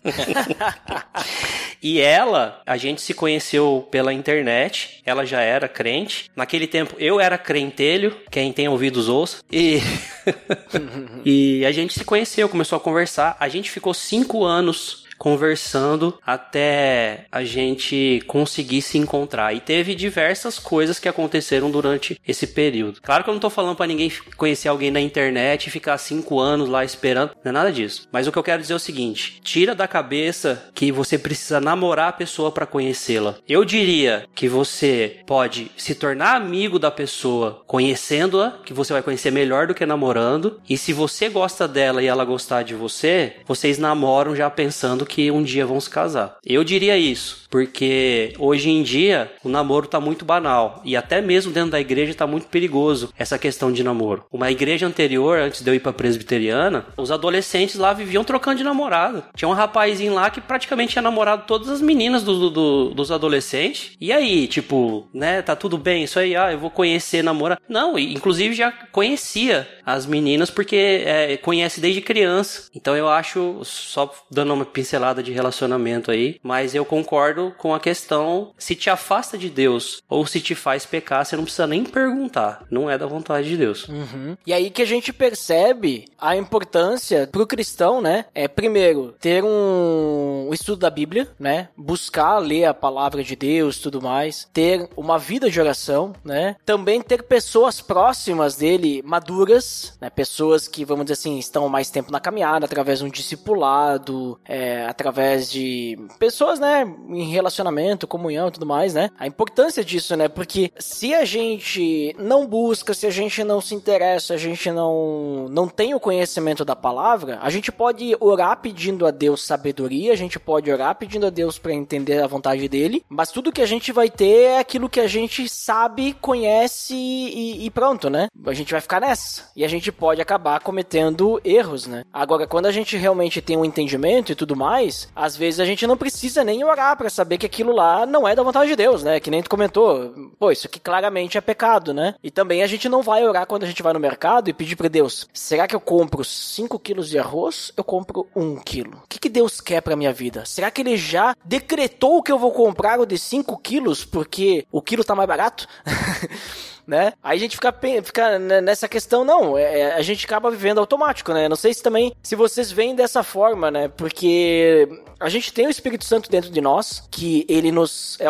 e 1.83 2.01
ela, 2.01 2.61
a 2.67 2.77
gente 2.77 3.01
se 3.01 3.15
conheceu 3.15 3.87
pela 3.91 4.13
internet, 4.13 5.01
ela 5.05 5.25
já 5.25 5.41
era 5.41 5.69
crente. 5.69 6.31
Naquele 6.37 6.67
tempo 6.67 6.95
eu 6.99 7.21
era 7.21 7.39
crentelho, 7.39 8.17
quem 8.31 8.53
tem 8.53 8.69
ouvidos 8.69 9.09
ouça. 9.09 9.43
E, 9.51 9.81
e 11.25 11.65
a 11.65 11.73
gente 11.73 11.95
se 11.95 12.05
conheceu, 12.05 12.49
começou 12.49 12.77
a 12.77 12.81
conversar. 12.81 13.37
A 13.41 13.49
gente 13.49 13.71
ficou 13.71 13.95
cinco 13.95 14.45
anos 14.45 15.04
conversando 15.19 16.19
até 16.25 17.27
a 17.31 17.45
gente 17.45 18.23
conseguir 18.27 18.83
se 18.83 18.99
encontrar. 18.99 19.55
E 19.55 19.61
teve 19.61 19.95
diversas 19.95 20.59
coisas 20.59 20.99
que 20.99 21.09
aconteceram 21.09 21.71
durante 21.71 22.21
esse 22.27 22.47
período. 22.47 23.01
Claro 23.03 23.25
que 23.25 23.31
eu 23.31 23.35
não 23.35 23.41
tô 23.41 23.51
falando 23.51 23.77
para 23.77 23.87
ninguém 23.87 24.13
conhecer 24.37 24.69
alguém 24.69 24.91
na 24.91 25.01
internet 25.01 25.67
e 25.67 25.71
ficar 25.71 25.99
cinco 25.99 26.39
anos 26.39 26.69
lá 26.69 26.85
esperando, 26.85 27.33
não 27.45 27.51
é 27.51 27.53
nada 27.53 27.73
disso. 27.73 28.09
Mas 28.13 28.27
o 28.27 28.33
que 28.33 28.39
eu 28.39 28.43
quero 28.43 28.63
dizer 28.63 28.73
é 28.73 28.77
o 28.77 28.81
seguinte: 28.81 29.41
tira 29.43 29.75
da 29.75 29.89
cabeça 29.89 30.71
que 30.75 30.93
você 30.93 31.19
precisa 31.19 31.61
namorar 31.61 32.09
a 32.09 32.13
pessoa 32.13 32.51
para 32.51 32.67
conhecê-la. 32.67 33.37
Eu 33.49 33.65
diria 33.65 34.27
que 34.35 34.49
você 34.49 35.19
pode 35.27 35.71
se 35.77 35.95
tornar 35.95 36.37
amigo 36.37 36.79
da 36.79 36.91
pessoa 36.91 37.63
conhecendo-a, 37.67 38.59
que 38.65 38.73
você 38.73 38.93
vai 38.93 39.03
conhecer 39.03 39.31
melhor 39.31 39.67
do 39.67 39.75
que 39.75 39.87
namorando. 39.87 40.61
E 40.69 40.77
se 40.77 40.93
você 40.93 41.29
gosta 41.29 41.67
dela 41.67 42.03
e 42.03 42.07
ela 42.07 42.25
gostar 42.25 42.63
de 42.63 42.75
você, 42.75 43.37
vocês 43.47 43.79
namoram 43.79 44.35
já 44.35 44.49
pensando 44.51 45.04
que 45.07 45.15
que 45.15 45.31
um 45.31 45.45
dia 45.45 45.65
vão 45.65 45.81
se 45.81 45.89
casar. 45.89 46.39
Eu 46.45 46.65
diria 46.65 46.99
isso, 46.99 47.47
porque 47.49 48.35
hoje 48.37 48.69
em 48.69 48.83
dia 48.83 49.31
o 49.45 49.49
namoro 49.49 49.87
tá 49.87 50.01
muito 50.01 50.25
banal 50.25 50.83
e 50.85 50.97
até 50.97 51.21
mesmo 51.21 51.53
dentro 51.53 51.71
da 51.71 51.81
igreja 51.81 52.13
tá 52.13 52.27
muito 52.27 52.49
perigoso 52.49 53.11
essa 53.17 53.39
questão 53.39 53.71
de 53.71 53.85
namoro. 53.85 54.25
Uma 54.33 54.51
igreja 54.51 54.89
anterior, 54.89 55.39
antes 55.39 55.63
de 55.63 55.71
eu 55.71 55.75
ir 55.75 55.79
pra 55.79 55.93
presbiteriana, 55.93 56.85
os 56.97 57.13
adolescentes 57.13 57.77
lá 57.77 57.93
viviam 57.93 58.25
trocando 58.25 58.59
de 58.59 58.65
namorado. 58.65 59.23
Tinha 59.37 59.49
um 59.49 59.53
rapazinho 59.53 60.15
lá 60.15 60.31
que 60.31 60.41
praticamente 60.41 60.93
tinha 60.93 61.03
namorado 61.03 61.45
todas 61.47 61.69
as 61.69 61.81
meninas 61.81 62.25
do, 62.25 62.51
do, 62.51 62.91
dos 62.91 63.13
adolescentes. 63.13 63.93
E 64.01 64.13
aí, 64.13 64.49
tipo, 64.49 65.07
né, 65.15 65.43
tá 65.43 65.55
tudo 65.55 65.79
bem, 65.79 66.03
isso 66.03 66.19
aí, 66.19 66.35
ah, 66.35 66.51
eu 66.51 66.59
vou 66.59 66.71
conhecer, 66.71 67.23
namorar. 67.23 67.61
Não, 67.69 67.97
inclusive 67.97 68.53
já 68.53 68.73
conhecia 68.91 69.69
as 69.87 70.07
meninas 70.07 70.51
porque 70.51 71.05
é, 71.07 71.37
conhece 71.37 71.81
desde 71.81 72.01
criança. 72.01 72.69
Então 72.75 72.97
eu 72.97 73.09
acho, 73.09 73.61
só 73.63 74.13
dando 74.29 74.53
uma 74.53 74.65
pincelada 74.65 74.94
pincelada 74.95 75.23
de 75.23 75.33
relacionamento 75.33 76.11
aí, 76.11 76.39
mas 76.43 76.75
eu 76.75 76.85
concordo 76.85 77.53
com 77.59 77.75
a 77.75 77.81
questão: 77.81 78.53
se 78.57 78.75
te 78.75 78.89
afasta 78.89 79.37
de 79.37 79.51
Deus 79.51 80.03
ou 80.09 80.25
se 80.27 80.41
te 80.41 80.55
faz 80.55 80.87
pecar, 80.87 81.25
você 81.25 81.37
não 81.37 81.45
precisa 81.45 81.67
nem 81.67 81.85
perguntar. 81.85 82.65
Não 82.71 82.89
é 82.89 82.97
da 82.97 83.07
vontade 83.07 83.49
de 83.49 83.57
Deus. 83.57 83.89
Uhum. 83.89 84.37
E 84.47 84.53
aí 84.53 84.71
que 84.71 84.83
a 84.83 84.87
gente 84.87 85.13
percebe 85.13 86.07
a 86.19 86.37
importância 86.37 87.29
pro 87.31 87.47
cristão, 87.47 88.01
né? 88.01 88.27
É 88.35 88.47
primeiro 88.47 89.15
ter 89.21 89.43
um 89.43 90.51
estudo 90.53 90.81
da 90.81 90.91
Bíblia, 90.91 91.29
né? 91.39 91.69
Buscar 91.77 92.39
ler 92.39 92.67
a 92.67 92.75
palavra 92.75 93.25
de 93.25 93.35
Deus, 93.35 93.79
tudo 93.79 94.01
mais, 94.01 94.49
ter 94.53 94.89
uma 94.97 95.19
vida 95.19 95.51
de 95.51 95.61
oração, 95.61 96.13
né? 96.25 96.57
Também 96.65 97.03
ter 97.03 97.25
pessoas 97.25 97.81
próximas 97.81 98.57
dele, 98.57 99.03
maduras, 99.05 99.97
né? 100.01 100.09
Pessoas 100.11 100.69
que, 100.69 100.85
vamos 100.85 101.05
dizer 101.07 101.15
assim, 101.15 101.39
estão 101.39 101.69
mais 101.69 101.91
tempo 101.91 102.13
na 102.13 102.21
caminhada 102.21 102.67
através 102.67 103.01
de 103.01 103.05
um 103.05 103.09
discipulado, 103.09 104.39
é, 104.45 104.84
através 104.89 105.51
de 105.51 105.99
pessoas, 106.19 106.59
né, 106.59 106.85
em 107.09 107.31
relacionamento, 107.31 108.07
comunhão 108.07 108.49
e 108.49 108.53
tudo 108.53 108.67
mais, 108.67 108.95
né? 108.95 109.11
A 109.19 109.27
importância 109.27 109.85
disso, 109.85 110.17
né? 110.17 110.29
Porque 110.29 110.73
se 110.79 111.15
a 111.15 111.25
gente 111.25 112.15
não 112.19 112.47
busca, 112.47 112.95
se 112.95 113.07
a 113.07 113.11
gente 113.11 113.43
não 113.45 113.61
se 113.61 113.75
interessa, 113.75 114.35
a 114.35 114.37
gente 114.37 114.71
não 114.71 115.47
não 115.51 115.69
tem 115.69 115.95
o 115.95 116.01
conhecimento 116.01 116.65
da 116.65 116.77
palavra, 116.77 117.39
a 117.43 117.51
gente 117.51 117.71
pode 117.71 118.17
orar 118.21 118.61
pedindo 118.61 119.07
a 119.07 119.11
Deus 119.11 119.45
sabedoria, 119.45 120.13
a 120.13 120.17
gente 120.17 120.39
pode 120.39 120.71
orar 120.71 120.95
pedindo 120.97 121.27
a 121.27 121.31
Deus 121.31 121.59
para 121.59 121.73
entender 121.73 122.23
a 122.23 122.27
vontade 122.27 122.69
dele, 122.69 123.05
mas 123.09 123.31
tudo 123.31 123.53
que 123.53 123.63
a 123.63 123.67
gente 123.67 123.93
vai 123.93 124.09
ter 124.09 124.43
é 124.43 124.59
aquilo 124.59 124.89
que 124.89 125.01
a 125.01 125.07
gente 125.07 125.49
sabe, 125.49 126.15
conhece 126.21 126.95
e, 126.95 127.67
e 127.67 127.71
pronto, 127.71 128.09
né? 128.11 128.29
A 128.47 128.53
gente 128.53 128.73
vai 128.73 128.81
ficar 128.81 129.01
nessa. 129.01 129.51
E 129.57 129.65
a 129.65 129.69
gente 129.69 129.91
pode 129.93 130.21
acabar 130.21 130.61
cometendo 130.61 131.41
erros, 131.45 131.87
né? 131.87 132.05
Agora, 132.13 132.47
quando 132.47 132.67
a 132.67 132.73
gente 132.73 132.97
realmente 132.97 133.41
tem 133.41 133.57
um 133.57 133.65
entendimento 133.65 134.33
e 134.33 134.35
tudo 134.35 134.57
mais, 134.57 134.74
mais, 134.75 135.09
às 135.15 135.37
vezes 135.37 135.61
a 135.61 135.65
gente 135.65 135.87
não 135.87 135.97
precisa 135.97 136.43
nem 136.43 136.65
orar 136.65 136.97
para 136.97 137.09
saber 137.09 137.39
que 137.39 137.47
aquilo 137.47 137.73
lá 137.73 138.05
não 138.05 138.27
é 138.27 138.35
da 138.35 138.43
vontade 138.43 138.69
de 138.69 138.75
Deus, 138.75 139.05
né? 139.05 139.21
Que 139.21 139.31
nem 139.31 139.41
tu 139.41 139.49
comentou. 139.49 140.13
Pô, 140.37 140.51
isso 140.51 140.67
aqui 140.67 140.81
claramente 140.81 141.39
é 141.39 141.41
pecado, 141.41 141.95
né? 141.95 142.17
E 142.23 142.31
também 142.31 142.61
a 142.61 142.67
gente 142.67 142.89
não 142.89 143.01
vai 143.01 143.25
orar 143.25 143.47
quando 143.47 143.63
a 143.63 143.67
gente 143.67 143.85
vai 143.85 143.93
no 143.93 144.01
mercado 144.01 144.51
e 144.51 144.53
pedir 144.53 144.75
para 144.75 144.89
Deus: 144.89 145.29
será 145.33 145.69
que 145.69 145.77
eu 145.77 145.81
compro 145.81 146.25
5 146.25 146.77
quilos 146.81 147.09
de 147.09 147.19
arroz? 147.19 147.73
Eu 147.77 147.85
compro 147.85 148.27
1 148.35 148.57
quilo. 148.57 149.01
O 149.05 149.09
que, 149.09 149.21
que 149.21 149.29
Deus 149.29 149.61
quer 149.61 149.81
pra 149.81 149.95
minha 149.95 150.13
vida? 150.13 150.45
Será 150.45 150.73
que 150.73 150.83
ele 150.83 150.97
já 150.97 151.37
decretou 151.45 152.21
que 152.21 152.33
eu 152.33 152.39
vou 152.39 152.51
comprar 152.51 152.99
o 152.99 153.07
de 153.07 153.17
5 153.17 153.57
quilos 153.59 154.05
porque 154.05 154.67
o 154.73 154.83
quilo 154.83 155.05
tá 155.05 155.15
mais 155.15 155.29
barato? 155.29 155.69
né? 156.87 157.13
Aí 157.23 157.37
a 157.37 157.41
gente 157.41 157.57
fica, 157.57 157.75
fica 158.03 158.39
nessa 158.39 158.89
questão, 158.89 159.25
não, 159.25 159.57
é, 159.57 159.81
é, 159.81 159.95
a 159.95 160.03
gente 160.03 160.25
acaba 160.25 160.51
vivendo 160.51 160.79
automático, 160.79 161.33
né? 161.33 161.49
Não 161.49 161.57
sei 161.57 161.73
se 161.73 161.83
também, 161.83 162.13
se 162.23 162.37
vocês 162.37 162.71
veem 162.71 162.95
dessa 162.95 163.23
forma, 163.23 163.71
né? 163.71 163.89
Porque 163.89 164.89
a 165.21 165.29
gente 165.29 165.53
tem 165.53 165.67
o 165.67 165.71
Espírito 165.71 166.05
Santo 166.05 166.31
dentro 166.31 166.51
de 166.51 166.61
nós, 166.61 167.07
que 167.11 167.47
ele 167.49 167.73
nos, 167.73 168.19
é, 168.21 168.27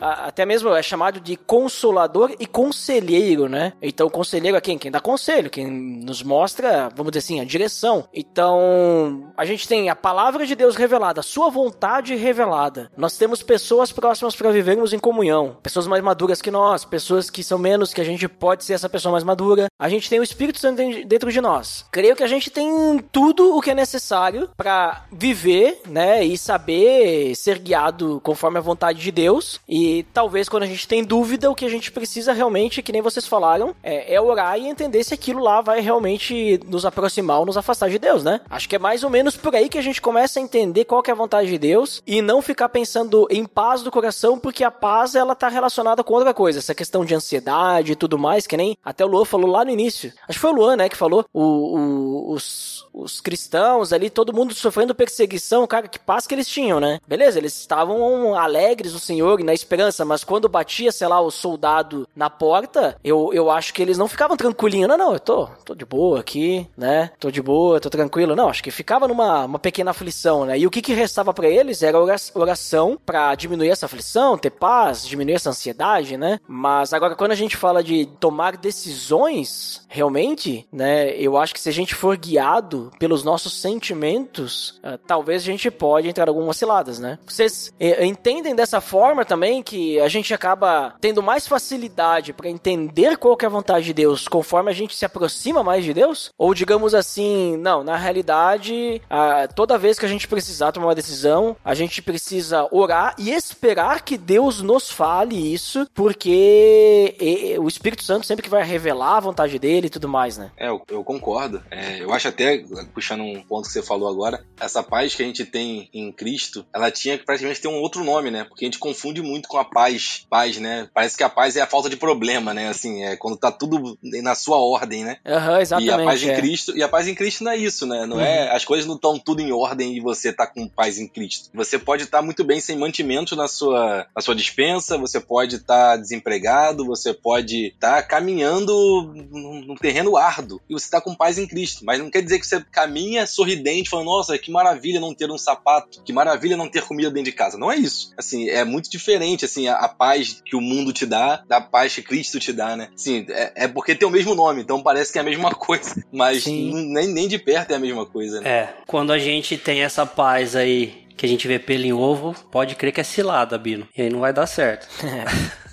até 0.00 0.46
mesmo 0.46 0.70
é 0.74 0.82
chamado 0.82 1.20
de 1.20 1.36
consolador 1.36 2.34
e 2.38 2.46
conselheiro, 2.46 3.48
né? 3.48 3.72
Então, 3.82 4.08
conselheiro 4.08 4.56
é 4.56 4.60
quem? 4.60 4.78
Quem 4.78 4.90
dá 4.90 5.00
conselho, 5.00 5.50
quem 5.50 5.66
nos 5.70 6.22
mostra, 6.22 6.88
vamos 6.94 7.12
dizer 7.12 7.24
assim, 7.24 7.40
a 7.40 7.44
direção. 7.44 8.08
Então, 8.14 9.32
a 9.36 9.44
gente 9.44 9.68
tem 9.68 9.90
a 9.90 9.96
palavra 9.96 10.46
de 10.46 10.54
Deus 10.54 10.76
revelada, 10.76 11.20
a 11.20 11.22
sua 11.22 11.50
vontade 11.50 12.14
revelada. 12.14 12.90
Nós 12.96 13.16
temos 13.16 13.42
pessoas 13.42 13.92
próximas 13.92 14.34
para 14.34 14.50
vivermos 14.50 14.92
em 14.92 14.98
comunhão, 14.98 15.56
pessoas 15.62 15.86
mais 15.86 16.02
maduras 16.02 16.40
que 16.40 16.50
nós, 16.50 16.84
pessoas 16.84 17.28
que 17.28 17.42
são 17.42 17.58
menos 17.58 17.92
que 17.98 18.02
a 18.02 18.04
gente 18.04 18.28
pode 18.28 18.64
ser 18.64 18.74
essa 18.74 18.88
pessoa 18.88 19.10
mais 19.10 19.24
madura. 19.24 19.66
A 19.76 19.88
gente 19.88 20.08
tem 20.08 20.20
o 20.20 20.22
Espírito 20.22 20.60
Santo 20.60 20.80
dentro 21.04 21.32
de 21.32 21.40
nós. 21.40 21.84
Creio 21.90 22.14
que 22.14 22.22
a 22.22 22.28
gente 22.28 22.48
tem 22.48 22.98
tudo 23.10 23.56
o 23.56 23.60
que 23.60 23.72
é 23.72 23.74
necessário 23.74 24.48
para 24.56 25.04
viver, 25.10 25.80
né, 25.88 26.24
e 26.24 26.38
saber 26.38 27.34
ser 27.34 27.58
guiado 27.58 28.20
conforme 28.22 28.58
a 28.58 28.60
vontade 28.60 29.00
de 29.00 29.10
Deus. 29.10 29.60
E 29.68 30.06
talvez 30.14 30.48
quando 30.48 30.62
a 30.62 30.66
gente 30.66 30.86
tem 30.86 31.02
dúvida, 31.02 31.50
o 31.50 31.56
que 31.56 31.64
a 31.64 31.68
gente 31.68 31.90
precisa 31.90 32.32
realmente, 32.32 32.82
que 32.82 32.92
nem 32.92 33.02
vocês 33.02 33.26
falaram, 33.26 33.74
é, 33.82 34.14
é 34.14 34.20
orar 34.20 34.56
e 34.56 34.68
entender 34.68 35.02
se 35.02 35.14
aquilo 35.14 35.42
lá 35.42 35.60
vai 35.60 35.80
realmente 35.80 36.60
nos 36.66 36.86
aproximar 36.86 37.40
ou 37.40 37.46
nos 37.46 37.56
afastar 37.56 37.90
de 37.90 37.98
Deus, 37.98 38.22
né? 38.22 38.40
Acho 38.48 38.68
que 38.68 38.76
é 38.76 38.78
mais 38.78 39.02
ou 39.02 39.10
menos 39.10 39.36
por 39.36 39.56
aí 39.56 39.68
que 39.68 39.78
a 39.78 39.82
gente 39.82 40.00
começa 40.00 40.38
a 40.38 40.42
entender 40.42 40.84
qual 40.84 41.02
é 41.04 41.10
a 41.10 41.14
vontade 41.16 41.48
de 41.48 41.58
Deus 41.58 42.00
e 42.06 42.22
não 42.22 42.40
ficar 42.40 42.68
pensando 42.68 43.26
em 43.28 43.44
paz 43.44 43.82
do 43.82 43.90
coração, 43.90 44.38
porque 44.38 44.62
a 44.62 44.70
paz 44.70 45.16
ela 45.16 45.34
tá 45.34 45.48
relacionada 45.48 46.04
com 46.04 46.14
outra 46.14 46.32
coisa, 46.32 46.60
essa 46.60 46.74
questão 46.76 47.04
de 47.04 47.14
ansiedade, 47.14 47.87
e 47.92 47.96
tudo 47.96 48.18
mais, 48.18 48.46
que 48.46 48.56
nem 48.56 48.76
até 48.84 49.04
o 49.04 49.08
Luan 49.08 49.24
falou 49.24 49.50
lá 49.50 49.64
no 49.64 49.70
início. 49.70 50.12
Acho 50.28 50.38
que 50.38 50.40
foi 50.40 50.50
o 50.50 50.54
Luan, 50.54 50.76
né, 50.76 50.88
que 50.88 50.96
falou. 50.96 51.24
O, 51.32 51.42
o, 51.42 52.32
os, 52.32 52.86
os 52.92 53.20
cristãos 53.20 53.92
ali, 53.92 54.10
todo 54.10 54.32
mundo 54.32 54.54
sofrendo 54.54 54.94
perseguição, 54.94 55.66
cara, 55.66 55.88
que 55.88 55.98
paz 55.98 56.26
que 56.26 56.34
eles 56.34 56.48
tinham, 56.48 56.80
né? 56.80 57.00
Beleza, 57.06 57.38
eles 57.38 57.58
estavam 57.58 58.34
alegres 58.34 58.92
no 58.92 58.98
Senhor 58.98 59.40
e 59.40 59.44
na 59.44 59.54
esperança, 59.54 60.04
mas 60.04 60.24
quando 60.24 60.48
batia, 60.48 60.92
sei 60.92 61.08
lá, 61.08 61.20
o 61.20 61.30
soldado 61.30 62.08
na 62.14 62.30
porta, 62.30 62.96
eu, 63.02 63.30
eu 63.32 63.50
acho 63.50 63.72
que 63.72 63.82
eles 63.82 63.98
não 63.98 64.08
ficavam 64.08 64.36
tranquilinhos. 64.36 64.88
Não, 64.88 64.98
não, 64.98 65.12
eu 65.12 65.20
tô, 65.20 65.46
tô 65.64 65.74
de 65.74 65.84
boa 65.84 66.20
aqui, 66.20 66.66
né? 66.76 67.10
Tô 67.18 67.30
de 67.30 67.42
boa, 67.42 67.80
tô 67.80 67.90
tranquilo. 67.90 68.36
Não, 68.36 68.48
acho 68.48 68.62
que 68.62 68.70
ficava 68.70 69.08
numa 69.08 69.44
uma 69.44 69.58
pequena 69.58 69.90
aflição, 69.90 70.44
né? 70.44 70.58
E 70.58 70.66
o 70.66 70.70
que 70.70 70.82
que 70.82 70.92
restava 70.92 71.32
para 71.32 71.48
eles 71.48 71.82
era 71.82 71.98
oração 72.34 72.98
para 73.04 73.34
diminuir 73.34 73.70
essa 73.70 73.86
aflição, 73.86 74.38
ter 74.38 74.50
paz, 74.50 75.06
diminuir 75.06 75.34
essa 75.34 75.50
ansiedade, 75.50 76.16
né? 76.16 76.40
Mas 76.46 76.92
agora 76.92 77.14
quando 77.14 77.32
a 77.32 77.36
gente 77.36 77.56
fala 77.56 77.77
fala 77.78 77.82
de 77.82 78.06
tomar 78.18 78.56
decisões, 78.56 79.82
realmente, 79.88 80.66
né? 80.72 81.10
Eu 81.16 81.36
acho 81.36 81.54
que 81.54 81.60
se 81.60 81.68
a 81.68 81.72
gente 81.72 81.94
for 81.94 82.16
guiado 82.16 82.90
pelos 82.98 83.22
nossos 83.22 83.52
sentimentos, 83.52 84.80
uh, 84.82 84.98
talvez 85.06 85.42
a 85.42 85.46
gente 85.46 85.70
pode 85.70 86.08
entrar 86.08 86.26
em 86.26 86.28
algumas 86.28 86.56
ciladas, 86.56 86.98
né? 86.98 87.18
Vocês 87.26 87.72
eh, 87.78 88.04
entendem 88.04 88.54
dessa 88.54 88.80
forma 88.80 89.24
também 89.24 89.62
que 89.62 90.00
a 90.00 90.08
gente 90.08 90.34
acaba 90.34 90.94
tendo 91.00 91.22
mais 91.22 91.46
facilidade 91.46 92.32
para 92.32 92.48
entender 92.48 93.16
qual 93.16 93.36
que 93.36 93.44
é 93.44 93.48
a 93.48 93.50
vontade 93.50 93.86
de 93.86 93.94
Deus 93.94 94.26
conforme 94.26 94.70
a 94.70 94.74
gente 94.74 94.96
se 94.96 95.04
aproxima 95.04 95.62
mais 95.62 95.84
de 95.84 95.94
Deus? 95.94 96.30
Ou 96.36 96.54
digamos 96.54 96.94
assim, 96.94 97.56
não, 97.58 97.84
na 97.84 97.96
realidade, 97.96 99.00
a, 99.08 99.46
toda 99.48 99.78
vez 99.78 99.98
que 99.98 100.06
a 100.06 100.08
gente 100.08 100.28
precisar 100.28 100.72
tomar 100.72 100.88
uma 100.88 100.94
decisão, 100.94 101.56
a 101.64 101.74
gente 101.74 102.02
precisa 102.02 102.68
orar 102.70 103.14
e 103.18 103.30
esperar 103.30 104.02
que 104.02 104.18
Deus 104.18 104.62
nos 104.62 104.90
fale 104.90 105.52
isso, 105.52 105.86
porque 105.94 107.14
e, 107.20 107.58
o 107.68 107.70
Espírito 107.70 108.02
Santo 108.02 108.26
sempre 108.26 108.42
que 108.42 108.48
vai 108.48 108.64
revelar 108.64 109.18
a 109.18 109.20
vontade 109.20 109.58
dele 109.58 109.88
e 109.88 109.90
tudo 109.90 110.08
mais, 110.08 110.38
né? 110.38 110.50
É, 110.56 110.68
eu, 110.68 110.82
eu 110.90 111.04
concordo. 111.04 111.62
É, 111.70 112.02
eu 112.02 112.12
acho 112.14 112.28
até, 112.28 112.64
puxando 112.94 113.22
um 113.22 113.42
ponto 113.42 113.66
que 113.66 113.72
você 113.72 113.82
falou 113.82 114.08
agora, 114.08 114.42
essa 114.58 114.82
paz 114.82 115.14
que 115.14 115.22
a 115.22 115.26
gente 115.26 115.44
tem 115.44 115.88
em 115.92 116.10
Cristo, 116.10 116.64
ela 116.74 116.90
tinha 116.90 117.18
que 117.18 117.26
praticamente 117.26 117.60
ter 117.60 117.68
um 117.68 117.80
outro 117.80 118.02
nome, 118.02 118.30
né? 118.30 118.44
Porque 118.44 118.64
a 118.64 118.68
gente 118.68 118.78
confunde 118.78 119.20
muito 119.20 119.48
com 119.48 119.58
a 119.58 119.64
paz, 119.66 120.26
paz, 120.30 120.56
né? 120.56 120.88
Parece 120.94 121.16
que 121.16 121.22
a 121.22 121.28
paz 121.28 121.56
é 121.56 121.60
a 121.60 121.66
falta 121.66 121.90
de 121.90 121.96
problema, 121.96 122.54
né? 122.54 122.68
Assim, 122.68 123.04
é 123.04 123.16
quando 123.16 123.36
tá 123.36 123.52
tudo 123.52 123.98
na 124.02 124.34
sua 124.34 124.56
ordem, 124.56 125.04
né? 125.04 125.18
Aham, 125.26 125.60
exatamente. 125.60 125.90
E 125.90 125.92
a 125.92 126.04
paz 126.04 126.22
é. 126.22 126.32
em 126.32 126.36
Cristo, 126.36 126.76
e 126.76 126.82
a 126.82 126.88
paz 126.88 127.06
em 127.06 127.14
Cristo 127.14 127.44
não 127.44 127.52
é 127.52 127.56
isso, 127.58 127.86
né? 127.86 128.06
Não 128.06 128.18
é, 128.18 128.50
as 128.50 128.64
coisas 128.64 128.86
não 128.86 128.94
estão 128.94 129.18
tudo 129.18 129.42
em 129.42 129.52
ordem 129.52 129.94
e 129.94 130.00
você 130.00 130.32
tá 130.32 130.46
com 130.46 130.66
paz 130.66 130.98
em 130.98 131.06
Cristo. 131.06 131.50
Você 131.52 131.78
pode 131.78 132.04
estar 132.04 132.22
muito 132.22 132.42
bem 132.44 132.60
sem 132.60 132.78
mantimento 132.78 133.36
na 133.36 133.46
sua, 133.46 134.06
na 134.16 134.22
sua 134.22 134.34
dispensa, 134.34 134.96
você 134.96 135.20
pode 135.20 135.56
estar 135.56 135.96
desempregado, 135.96 136.86
você 136.86 137.12
pode 137.12 137.57
estar 137.66 138.02
caminhando 138.04 139.12
num, 139.30 139.60
num 139.66 139.74
terreno 139.76 140.16
árduo 140.16 140.60
e 140.68 140.72
você 140.72 140.90
tá 140.90 141.00
com 141.00 141.14
paz 141.14 141.38
em 141.38 141.46
Cristo. 141.46 141.84
Mas 141.84 141.98
não 141.98 142.10
quer 142.10 142.22
dizer 142.22 142.38
que 142.38 142.46
você 142.46 142.64
caminha 142.72 143.26
sorridente, 143.26 143.90
falando, 143.90 144.06
nossa, 144.06 144.38
que 144.38 144.50
maravilha 144.50 145.00
não 145.00 145.14
ter 145.14 145.30
um 145.30 145.38
sapato, 145.38 146.02
que 146.02 146.12
maravilha 146.12 146.56
não 146.56 146.68
ter 146.68 146.82
comida 146.82 147.10
dentro 147.10 147.30
de 147.30 147.36
casa. 147.36 147.58
Não 147.58 147.70
é 147.70 147.76
isso. 147.76 148.12
Assim, 148.16 148.48
é 148.48 148.64
muito 148.64 148.90
diferente, 148.90 149.44
assim, 149.44 149.68
a, 149.68 149.76
a 149.76 149.88
paz 149.88 150.42
que 150.44 150.56
o 150.56 150.60
mundo 150.60 150.92
te 150.92 151.06
dá, 151.06 151.42
da 151.48 151.60
paz 151.60 151.94
que 151.94 152.02
Cristo 152.02 152.38
te 152.38 152.52
dá, 152.52 152.76
né? 152.76 152.88
Assim, 152.94 153.26
é, 153.28 153.64
é 153.64 153.68
porque 153.68 153.94
tem 153.94 154.08
o 154.08 154.10
mesmo 154.10 154.34
nome, 154.34 154.62
então 154.62 154.82
parece 154.82 155.12
que 155.12 155.18
é 155.18 155.20
a 155.20 155.24
mesma 155.24 155.50
coisa. 155.54 156.02
Mas 156.12 156.44
Sim. 156.44 156.92
nem, 156.92 157.08
nem 157.08 157.28
de 157.28 157.38
perto 157.38 157.72
é 157.72 157.74
a 157.74 157.80
mesma 157.80 158.06
coisa, 158.06 158.40
né? 158.40 158.48
É, 158.48 158.74
quando 158.86 159.12
a 159.12 159.18
gente 159.18 159.56
tem 159.56 159.82
essa 159.82 160.06
paz 160.06 160.54
aí, 160.56 161.06
que 161.16 161.26
a 161.26 161.28
gente 161.28 161.48
vê 161.48 161.58
pelo 161.58 161.84
em 161.84 161.92
ovo, 161.92 162.34
pode 162.50 162.76
crer 162.76 162.92
que 162.92 163.00
é 163.00 163.04
cilada, 163.04 163.58
Bino. 163.58 163.88
E 163.96 164.02
aí 164.02 164.10
não 164.10 164.20
vai 164.20 164.32
dar 164.32 164.46
certo. 164.46 164.88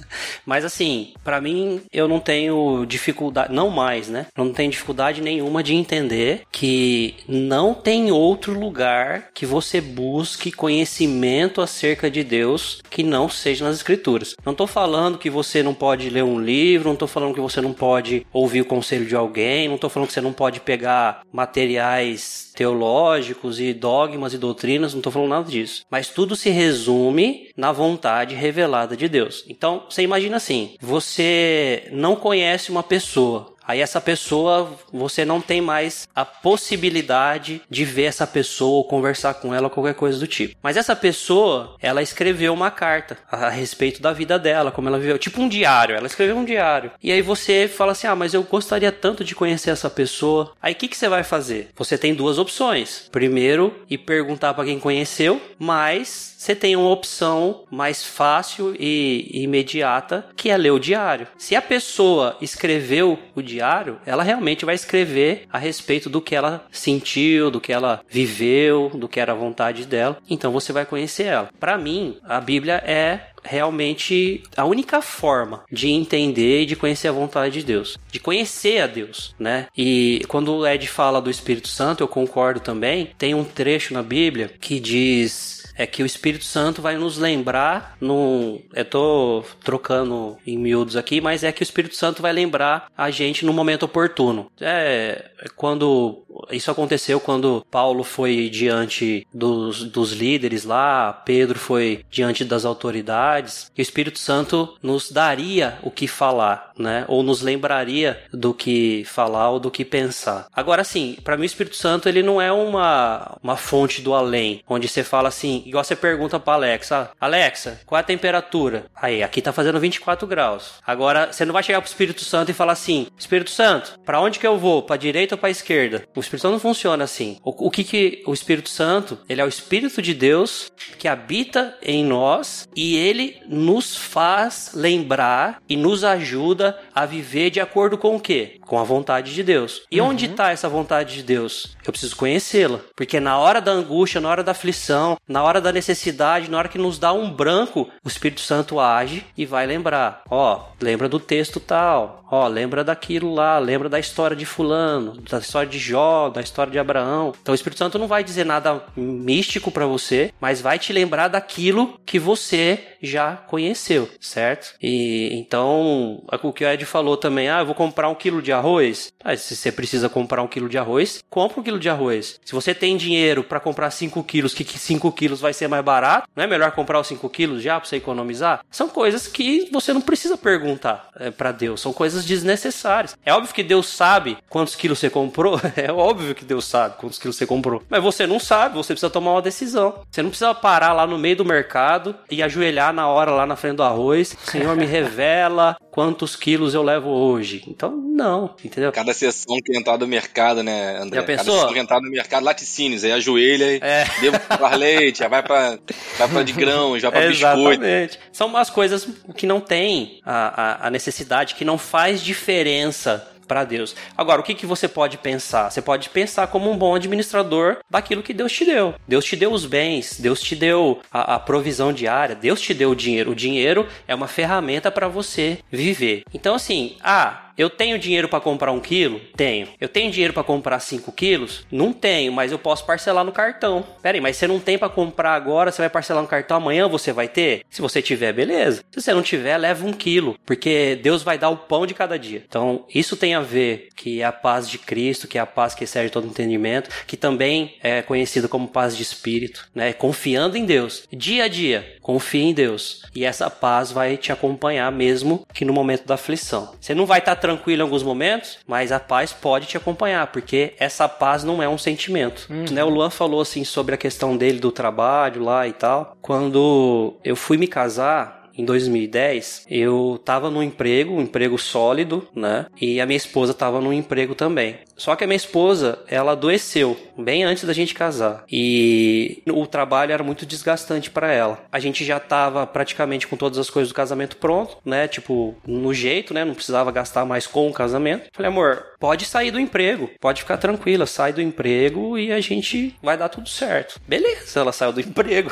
Mas 0.45 0.65
assim, 0.65 1.13
pra 1.23 1.41
mim, 1.41 1.81
eu 1.91 2.07
não 2.07 2.19
tenho 2.19 2.85
dificuldade, 2.85 3.53
não 3.53 3.69
mais, 3.69 4.09
né? 4.09 4.27
Eu 4.35 4.45
não 4.45 4.53
tenho 4.53 4.71
dificuldade 4.71 5.21
nenhuma 5.21 5.63
de 5.63 5.73
entender 5.73 6.43
que 6.51 7.15
não 7.27 7.73
tem 7.73 8.11
outro 8.11 8.57
lugar 8.57 9.29
que 9.33 9.45
você 9.45 9.81
busque 9.81 10.51
conhecimento 10.51 11.61
acerca 11.61 12.09
de 12.09 12.23
Deus 12.23 12.81
que 12.89 13.03
não 13.03 13.29
seja 13.29 13.65
nas 13.65 13.75
escrituras. 13.75 14.35
Não 14.45 14.53
tô 14.53 14.67
falando 14.67 15.17
que 15.17 15.29
você 15.29 15.61
não 15.61 15.73
pode 15.73 16.09
ler 16.09 16.23
um 16.23 16.39
livro, 16.39 16.89
não 16.89 16.95
tô 16.95 17.07
falando 17.07 17.33
que 17.33 17.41
você 17.41 17.61
não 17.61 17.73
pode 17.73 18.25
ouvir 18.31 18.61
o 18.61 18.65
conselho 18.65 19.05
de 19.05 19.15
alguém, 19.15 19.67
não 19.67 19.77
tô 19.77 19.89
falando 19.89 20.07
que 20.07 20.13
você 20.13 20.21
não 20.21 20.33
pode 20.33 20.59
pegar 20.59 21.21
materiais 21.31 22.44
teológicos 22.55 23.59
e 23.59 23.73
dogmas 23.73 24.33
e 24.33 24.37
doutrinas, 24.37 24.93
não 24.93 25.01
tô 25.01 25.11
falando 25.11 25.29
nada 25.29 25.49
disso. 25.49 25.83
Mas 25.89 26.09
tudo 26.09 26.35
se 26.35 26.49
resume 26.49 27.49
na 27.55 27.71
vontade 27.71 28.33
revelada 28.33 28.95
de 28.95 29.07
Deus. 29.07 29.43
Então, 29.47 29.85
você 29.89 30.01
imagina 30.01 30.37
assim, 30.37 30.75
você 30.81 31.87
não 31.91 32.15
conhece 32.15 32.71
uma 32.71 32.83
pessoa, 32.83 33.54
Aí 33.67 33.81
essa 33.81 33.99
pessoa, 33.99 34.71
você 34.91 35.25
não 35.25 35.41
tem 35.41 35.61
mais 35.61 36.07
a 36.15 36.23
possibilidade 36.23 37.61
de 37.69 37.85
ver 37.85 38.03
essa 38.03 38.27
pessoa 38.27 38.77
ou 38.77 38.83
conversar 38.83 39.35
com 39.35 39.53
ela 39.53 39.69
qualquer 39.69 39.95
coisa 39.95 40.19
do 40.19 40.27
tipo. 40.27 40.55
Mas 40.61 40.77
essa 40.77 40.95
pessoa, 40.95 41.75
ela 41.81 42.01
escreveu 42.01 42.53
uma 42.53 42.71
carta 42.71 43.17
a 43.31 43.49
respeito 43.49 44.01
da 44.01 44.13
vida 44.13 44.37
dela, 44.37 44.71
como 44.71 44.87
ela 44.87 44.99
viveu, 44.99 45.17
tipo 45.17 45.41
um 45.41 45.49
diário. 45.49 45.95
Ela 45.95 46.07
escreveu 46.07 46.37
um 46.37 46.45
diário. 46.45 46.91
E 47.01 47.11
aí 47.11 47.21
você 47.21 47.67
fala 47.67 47.93
assim: 47.93 48.07
"Ah, 48.07 48.15
mas 48.15 48.33
eu 48.33 48.43
gostaria 48.43 48.91
tanto 48.91 49.23
de 49.23 49.35
conhecer 49.35 49.71
essa 49.71 49.89
pessoa". 49.89 50.53
Aí 50.61 50.73
o 50.73 50.75
que 50.75 50.87
que 50.87 50.97
você 50.97 51.09
vai 51.09 51.23
fazer? 51.23 51.69
Você 51.75 51.97
tem 51.97 52.13
duas 52.13 52.37
opções. 52.37 53.09
Primeiro, 53.11 53.73
ir 53.89 53.97
perguntar 53.99 54.53
para 54.53 54.65
quem 54.65 54.79
conheceu, 54.79 55.41
mas 55.57 56.35
você 56.37 56.53
tem 56.55 56.75
uma 56.75 56.89
opção 56.91 57.63
mais 57.71 58.03
fácil 58.05 58.75
e 58.79 59.31
imediata, 59.33 60.27
que 60.35 60.51
é 60.51 60.57
ler 60.57 60.71
o 60.71 60.79
diário. 60.79 61.27
Se 61.37 61.55
a 61.55 61.61
pessoa 61.61 62.37
escreveu 62.39 63.17
o 63.35 63.41
diário, 63.41 63.54
ela 63.59 64.23
realmente 64.23 64.65
vai 64.65 64.75
escrever 64.75 65.45
a 65.51 65.57
respeito 65.57 66.09
do 66.09 66.21
que 66.21 66.35
ela 66.35 66.65
sentiu, 66.71 67.51
do 67.51 67.61
que 67.61 67.73
ela 67.73 68.01
viveu, 68.09 68.89
do 68.93 69.07
que 69.07 69.19
era 69.19 69.31
a 69.31 69.35
vontade 69.35 69.85
dela. 69.85 70.17
Então 70.29 70.51
você 70.51 70.71
vai 70.71 70.85
conhecer 70.85 71.23
ela. 71.23 71.49
Para 71.59 71.77
mim, 71.77 72.17
a 72.23 72.39
Bíblia 72.39 72.75
é 72.85 73.27
realmente 73.45 74.43
a 74.57 74.65
única 74.65 75.01
forma 75.01 75.63
de 75.71 75.89
entender 75.89 76.61
e 76.63 76.65
de 76.65 76.75
conhecer 76.75 77.07
a 77.07 77.11
vontade 77.11 77.59
de 77.59 77.65
Deus, 77.65 77.97
de 78.11 78.19
conhecer 78.19 78.81
a 78.81 78.87
Deus, 78.87 79.35
né? 79.39 79.67
E 79.77 80.21
quando 80.27 80.51
o 80.53 80.67
Ed 80.67 80.87
fala 80.87 81.21
do 81.21 81.29
Espírito 81.29 81.67
Santo, 81.67 82.03
eu 82.03 82.07
concordo 82.07 82.59
também. 82.59 83.11
Tem 83.17 83.33
um 83.33 83.43
trecho 83.43 83.93
na 83.93 84.01
Bíblia 84.01 84.51
que 84.59 84.79
diz 84.79 85.64
é 85.75 85.85
que 85.85 86.03
o 86.03 86.05
Espírito 86.05 86.45
Santo 86.45 86.81
vai 86.81 86.95
nos 86.97 87.17
lembrar 87.17 87.97
no 87.99 88.61
eu 88.73 88.85
tô 88.85 89.43
trocando 89.63 90.37
em 90.45 90.57
miúdos 90.57 90.95
aqui, 90.95 91.19
mas 91.19 91.43
é 91.43 91.51
que 91.51 91.61
o 91.61 91.63
Espírito 91.63 91.95
Santo 91.95 92.21
vai 92.21 92.33
lembrar 92.33 92.87
a 92.97 93.11
gente 93.11 93.45
no 93.45 93.53
momento 93.53 93.83
oportuno. 93.83 94.51
É 94.59 95.31
quando 95.55 96.25
isso 96.51 96.71
aconteceu 96.71 97.19
quando 97.19 97.65
Paulo 97.69 98.03
foi 98.03 98.49
diante 98.49 99.25
dos, 99.33 99.83
dos 99.83 100.11
líderes 100.11 100.65
lá, 100.65 101.13
Pedro 101.13 101.57
foi 101.57 102.03
diante 102.09 102.43
das 102.43 102.65
autoridades, 102.65 103.71
e 103.75 103.81
o 103.81 103.83
Espírito 103.83 104.19
Santo 104.19 104.75
nos 104.81 105.11
daria 105.11 105.77
o 105.81 105.91
que 105.91 106.07
falar, 106.07 106.71
né? 106.77 107.05
Ou 107.07 107.23
nos 107.23 107.41
lembraria 107.41 108.21
do 108.33 108.53
que 108.53 109.03
falar 109.05 109.49
ou 109.49 109.59
do 109.59 109.71
que 109.71 109.85
pensar. 109.85 110.47
Agora 110.53 110.83
sim, 110.83 111.17
para 111.23 111.37
mim 111.37 111.43
o 111.43 111.45
Espírito 111.45 111.75
Santo 111.75 112.09
ele 112.09 112.23
não 112.23 112.41
é 112.41 112.51
uma, 112.51 113.37
uma 113.41 113.55
fonte 113.55 114.01
do 114.01 114.13
além, 114.13 114.61
onde 114.67 114.87
você 114.87 115.03
fala 115.03 115.29
assim, 115.29 115.63
igual 115.65 115.83
você 115.83 115.95
pergunta 115.95 116.39
pra 116.39 116.53
Alexa, 116.53 117.09
Alexa, 117.19 117.79
qual 117.85 117.97
é 117.97 118.01
a 118.01 118.05
temperatura? 118.05 118.85
Aí, 118.95 119.23
aqui 119.23 119.41
tá 119.41 119.51
fazendo 119.51 119.79
24 119.79 120.27
graus. 120.27 120.75
Agora, 120.85 121.31
você 121.31 121.45
não 121.45 121.53
vai 121.53 121.63
chegar 121.63 121.81
pro 121.81 121.89
Espírito 121.89 122.23
Santo 122.23 122.51
e 122.51 122.53
falar 122.53 122.73
assim, 122.73 123.07
Espírito 123.17 123.49
Santo, 123.49 123.99
para 124.05 124.21
onde 124.21 124.39
que 124.39 124.47
eu 124.47 124.57
vou? 124.57 124.83
Pra 124.83 124.97
direita 124.97 125.35
ou 125.35 125.39
pra 125.39 125.49
esquerda? 125.49 126.03
O 126.15 126.19
Espírito 126.19 126.43
Santo 126.43 126.53
não 126.53 126.59
funciona 126.59 127.03
assim. 127.03 127.37
O, 127.43 127.67
o 127.67 127.71
que 127.71 127.83
que 127.83 128.23
o 128.25 128.33
Espírito 128.33 128.69
Santo, 128.69 129.17
ele 129.27 129.41
é 129.41 129.45
o 129.45 129.49
Espírito 129.49 130.01
de 130.01 130.13
Deus 130.13 130.71
que 130.97 131.07
habita 131.07 131.77
em 131.81 132.03
nós 132.03 132.67
e 132.75 132.95
ele 132.95 133.41
nos 133.47 133.95
faz 133.95 134.71
lembrar 134.73 135.61
e 135.67 135.75
nos 135.75 136.03
ajuda 136.03 136.79
a 136.93 137.05
viver 137.05 137.49
de 137.49 137.59
acordo 137.59 137.97
com 137.97 138.15
o 138.15 138.19
quê? 138.19 138.59
Com 138.65 138.79
a 138.79 138.83
vontade 138.83 139.33
de 139.33 139.43
Deus. 139.43 139.83
E 139.91 140.01
onde 140.01 140.25
está 140.25 140.51
essa 140.51 140.67
vontade 140.67 141.15
de 141.15 141.23
Deus? 141.23 141.75
Eu 141.85 141.91
preciso 141.91 142.15
conhecê-la. 142.15 142.79
Porque 142.95 143.19
na 143.19 143.37
hora 143.37 143.61
da 143.61 143.71
angústia, 143.71 144.19
na 144.19 144.29
hora 144.29 144.43
da 144.43 144.51
aflição, 144.51 145.17
na 145.27 145.43
hora 145.43 145.61
da 145.61 145.71
necessidade, 145.71 146.49
na 146.49 146.57
hora 146.57 146.67
que 146.67 146.77
nos 146.77 146.97
dá 146.97 147.13
um 147.13 147.29
branco, 147.29 147.89
o 148.03 148.07
Espírito 148.07 148.41
Santo 148.41 148.79
age 148.79 149.25
e 149.37 149.45
vai 149.45 149.65
lembrar. 149.65 150.21
Ó, 150.29 150.61
lembra 150.81 151.07
do 151.07 151.19
texto 151.19 151.59
tal. 151.59 152.23
Ó, 152.31 152.47
lembra 152.47 152.83
daquilo 152.83 153.33
lá. 153.33 153.59
Lembra 153.59 153.87
da 153.87 153.99
história 153.99 154.35
de 154.35 154.45
Fulano, 154.45 155.21
da 155.21 155.37
história 155.37 155.69
de 155.69 155.79
Jó, 155.79 156.29
da 156.29 156.41
história 156.41 156.71
de 156.71 156.79
Abraão. 156.79 157.33
Então 157.41 157.51
o 157.51 157.55
Espírito 157.55 157.79
Santo 157.79 157.99
não 157.99 158.07
vai 158.07 158.23
dizer 158.23 158.45
nada 158.45 158.83
místico 158.95 159.71
para 159.71 159.85
você, 159.85 160.33
mas 160.39 160.61
vai 160.61 160.79
te 160.79 160.91
lembrar 160.91 161.27
daquilo 161.27 161.99
que 162.05 162.17
você 162.17 162.79
já 163.01 163.35
conheceu, 163.35 164.09
certo? 164.19 164.73
E 164.81 165.29
então, 165.33 166.23
o 166.43 166.53
que 166.53 166.65
o 166.65 166.67
Ed 166.67 166.85
falou 166.85 167.17
também, 167.17 167.49
ah, 167.49 167.59
eu 167.59 167.65
vou 167.65 167.75
comprar 167.75 168.09
um 168.09 168.15
quilo 168.15 168.41
de 168.41 168.51
arroz. 168.55 169.13
Ah, 169.23 169.35
se 169.35 169.55
você 169.55 169.71
precisa 169.71 170.09
comprar 170.09 170.41
um 170.41 170.47
quilo 170.47 170.69
de 170.69 170.77
arroz, 170.77 171.23
compra 171.29 171.59
um 171.59 171.63
quilo 171.63 171.79
de 171.79 171.89
arroz. 171.89 172.39
Se 172.43 172.53
você 172.53 172.73
tem 172.73 172.97
dinheiro 172.97 173.43
para 173.43 173.59
comprar 173.59 173.91
5 173.91 174.23
quilos, 174.23 174.53
que 174.53 174.63
5 174.63 175.11
quilos 175.11 175.39
vai 175.39 175.53
ser 175.53 175.67
mais 175.67 175.83
barato, 175.83 176.27
não 176.35 176.43
é 176.43 176.47
melhor 176.47 176.71
comprar 176.71 176.99
os 176.99 177.07
5 177.07 177.29
quilos 177.29 177.61
já 177.61 177.79
para 177.79 177.87
você 177.87 177.97
economizar? 177.97 178.61
São 178.69 178.89
coisas 178.89 179.27
que 179.27 179.69
você 179.71 179.93
não 179.93 180.01
precisa 180.01 180.37
perguntar 180.37 181.09
é, 181.17 181.31
para 181.31 181.51
Deus, 181.51 181.81
são 181.81 181.93
coisas 181.93 182.25
desnecessárias. 182.25 183.17
É 183.25 183.33
óbvio 183.33 183.53
que 183.53 183.63
Deus 183.63 183.87
sabe 183.87 184.37
quantos 184.49 184.75
quilos 184.75 184.99
você 184.99 185.09
comprou, 185.09 185.59
é 185.75 185.91
óbvio 185.91 186.35
que 186.35 186.45
Deus 186.45 186.65
sabe 186.65 186.95
quantos 186.97 187.19
quilos 187.19 187.35
você 187.35 187.45
comprou, 187.45 187.83
mas 187.89 188.01
você 188.01 188.25
não 188.25 188.39
sabe, 188.39 188.75
você 188.75 188.93
precisa 188.93 189.09
tomar 189.09 189.31
uma 189.31 189.41
decisão. 189.41 190.01
Você 190.09 190.21
não 190.21 190.29
precisa 190.29 190.53
parar 190.53 190.93
lá 190.93 191.05
no 191.05 191.17
meio 191.17 191.35
do 191.35 191.45
mercado 191.45 192.15
e 192.29 192.41
ajoelhar 192.41 192.93
na 192.93 193.07
hora 193.07 193.31
lá 193.31 193.45
na 193.45 193.55
frente 193.55 193.77
do 193.77 193.83
arroz, 193.83 194.35
Senhor 194.43 194.75
me 194.75 194.85
revela 194.85 195.75
quantos 195.91 196.35
quilos 196.35 196.73
eu 196.73 196.83
levo 196.83 197.09
hoje. 197.09 197.63
Então, 197.67 197.95
não, 197.95 198.44
entendeu? 198.63 198.91
Cada 198.91 199.13
sessão 199.13 199.57
que 199.63 199.77
entrar 199.77 199.97
do 199.97 200.07
mercado, 200.07 200.63
né, 200.63 200.97
André? 200.97 201.19
Já 201.19 201.25
pensou? 201.25 201.45
Cada 201.45 201.57
sessão 201.59 201.73
que 201.73 201.79
entrar 201.79 202.01
no 202.01 202.09
mercado, 202.09 202.43
laticínios, 202.43 203.03
aí 203.03 203.11
ajoelha 203.11 203.73
e 203.75 203.79
É. 203.81 204.05
devo 204.21 204.39
comprar 204.39 204.75
leite, 204.75 205.19
já 205.19 205.27
vai 205.27 205.43
pra, 205.43 205.77
vai 206.17 206.27
pra 206.27 206.43
de 206.43 206.53
grão, 206.53 206.97
já 206.99 207.11
pra 207.11 207.21
biscoito. 207.27 207.83
Exatamente. 207.83 208.19
São 208.31 208.47
umas 208.47 208.69
coisas 208.69 209.07
que 209.35 209.45
não 209.47 209.59
tem 209.59 210.19
a, 210.25 210.83
a, 210.83 210.87
a 210.87 210.89
necessidade, 210.89 211.55
que 211.55 211.65
não 211.65 211.77
faz 211.77 212.21
diferença 212.21 213.27
para 213.47 213.63
Deus. 213.63 213.95
Agora, 214.17 214.41
o 214.41 214.43
que, 214.43 214.55
que 214.55 214.65
você 214.65 214.87
pode 214.87 215.19
pensar? 215.19 215.69
Você 215.69 215.79
pode 215.79 216.09
pensar 216.09 216.47
como 216.47 216.71
um 216.71 216.75
bom 216.75 216.95
administrador 216.95 217.77
daquilo 217.87 218.23
que 218.23 218.33
Deus 218.33 218.51
te 218.51 218.65
deu. 218.65 218.95
Deus 219.07 219.23
te 219.23 219.35
deu 219.35 219.51
os 219.53 219.67
bens, 219.67 220.19
Deus 220.19 220.41
te 220.41 220.55
deu 220.55 220.99
a, 221.11 221.35
a 221.35 221.39
provisão 221.39 221.93
diária, 221.93 222.33
Deus 222.35 222.59
te 222.59 222.73
deu 222.73 222.89
o 222.89 222.95
dinheiro. 222.95 223.31
O 223.31 223.35
dinheiro 223.35 223.87
é 224.07 224.15
uma 224.15 224.27
ferramenta 224.27 224.89
para 224.91 225.07
você 225.07 225.59
viver. 225.71 226.23
Então, 226.33 226.55
assim, 226.55 226.97
ah, 227.03 227.44
eu 227.57 227.69
tenho 227.69 227.97
dinheiro 227.97 228.27
para 228.27 228.39
comprar 228.39 228.71
um 228.71 228.79
quilo? 228.79 229.19
Tenho. 229.35 229.67
Eu 229.79 229.87
tenho 229.87 230.11
dinheiro 230.11 230.33
para 230.33 230.43
comprar 230.43 230.79
5 230.79 231.11
quilos? 231.11 231.65
Não 231.71 231.93
tenho, 231.93 232.31
mas 232.31 232.51
eu 232.51 232.59
posso 232.59 232.85
parcelar 232.85 233.23
no 233.23 233.31
cartão. 233.31 233.85
Pera 234.01 234.17
aí, 234.17 234.21
mas 234.21 234.37
você 234.37 234.47
não 234.47 234.59
tem 234.59 234.77
para 234.77 234.89
comprar 234.89 235.33
agora, 235.33 235.71
você 235.71 235.81
vai 235.81 235.89
parcelar 235.89 236.21
no 236.21 236.29
cartão, 236.29 236.57
amanhã 236.57 236.87
você 236.87 237.11
vai 237.13 237.27
ter? 237.27 237.63
Se 237.69 237.81
você 237.81 238.01
tiver, 238.01 238.33
beleza. 238.33 238.83
Se 238.91 239.01
você 239.01 239.13
não 239.13 239.21
tiver, 239.21 239.57
leva 239.57 239.85
um 239.85 239.93
quilo, 239.93 240.37
porque 240.45 240.99
Deus 241.01 241.23
vai 241.23 241.37
dar 241.37 241.49
o 241.49 241.57
pão 241.57 241.85
de 241.85 241.93
cada 241.93 242.19
dia. 242.19 242.43
Então, 242.47 242.85
isso 242.93 243.15
tem 243.15 243.35
a 243.35 243.41
ver 243.41 243.89
que 243.95 244.21
a 244.21 244.31
paz 244.31 244.69
de 244.69 244.77
Cristo, 244.77 245.27
que 245.27 245.37
é 245.37 245.41
a 245.41 245.45
paz 245.45 245.73
que 245.73 245.83
excede 245.83 246.09
todo 246.09 246.27
entendimento, 246.27 246.89
que 247.07 247.17
também 247.17 247.75
é 247.81 248.01
conhecida 248.01 248.47
como 248.47 248.67
paz 248.67 248.95
de 248.95 249.03
espírito, 249.03 249.67
né? 249.73 249.93
Confiando 249.93 250.57
em 250.57 250.65
Deus. 250.65 251.07
Dia 251.11 251.45
a 251.45 251.47
dia, 251.47 251.95
confia 252.01 252.43
em 252.43 252.53
Deus. 252.53 253.03
E 253.15 253.23
essa 253.23 253.49
paz 253.49 253.91
vai 253.91 254.17
te 254.17 254.31
acompanhar 254.31 254.91
mesmo 254.91 255.45
que 255.53 255.65
no 255.65 255.73
momento 255.73 256.05
da 256.05 256.15
aflição. 256.15 256.73
Você 256.79 256.93
não 256.93 257.05
vai 257.05 257.19
estar 257.19 257.35
tá 257.35 257.41
tranquilo 257.45 257.81
em 257.81 257.83
alguns 257.83 258.01
momentos, 258.01 258.57
mas 258.67 258.91
a 258.91 258.99
paz 258.99 259.31
pode 259.31 259.67
te 259.67 259.77
acompanhar, 259.77 260.27
porque 260.27 260.73
essa 260.79 261.07
paz 261.07 261.43
não 261.43 261.61
é 261.61 261.69
um 261.69 261.77
sentimento. 261.77 262.47
Uhum. 262.49 262.65
Né, 262.71 262.83
o 262.83 262.89
Luan 262.89 263.09
falou 263.09 263.41
assim 263.41 263.63
sobre 263.63 263.93
a 263.93 263.97
questão 263.97 264.35
dele 264.35 264.59
do 264.59 264.71
trabalho 264.71 265.43
lá 265.43 265.67
e 265.67 265.73
tal. 265.73 266.17
Quando 266.21 267.13
eu 267.23 267.35
fui 267.35 267.57
me 267.57 267.67
casar, 267.67 268.45
em 268.57 268.63
2010, 268.63 269.65
eu 269.69 270.19
tava 270.23 270.49
num 270.49 270.63
emprego, 270.63 271.13
um 271.13 271.21
emprego 271.21 271.57
sólido, 271.57 272.27
né? 272.33 272.67
E 272.79 273.01
a 273.01 273.05
minha 273.05 273.17
esposa 273.17 273.53
tava 273.53 273.81
num 273.81 273.91
emprego 273.91 274.33
também. 274.33 274.77
Só 274.95 275.15
que 275.15 275.23
a 275.23 275.27
minha 275.27 275.35
esposa, 275.35 275.99
ela 276.07 276.31
adoeceu 276.31 276.97
bem 277.17 277.43
antes 277.43 277.63
da 277.63 277.73
gente 277.73 277.93
casar. 277.93 278.43
E 278.51 279.43
o 279.49 279.65
trabalho 279.67 280.11
era 280.11 280.23
muito 280.23 280.45
desgastante 280.45 281.09
para 281.09 281.31
ela. 281.31 281.63
A 281.71 281.79
gente 281.79 282.05
já 282.05 282.19
tava 282.19 282.65
praticamente 282.65 283.27
com 283.27 283.35
todas 283.37 283.57
as 283.57 283.69
coisas 283.69 283.89
do 283.91 283.95
casamento 283.95 284.37
pronto, 284.37 284.77
né? 284.85 285.07
Tipo, 285.07 285.55
no 285.67 285.93
jeito, 285.93 286.33
né? 286.33 286.45
Não 286.45 286.53
precisava 286.53 286.91
gastar 286.91 287.25
mais 287.25 287.45
com 287.45 287.67
o 287.67 287.73
casamento. 287.73 288.29
Falei, 288.33 288.49
amor, 288.49 288.85
pode 288.99 289.25
sair 289.25 289.51
do 289.51 289.59
emprego, 289.59 290.09
pode 290.19 290.41
ficar 290.41 290.57
tranquila, 290.57 291.05
sai 291.05 291.33
do 291.33 291.41
emprego 291.41 292.17
e 292.17 292.31
a 292.31 292.39
gente 292.39 292.95
vai 293.01 293.17
dar 293.17 293.29
tudo 293.29 293.49
certo. 293.49 293.99
Beleza, 294.07 294.59
ela 294.59 294.71
saiu 294.71 294.93
do 294.93 295.01
emprego. 295.01 295.51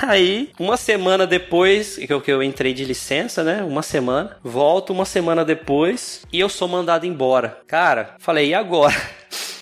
Aí, 0.00 0.50
uma 0.58 0.76
semana 0.76 1.26
depois, 1.26 1.96
que 1.96 2.12
eu, 2.12 2.20
que 2.20 2.30
eu 2.30 2.42
entrei 2.42 2.72
de 2.72 2.84
licença, 2.84 3.42
né? 3.42 3.62
Uma 3.62 3.82
semana. 3.82 4.36
Volto 4.42 4.92
uma 4.92 5.04
semana 5.04 5.44
depois 5.44 6.22
e 6.32 6.38
eu 6.38 6.48
sou 6.48 6.68
mandado 6.68 7.04
embora. 7.04 7.27
Cara, 7.66 8.14
falei, 8.18 8.48
e 8.48 8.54
agora? 8.54 8.94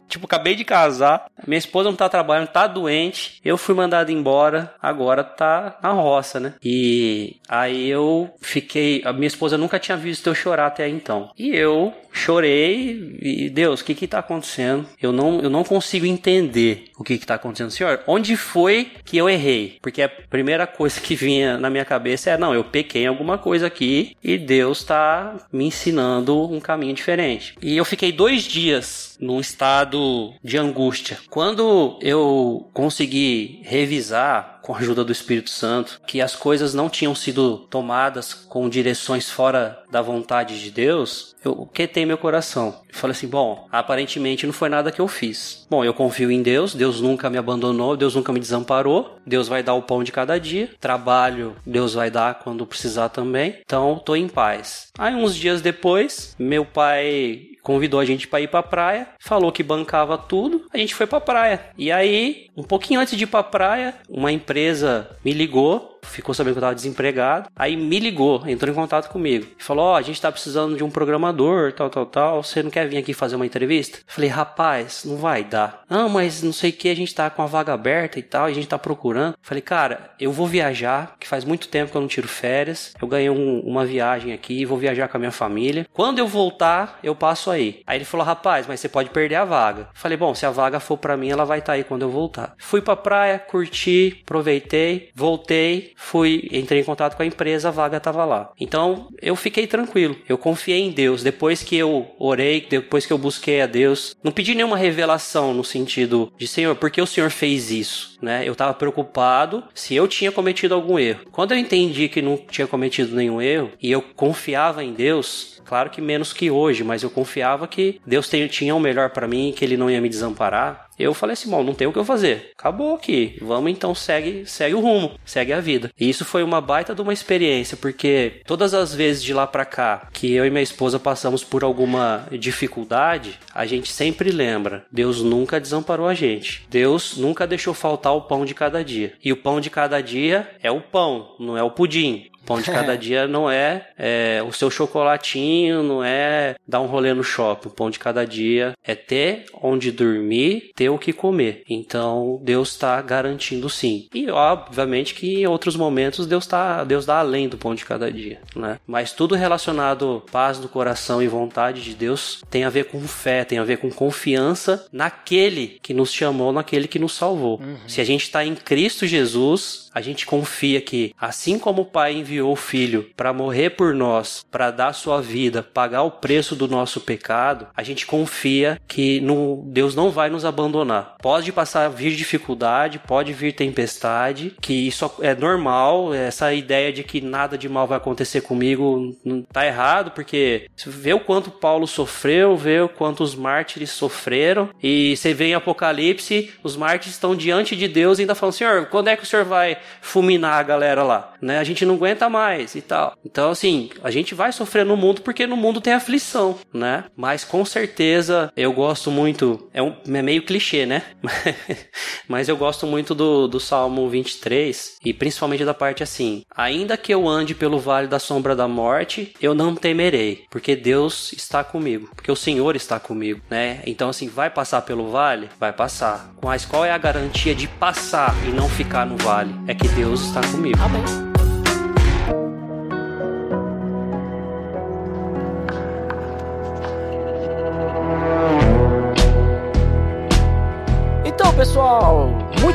Tipo, 0.08 0.26
acabei 0.26 0.54
de 0.54 0.64
casar, 0.64 1.26
minha 1.46 1.58
esposa 1.58 1.88
não 1.88 1.96
tá 1.96 2.08
trabalhando, 2.08 2.48
tá 2.48 2.66
doente, 2.66 3.40
eu 3.44 3.56
fui 3.56 3.74
mandado 3.74 4.10
embora, 4.10 4.74
agora 4.80 5.24
tá 5.24 5.78
na 5.82 5.90
roça, 5.90 6.38
né? 6.38 6.54
E 6.62 7.36
aí 7.48 7.88
eu 7.88 8.30
fiquei. 8.40 9.02
A 9.04 9.12
minha 9.12 9.26
esposa 9.26 9.58
nunca 9.58 9.78
tinha 9.78 9.96
visto 9.96 10.26
eu 10.28 10.34
chorar 10.34 10.66
até 10.66 10.88
então. 10.88 11.30
E 11.38 11.54
eu 11.54 11.92
chorei 12.12 13.18
e 13.20 13.50
Deus, 13.50 13.80
o 13.80 13.84
que 13.84 13.94
que 13.94 14.06
tá 14.06 14.18
acontecendo? 14.18 14.86
Eu 15.00 15.12
não, 15.12 15.40
eu 15.40 15.50
não 15.50 15.62
consigo 15.62 16.06
entender 16.06 16.86
o 16.98 17.04
que 17.04 17.18
que 17.18 17.26
tá 17.26 17.34
acontecendo, 17.34 17.70
Senhor. 17.70 18.00
Onde 18.06 18.36
foi 18.36 18.90
que 19.04 19.18
eu 19.18 19.28
errei? 19.28 19.78
Porque 19.82 20.02
a 20.02 20.08
primeira 20.08 20.66
coisa 20.66 21.00
que 21.00 21.14
vinha 21.14 21.58
na 21.58 21.68
minha 21.68 21.84
cabeça 21.84 22.30
é, 22.30 22.38
não, 22.38 22.54
eu 22.54 22.64
pequei 22.64 23.02
em 23.02 23.06
alguma 23.06 23.36
coisa 23.36 23.66
aqui 23.66 24.16
e 24.22 24.38
Deus 24.38 24.82
tá 24.82 25.36
me 25.52 25.66
ensinando 25.66 26.50
um 26.50 26.60
caminho 26.60 26.94
diferente. 26.94 27.54
E 27.60 27.76
eu 27.76 27.84
fiquei 27.84 28.10
dois 28.12 28.44
dias 28.44 29.16
num 29.20 29.40
estado 29.40 29.95
de 30.42 30.58
angústia. 30.58 31.18
Quando 31.30 31.98
eu 32.00 32.68
consegui 32.72 33.60
revisar 33.64 34.56
com 34.66 34.74
a 34.74 34.78
ajuda 34.78 35.04
do 35.04 35.12
Espírito 35.12 35.48
Santo, 35.48 36.00
que 36.06 36.20
as 36.20 36.34
coisas 36.34 36.74
não 36.74 36.88
tinham 36.88 37.14
sido 37.14 37.58
tomadas 37.70 38.34
com 38.34 38.68
direções 38.68 39.30
fora 39.30 39.80
da 39.88 40.02
vontade 40.02 40.60
de 40.60 40.72
Deus, 40.72 41.36
eu 41.44 41.66
quietei 41.72 42.04
meu 42.04 42.18
coração. 42.18 42.80
Falei 42.90 43.12
assim: 43.12 43.28
bom, 43.28 43.68
aparentemente 43.70 44.44
não 44.44 44.52
foi 44.52 44.68
nada 44.68 44.90
que 44.90 45.00
eu 45.00 45.06
fiz. 45.06 45.64
Bom, 45.70 45.84
eu 45.84 45.94
confio 45.94 46.32
em 46.32 46.42
Deus, 46.42 46.74
Deus 46.74 47.00
nunca 47.00 47.30
me 47.30 47.38
abandonou, 47.38 47.96
Deus 47.96 48.16
nunca 48.16 48.32
me 48.32 48.40
desamparou, 48.40 49.16
Deus 49.24 49.46
vai 49.46 49.62
dar 49.62 49.74
o 49.74 49.82
pão 49.82 50.02
de 50.02 50.10
cada 50.10 50.38
dia, 50.38 50.70
trabalho, 50.80 51.54
Deus 51.64 51.94
vai 51.94 52.10
dar 52.10 52.40
quando 52.40 52.66
precisar 52.66 53.08
também, 53.10 53.58
então 53.64 54.02
tô 54.04 54.16
em 54.16 54.26
paz. 54.26 54.88
Aí, 54.98 55.14
uns 55.14 55.36
dias 55.36 55.62
depois, 55.62 56.34
meu 56.38 56.64
pai 56.64 57.55
convidou 57.66 57.98
a 57.98 58.04
gente 58.04 58.28
para 58.28 58.40
ir 58.40 58.46
pra 58.46 58.62
praia, 58.62 59.08
falou 59.18 59.50
que 59.50 59.60
bancava 59.60 60.16
tudo, 60.16 60.66
a 60.72 60.78
gente 60.78 60.94
foi 60.94 61.04
pra 61.04 61.20
praia. 61.20 61.60
E 61.76 61.90
aí, 61.90 62.46
um 62.56 62.62
pouquinho 62.62 63.00
antes 63.00 63.18
de 63.18 63.24
ir 63.24 63.26
pra 63.26 63.42
praia, 63.42 63.92
uma 64.08 64.30
empresa 64.30 65.10
me 65.24 65.32
ligou 65.32 65.95
ficou 66.10 66.34
sabendo 66.34 66.54
que 66.54 66.58
eu 66.58 66.60
estava 66.60 66.74
desempregado, 66.74 67.50
aí 67.54 67.76
me 67.76 67.98
ligou, 67.98 68.46
entrou 68.46 68.72
em 68.72 68.74
contato 68.74 69.10
comigo 69.10 69.46
falou: 69.58 69.86
Ó, 69.86 69.92
oh, 69.92 69.96
a 69.96 70.02
gente 70.02 70.14
está 70.14 70.30
precisando 70.30 70.76
de 70.76 70.84
um 70.84 70.90
programador, 70.90 71.72
tal, 71.72 71.90
tal, 71.90 72.06
tal. 72.06 72.42
Você 72.42 72.62
não 72.62 72.70
quer 72.70 72.88
vir 72.88 72.98
aqui 72.98 73.12
fazer 73.12 73.36
uma 73.36 73.46
entrevista? 73.46 73.98
Falei: 74.06 74.30
Rapaz, 74.30 75.04
não 75.04 75.16
vai 75.16 75.44
dar. 75.44 75.82
Não, 75.88 76.08
mas 76.08 76.42
não 76.42 76.52
sei 76.52 76.70
o 76.70 76.72
que, 76.72 76.88
a 76.88 76.96
gente 76.96 77.14
tá 77.14 77.28
com 77.28 77.42
a 77.42 77.46
vaga 77.46 77.72
aberta 77.72 78.18
e 78.18 78.22
tal, 78.22 78.44
a 78.44 78.52
gente 78.52 78.68
tá 78.68 78.78
procurando. 78.78 79.34
Falei: 79.42 79.60
Cara, 79.60 80.10
eu 80.18 80.32
vou 80.32 80.46
viajar, 80.46 81.16
que 81.18 81.26
faz 81.26 81.44
muito 81.44 81.68
tempo 81.68 81.90
que 81.90 81.96
eu 81.96 82.00
não 82.00 82.08
tiro 82.08 82.28
férias. 82.28 82.94
Eu 83.00 83.08
ganhei 83.08 83.30
um, 83.30 83.60
uma 83.60 83.84
viagem 83.84 84.32
aqui, 84.32 84.64
vou 84.64 84.78
viajar 84.78 85.08
com 85.08 85.16
a 85.16 85.20
minha 85.20 85.32
família. 85.32 85.86
Quando 85.92 86.18
eu 86.18 86.26
voltar, 86.26 86.98
eu 87.02 87.14
passo 87.14 87.50
aí. 87.50 87.82
Aí 87.86 87.98
ele 87.98 88.04
falou: 88.04 88.24
Rapaz, 88.24 88.66
mas 88.66 88.80
você 88.80 88.88
pode 88.88 89.10
perder 89.10 89.36
a 89.36 89.44
vaga. 89.44 89.88
Falei: 89.94 90.16
Bom, 90.16 90.34
se 90.34 90.46
a 90.46 90.50
vaga 90.50 90.80
for 90.80 90.96
para 90.96 91.16
mim, 91.16 91.30
ela 91.30 91.44
vai 91.44 91.58
estar 91.58 91.72
tá 91.72 91.76
aí 91.76 91.84
quando 91.84 92.02
eu 92.02 92.10
voltar. 92.10 92.54
Fui 92.58 92.80
pra 92.80 92.96
praia, 92.96 93.38
curti, 93.38 94.20
aproveitei, 94.22 95.10
voltei, 95.14 95.92
fui, 95.96 96.48
entrei 96.52 96.82
em 96.82 96.84
contato 96.84 97.16
com 97.16 97.22
a 97.22 97.26
empresa, 97.26 97.68
a 97.68 97.72
vaga 97.72 97.96
estava 97.96 98.24
lá. 98.24 98.52
Então 98.60 99.08
eu 99.20 99.34
fiquei 99.34 99.66
tranquilo, 99.66 100.16
eu 100.28 100.38
confiei 100.38 100.80
em 100.80 100.90
Deus. 100.90 101.22
Depois 101.22 101.62
que 101.62 101.76
eu 101.76 102.14
orei, 102.18 102.66
depois 102.68 103.06
que 103.06 103.12
eu 103.12 103.18
busquei 103.18 103.62
a 103.62 103.66
Deus, 103.66 104.14
não 104.22 104.30
pedi 104.30 104.54
nenhuma 104.54 104.76
revelação 104.76 105.54
no 105.54 105.64
sentido 105.64 106.32
de 106.36 106.46
Senhor, 106.46 106.76
por 106.76 106.90
que 106.90 107.00
o 107.00 107.06
Senhor 107.06 107.30
fez 107.30 107.70
isso? 107.70 108.18
Né? 108.20 108.46
Eu 108.46 108.52
estava 108.52 108.74
preocupado 108.74 109.64
se 109.74 109.94
eu 109.94 110.06
tinha 110.06 110.30
cometido 110.30 110.74
algum 110.74 110.98
erro. 110.98 111.20
Quando 111.32 111.52
eu 111.52 111.58
entendi 111.58 112.08
que 112.08 112.22
não 112.22 112.36
tinha 112.36 112.66
cometido 112.66 113.16
nenhum 113.16 113.40
erro 113.40 113.72
e 113.80 113.90
eu 113.90 114.02
confiava 114.02 114.84
em 114.84 114.92
Deus, 114.92 115.55
Claro 115.66 115.90
que 115.90 116.00
menos 116.00 116.32
que 116.32 116.50
hoje, 116.50 116.84
mas 116.84 117.02
eu 117.02 117.10
confiava 117.10 117.66
que 117.66 118.00
Deus 118.06 118.30
tinha 118.50 118.74
o 118.74 118.80
melhor 118.80 119.10
para 119.10 119.26
mim, 119.28 119.52
que 119.54 119.64
Ele 119.64 119.76
não 119.76 119.90
ia 119.90 120.00
me 120.00 120.08
desamparar. 120.08 120.86
Eu 120.98 121.12
falei 121.12 121.34
assim, 121.34 121.50
bom, 121.50 121.62
não 121.62 121.74
tem 121.74 121.86
o 121.86 121.92
que 121.92 121.98
eu 121.98 122.04
fazer. 122.04 122.52
Acabou 122.58 122.94
aqui. 122.94 123.36
Vamos 123.42 123.70
então, 123.70 123.94
segue, 123.94 124.46
segue 124.46 124.74
o 124.74 124.80
rumo, 124.80 125.12
segue 125.24 125.52
a 125.52 125.60
vida. 125.60 125.90
E 125.98 126.08
isso 126.08 126.24
foi 126.24 126.42
uma 126.42 126.60
baita 126.60 126.94
de 126.94 127.02
uma 127.02 127.12
experiência, 127.12 127.76
porque 127.76 128.40
todas 128.46 128.72
as 128.72 128.94
vezes 128.94 129.22
de 129.22 129.34
lá 129.34 129.46
para 129.46 129.64
cá 129.64 130.08
que 130.12 130.32
eu 130.32 130.46
e 130.46 130.50
minha 130.50 130.62
esposa 130.62 130.98
passamos 130.98 131.44
por 131.44 131.62
alguma 131.62 132.26
dificuldade, 132.32 133.38
a 133.54 133.66
gente 133.66 133.92
sempre 133.92 134.30
lembra, 134.30 134.86
Deus 134.90 135.22
nunca 135.22 135.60
desamparou 135.60 136.08
a 136.08 136.14
gente. 136.14 136.66
Deus 136.70 137.16
nunca 137.16 137.46
deixou 137.46 137.74
faltar 137.74 138.14
o 138.14 138.22
pão 138.22 138.44
de 138.44 138.54
cada 138.54 138.82
dia. 138.82 139.12
E 139.22 139.32
o 139.32 139.36
pão 139.36 139.60
de 139.60 139.68
cada 139.68 140.00
dia 140.00 140.48
é 140.62 140.70
o 140.70 140.80
pão, 140.80 141.34
não 141.38 141.58
é 141.58 141.62
o 141.62 141.70
pudim. 141.70 142.30
Pão 142.46 142.60
de 142.60 142.70
cada 142.70 142.96
dia 142.96 143.26
não 143.26 143.50
é, 143.50 143.88
é, 143.98 144.42
o 144.46 144.52
seu 144.52 144.70
chocolatinho, 144.70 145.82
não 145.82 146.02
é 146.02 146.54
dar 146.66 146.80
um 146.80 146.86
rolê 146.86 147.12
no 147.12 147.24
shopping. 147.24 147.68
O 147.68 147.72
pão 147.72 147.90
de 147.90 147.98
cada 147.98 148.24
dia 148.24 148.72
é 148.84 148.94
ter 148.94 149.46
onde 149.60 149.90
dormir, 149.90 150.70
ter 150.74 150.88
o 150.88 150.98
que 150.98 151.12
comer. 151.12 151.62
Então 151.68 152.40
Deus 152.42 152.70
está 152.70 153.00
garantindo 153.02 153.68
sim. 153.68 154.08
E 154.14 154.30
obviamente 154.30 155.14
que 155.14 155.40
em 155.40 155.46
outros 155.46 155.76
momentos 155.76 156.26
Deus 156.26 156.46
tá, 156.46 156.84
Deus 156.84 157.04
dá 157.04 157.18
além 157.18 157.48
do 157.48 157.58
pão 157.58 157.74
de 157.74 157.84
cada 157.84 158.10
dia, 158.10 158.40
né? 158.54 158.78
Mas 158.86 159.12
tudo 159.12 159.34
relacionado 159.34 160.22
paz 160.30 160.58
do 160.58 160.68
coração 160.68 161.22
e 161.22 161.28
vontade 161.28 161.82
de 161.82 161.94
Deus 161.94 162.42
tem 162.48 162.64
a 162.64 162.70
ver 162.70 162.84
com 162.84 163.00
fé, 163.00 163.44
tem 163.44 163.58
a 163.58 163.64
ver 163.64 163.78
com 163.78 163.90
confiança 163.90 164.86
naquele 164.92 165.78
que 165.82 165.92
nos 165.92 166.12
chamou, 166.12 166.52
naquele 166.52 166.86
que 166.86 166.98
nos 166.98 167.14
salvou. 167.14 167.60
Uhum. 167.60 167.88
Se 167.88 168.00
a 168.00 168.04
gente 168.04 168.22
está 168.22 168.44
em 168.44 168.54
Cristo 168.54 169.06
Jesus, 169.06 169.90
a 169.92 170.00
gente 170.00 170.26
confia 170.26 170.80
que 170.80 171.14
assim 171.18 171.58
como 171.58 171.82
o 171.82 171.86
Pai 171.86 172.14
enviou 172.14 172.35
enviou 172.36 172.52
o 172.52 172.56
Filho 172.56 173.10
para 173.16 173.32
morrer 173.32 173.70
por 173.70 173.94
nós, 173.94 174.44
para 174.50 174.70
dar 174.70 174.92
sua 174.92 175.20
vida, 175.20 175.62
pagar 175.62 176.02
o 176.02 176.10
preço 176.10 176.54
do 176.54 176.68
nosso 176.68 177.00
pecado, 177.00 177.66
a 177.74 177.82
gente 177.82 178.06
confia 178.06 178.80
que 178.86 179.20
no, 179.20 179.62
Deus 179.66 179.94
não 179.94 180.10
vai 180.10 180.28
nos 180.28 180.44
abandonar. 180.44 181.16
Pode 181.22 181.52
passar 181.52 181.88
vir 181.88 182.14
dificuldade, 182.14 182.98
pode 182.98 183.32
vir 183.32 183.52
tempestade, 183.52 184.54
que 184.60 184.86
isso 184.86 185.10
é 185.20 185.34
normal. 185.34 186.12
Essa 186.14 186.52
ideia 186.52 186.92
de 186.92 187.02
que 187.02 187.20
nada 187.20 187.56
de 187.56 187.68
mal 187.68 187.86
vai 187.86 187.96
acontecer 187.96 188.42
comigo 188.42 189.16
tá 189.52 189.66
errado, 189.66 190.10
porque 190.10 190.68
vê 190.86 191.14
o 191.14 191.20
quanto 191.20 191.50
Paulo 191.50 191.86
sofreu, 191.86 192.56
vê 192.56 192.80
o 192.80 192.88
quanto 192.88 193.22
os 193.22 193.34
mártires 193.34 193.90
sofreram, 193.90 194.68
e 194.82 195.16
você 195.16 195.32
vê 195.32 195.46
em 195.46 195.54
Apocalipse, 195.54 196.52
os 196.62 196.76
mártires 196.76 197.14
estão 197.14 197.34
diante 197.34 197.74
de 197.74 197.88
Deus 197.88 198.18
e 198.18 198.22
ainda 198.22 198.34
falam: 198.34 198.52
Senhor, 198.52 198.86
quando 198.86 199.08
é 199.08 199.16
que 199.16 199.22
o 199.22 199.26
senhor 199.26 199.44
vai 199.44 199.78
fulminar 200.00 200.54
a 200.54 200.62
galera 200.62 201.02
lá? 201.02 201.32
Né? 201.40 201.58
A 201.58 201.64
gente 201.64 201.84
não 201.84 201.94
aguenta 201.94 202.25
aguenta 202.26 202.30
mais 202.30 202.74
e 202.74 202.82
tal. 202.82 203.16
Então, 203.24 203.50
assim, 203.50 203.90
a 204.02 204.10
gente 204.10 204.34
vai 204.34 204.52
sofrer 204.52 204.84
no 204.84 204.96
mundo 204.96 205.22
porque 205.22 205.46
no 205.46 205.56
mundo 205.56 205.80
tem 205.80 205.92
aflição, 205.92 206.58
né? 206.72 207.04
Mas 207.16 207.44
com 207.44 207.64
certeza 207.64 208.52
eu 208.56 208.72
gosto 208.72 209.10
muito, 209.10 209.68
é, 209.72 209.82
um, 209.82 209.94
é 210.06 210.22
meio 210.22 210.42
clichê, 210.42 210.84
né? 210.84 211.02
Mas 212.28 212.48
eu 212.48 212.56
gosto 212.56 212.86
muito 212.86 213.14
do, 213.14 213.46
do 213.46 213.60
Salmo 213.60 214.08
23 214.08 214.96
e 215.04 215.12
principalmente 215.12 215.64
da 215.64 215.74
parte 215.74 216.02
assim: 216.02 216.42
Ainda 216.54 216.96
que 216.96 217.12
eu 217.12 217.28
ande 217.28 217.54
pelo 217.54 217.78
vale 217.78 218.08
da 218.08 218.18
sombra 218.18 218.54
da 218.54 218.68
morte, 218.68 219.34
eu 219.40 219.54
não 219.54 219.74
temerei, 219.74 220.44
porque 220.50 220.74
Deus 220.74 221.32
está 221.32 221.62
comigo, 221.62 222.10
porque 222.14 222.30
o 222.30 222.36
Senhor 222.36 222.74
está 222.76 222.98
comigo, 222.98 223.40
né? 223.48 223.80
Então, 223.86 224.08
assim, 224.08 224.28
vai 224.28 224.50
passar 224.50 224.82
pelo 224.82 225.10
vale? 225.10 225.48
Vai 225.58 225.72
passar. 225.72 226.32
Mas 226.42 226.64
qual 226.64 226.84
é 226.84 226.90
a 226.90 226.98
garantia 226.98 227.54
de 227.54 227.68
passar 227.68 228.34
e 228.46 228.50
não 228.50 228.68
ficar 228.68 229.06
no 229.06 229.16
vale? 229.16 229.54
É 229.66 229.74
que 229.74 229.88
Deus 229.88 230.22
está 230.22 230.40
comigo. 230.40 230.78
Amém. 230.82 231.35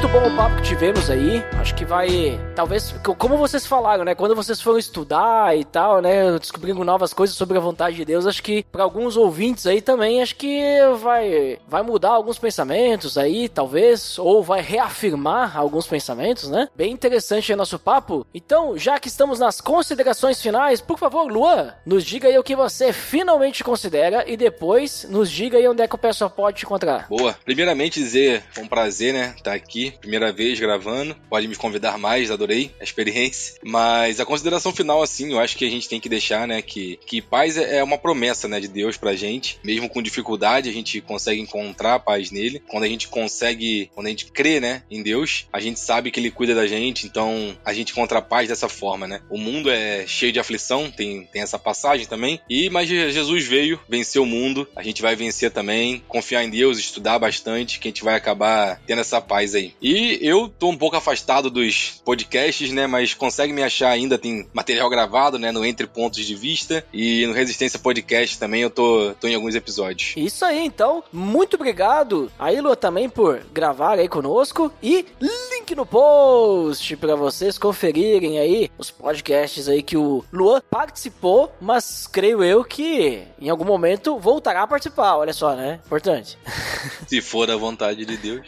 Muito 0.01 0.19
bom 0.19 0.27
o 0.27 0.35
papo 0.35 0.55
que 0.55 0.63
tivemos 0.63 1.11
aí. 1.11 1.45
Acho 1.59 1.75
que 1.75 1.85
vai, 1.85 2.39
talvez, 2.61 2.93
como 3.17 3.37
vocês 3.37 3.65
falaram, 3.65 4.03
né? 4.03 4.13
Quando 4.13 4.35
vocês 4.35 4.61
foram 4.61 4.77
estudar 4.77 5.57
e 5.57 5.65
tal, 5.65 5.99
né? 5.99 6.37
Descobrindo 6.37 6.83
novas 6.83 7.11
coisas 7.11 7.35
sobre 7.35 7.57
a 7.57 7.61
vontade 7.61 7.95
de 7.95 8.05
Deus, 8.05 8.27
acho 8.27 8.43
que 8.43 8.63
para 8.71 8.83
alguns 8.83 9.17
ouvintes 9.17 9.65
aí 9.65 9.81
também, 9.81 10.21
acho 10.21 10.35
que 10.35 10.61
vai, 10.99 11.57
vai 11.67 11.81
mudar 11.81 12.09
alguns 12.09 12.37
pensamentos 12.37 13.17
aí, 13.17 13.49
talvez, 13.49 14.19
ou 14.19 14.43
vai 14.43 14.61
reafirmar 14.61 15.57
alguns 15.57 15.87
pensamentos, 15.87 16.49
né? 16.49 16.69
Bem 16.75 16.91
interessante 16.91 17.51
o 17.51 17.57
nosso 17.57 17.79
papo. 17.79 18.27
Então, 18.31 18.77
já 18.77 18.99
que 18.99 19.07
estamos 19.07 19.39
nas 19.39 19.59
considerações 19.59 20.39
finais, 20.39 20.79
por 20.79 20.99
favor, 20.99 21.31
Luan, 21.31 21.73
nos 21.83 22.03
diga 22.03 22.27
aí 22.27 22.37
o 22.37 22.43
que 22.43 22.55
você 22.55 22.93
finalmente 22.93 23.63
considera 23.63 24.23
e 24.29 24.37
depois 24.37 25.07
nos 25.09 25.31
diga 25.31 25.57
aí 25.57 25.67
onde 25.67 25.81
é 25.81 25.87
que 25.87 25.95
o 25.95 25.97
pessoal 25.97 26.29
pode 26.29 26.59
te 26.59 26.65
encontrar. 26.65 27.07
Boa. 27.09 27.35
Primeiramente 27.43 27.99
dizer, 27.99 28.43
é 28.55 28.61
um 28.61 28.67
prazer, 28.67 29.13
né? 29.13 29.33
Estar 29.35 29.53
aqui 29.53 29.71
aqui, 29.71 29.93
primeira 29.99 30.31
vez 30.33 30.59
gravando. 30.59 31.15
Pode 31.29 31.47
me 31.47 31.55
convidar 31.55 31.97
mais, 31.97 32.29
adorei 32.29 32.50
a 32.79 32.83
experiência. 32.83 33.55
Mas 33.63 34.19
a 34.19 34.25
consideração 34.25 34.73
final, 34.73 35.01
assim, 35.01 35.31
eu 35.31 35.39
acho 35.39 35.57
que 35.57 35.65
a 35.65 35.69
gente 35.69 35.87
tem 35.87 35.99
que 35.99 36.09
deixar, 36.09 36.47
né, 36.47 36.61
que, 36.61 36.99
que 37.05 37.21
paz 37.21 37.57
é, 37.57 37.77
é 37.77 37.83
uma 37.83 37.97
promessa, 37.97 38.47
né, 38.47 38.59
de 38.59 38.67
Deus 38.67 38.97
pra 38.97 39.15
gente. 39.15 39.59
Mesmo 39.63 39.89
com 39.89 40.01
dificuldade, 40.01 40.69
a 40.69 40.73
gente 40.73 41.01
consegue 41.01 41.41
encontrar 41.41 41.99
paz 41.99 42.31
nele. 42.31 42.61
Quando 42.67 42.83
a 42.83 42.87
gente 42.87 43.07
consegue, 43.07 43.89
quando 43.93 44.07
a 44.07 44.09
gente 44.09 44.25
crê, 44.25 44.59
né, 44.59 44.83
em 44.89 45.01
Deus, 45.01 45.47
a 45.51 45.59
gente 45.59 45.79
sabe 45.79 46.11
que 46.11 46.19
ele 46.19 46.31
cuida 46.31 46.55
da 46.55 46.67
gente, 46.67 47.05
então 47.05 47.57
a 47.63 47.73
gente 47.73 47.91
encontra 47.91 48.21
paz 48.21 48.47
dessa 48.47 48.69
forma, 48.69 49.07
né? 49.07 49.21
O 49.29 49.37
mundo 49.37 49.69
é 49.69 50.05
cheio 50.07 50.31
de 50.31 50.39
aflição, 50.39 50.89
tem, 50.89 51.25
tem 51.25 51.41
essa 51.41 51.59
passagem 51.59 52.05
também. 52.05 52.39
E 52.49 52.69
mas 52.69 52.87
Jesus 52.87 53.45
veio, 53.45 53.79
venceu 53.87 54.23
o 54.23 54.25
mundo, 54.25 54.67
a 54.75 54.83
gente 54.83 55.01
vai 55.01 55.15
vencer 55.15 55.51
também, 55.51 56.03
confiar 56.07 56.43
em 56.43 56.49
Deus, 56.49 56.79
estudar 56.79 57.19
bastante, 57.19 57.79
que 57.79 57.87
a 57.87 57.91
gente 57.91 58.03
vai 58.03 58.15
acabar 58.15 58.81
tendo 58.85 59.01
essa 59.01 59.21
paz 59.21 59.55
aí. 59.55 59.73
E 59.81 60.19
eu 60.21 60.47
tô 60.47 60.69
um 60.69 60.77
pouco 60.77 60.95
afastado 60.95 61.49
dos 61.49 62.01
podcasts, 62.05 62.30
né? 62.71 62.87
Mas 62.87 63.13
consegue 63.13 63.53
me 63.53 63.63
achar 63.63 63.89
ainda, 63.89 64.17
tem 64.17 64.47
material 64.53 64.89
gravado, 64.89 65.37
né? 65.37 65.51
No 65.51 65.65
Entre 65.65 65.85
Pontos 65.87 66.25
de 66.25 66.35
Vista. 66.35 66.83
E 66.93 67.25
no 67.27 67.33
Resistência 67.33 67.79
Podcast 67.79 68.39
também 68.39 68.61
eu 68.61 68.69
tô, 68.69 69.13
tô 69.19 69.27
em 69.27 69.35
alguns 69.35 69.55
episódios. 69.55 70.13
Isso 70.15 70.45
aí, 70.45 70.65
então. 70.65 71.03
Muito 71.11 71.55
obrigado 71.55 72.31
a 72.39 72.51
Ilua 72.53 72.75
também 72.75 73.09
por 73.09 73.41
gravar 73.53 73.99
aí 73.99 74.07
conosco. 74.07 74.71
E 74.81 75.05
link 75.19 75.75
no 75.75 75.85
post 75.85 76.95
para 76.97 77.15
vocês 77.15 77.57
conferirem 77.57 78.39
aí 78.39 78.69
os 78.77 78.91
podcasts 78.91 79.67
aí 79.67 79.83
que 79.83 79.97
o 79.97 80.23
Luan 80.31 80.61
participou, 80.69 81.51
mas 81.59 82.07
creio 82.07 82.43
eu 82.43 82.63
que 82.63 83.23
em 83.39 83.49
algum 83.49 83.65
momento 83.65 84.17
voltará 84.17 84.63
a 84.63 84.67
participar. 84.67 85.17
Olha 85.17 85.33
só, 85.33 85.55
né? 85.55 85.79
Importante. 85.85 86.37
Se 87.07 87.21
for 87.21 87.47
da 87.47 87.57
vontade 87.57 88.05
de 88.05 88.17
Deus. 88.17 88.47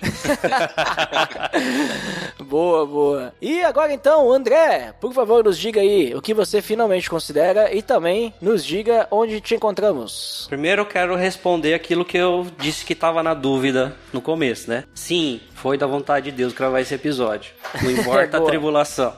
boa, 2.40 2.86
boa. 2.86 3.34
E 3.42 3.62
agora 3.62 3.73
então, 3.92 4.32
André, 4.32 4.94
por 5.00 5.14
favor, 5.14 5.44
nos 5.44 5.58
diga 5.58 5.82
aí 5.82 6.14
o 6.16 6.22
que 6.22 6.34
você 6.34 6.62
finalmente 6.62 7.10
considera 7.10 7.74
e 7.74 7.82
também 7.82 8.34
nos 8.42 8.66
diga 8.66 9.08
onde 9.12 9.40
te 9.42 9.56
encontramos. 9.56 10.46
Primeiro 10.50 10.82
eu 10.82 10.86
quero 10.86 11.16
responder 11.16 11.74
aquilo 11.74 12.06
que 12.06 12.18
eu 12.18 12.48
disse 12.58 12.86
que 12.86 12.94
estava 12.94 13.22
na 13.24 13.34
dúvida 13.34 13.96
no 14.12 14.22
começo, 14.22 14.70
né? 14.70 14.84
Sim, 14.94 15.42
foi 15.64 15.78
da 15.78 15.88
vontade 15.88 16.30
de 16.30 16.36
Deus 16.36 16.52
gravar 16.52 16.82
esse 16.82 16.94
episódio. 16.94 17.54
Não 17.82 17.90
importa 17.92 18.38
a 18.38 18.42
tribulação. 18.42 19.14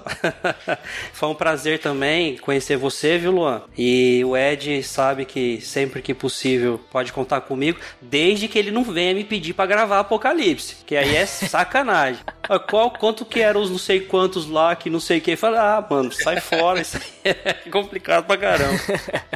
Foi 1.11 1.29
um 1.29 1.33
prazer 1.33 1.79
também 1.79 2.37
conhecer 2.37 2.77
você, 2.77 3.17
viu, 3.17 3.31
Luan? 3.31 3.63
E 3.75 4.23
o 4.23 4.37
Ed 4.37 4.83
sabe 4.83 5.25
que 5.25 5.59
sempre 5.59 6.03
que 6.03 6.13
possível 6.13 6.79
pode 6.91 7.11
contar 7.11 7.41
comigo, 7.41 7.79
desde 7.99 8.47
que 8.47 8.59
ele 8.59 8.69
não 8.69 8.83
venha 8.83 9.15
me 9.15 9.23
pedir 9.23 9.53
para 9.53 9.65
gravar 9.65 9.99
Apocalipse, 9.99 10.77
que 10.85 10.95
aí 10.95 11.15
é 11.15 11.25
sacanagem. 11.25 12.21
Ah, 12.47 12.59
qual 12.59 12.91
quanto 12.91 13.25
que 13.25 13.39
eram 13.39 13.61
os 13.61 13.69
não 13.69 13.77
sei 13.77 13.99
quantos 13.99 14.47
lá 14.47 14.75
que 14.75 14.89
não 14.89 14.99
sei 14.99 15.19
o 15.19 15.21
que? 15.21 15.35
Falei, 15.35 15.59
ah, 15.59 15.85
mano, 15.89 16.11
sai 16.11 16.39
fora, 16.39 16.81
isso 16.81 16.97
aí 16.97 17.35
é 17.45 17.53
complicado 17.69 18.25
pra 18.25 18.37
caramba. 18.37 18.79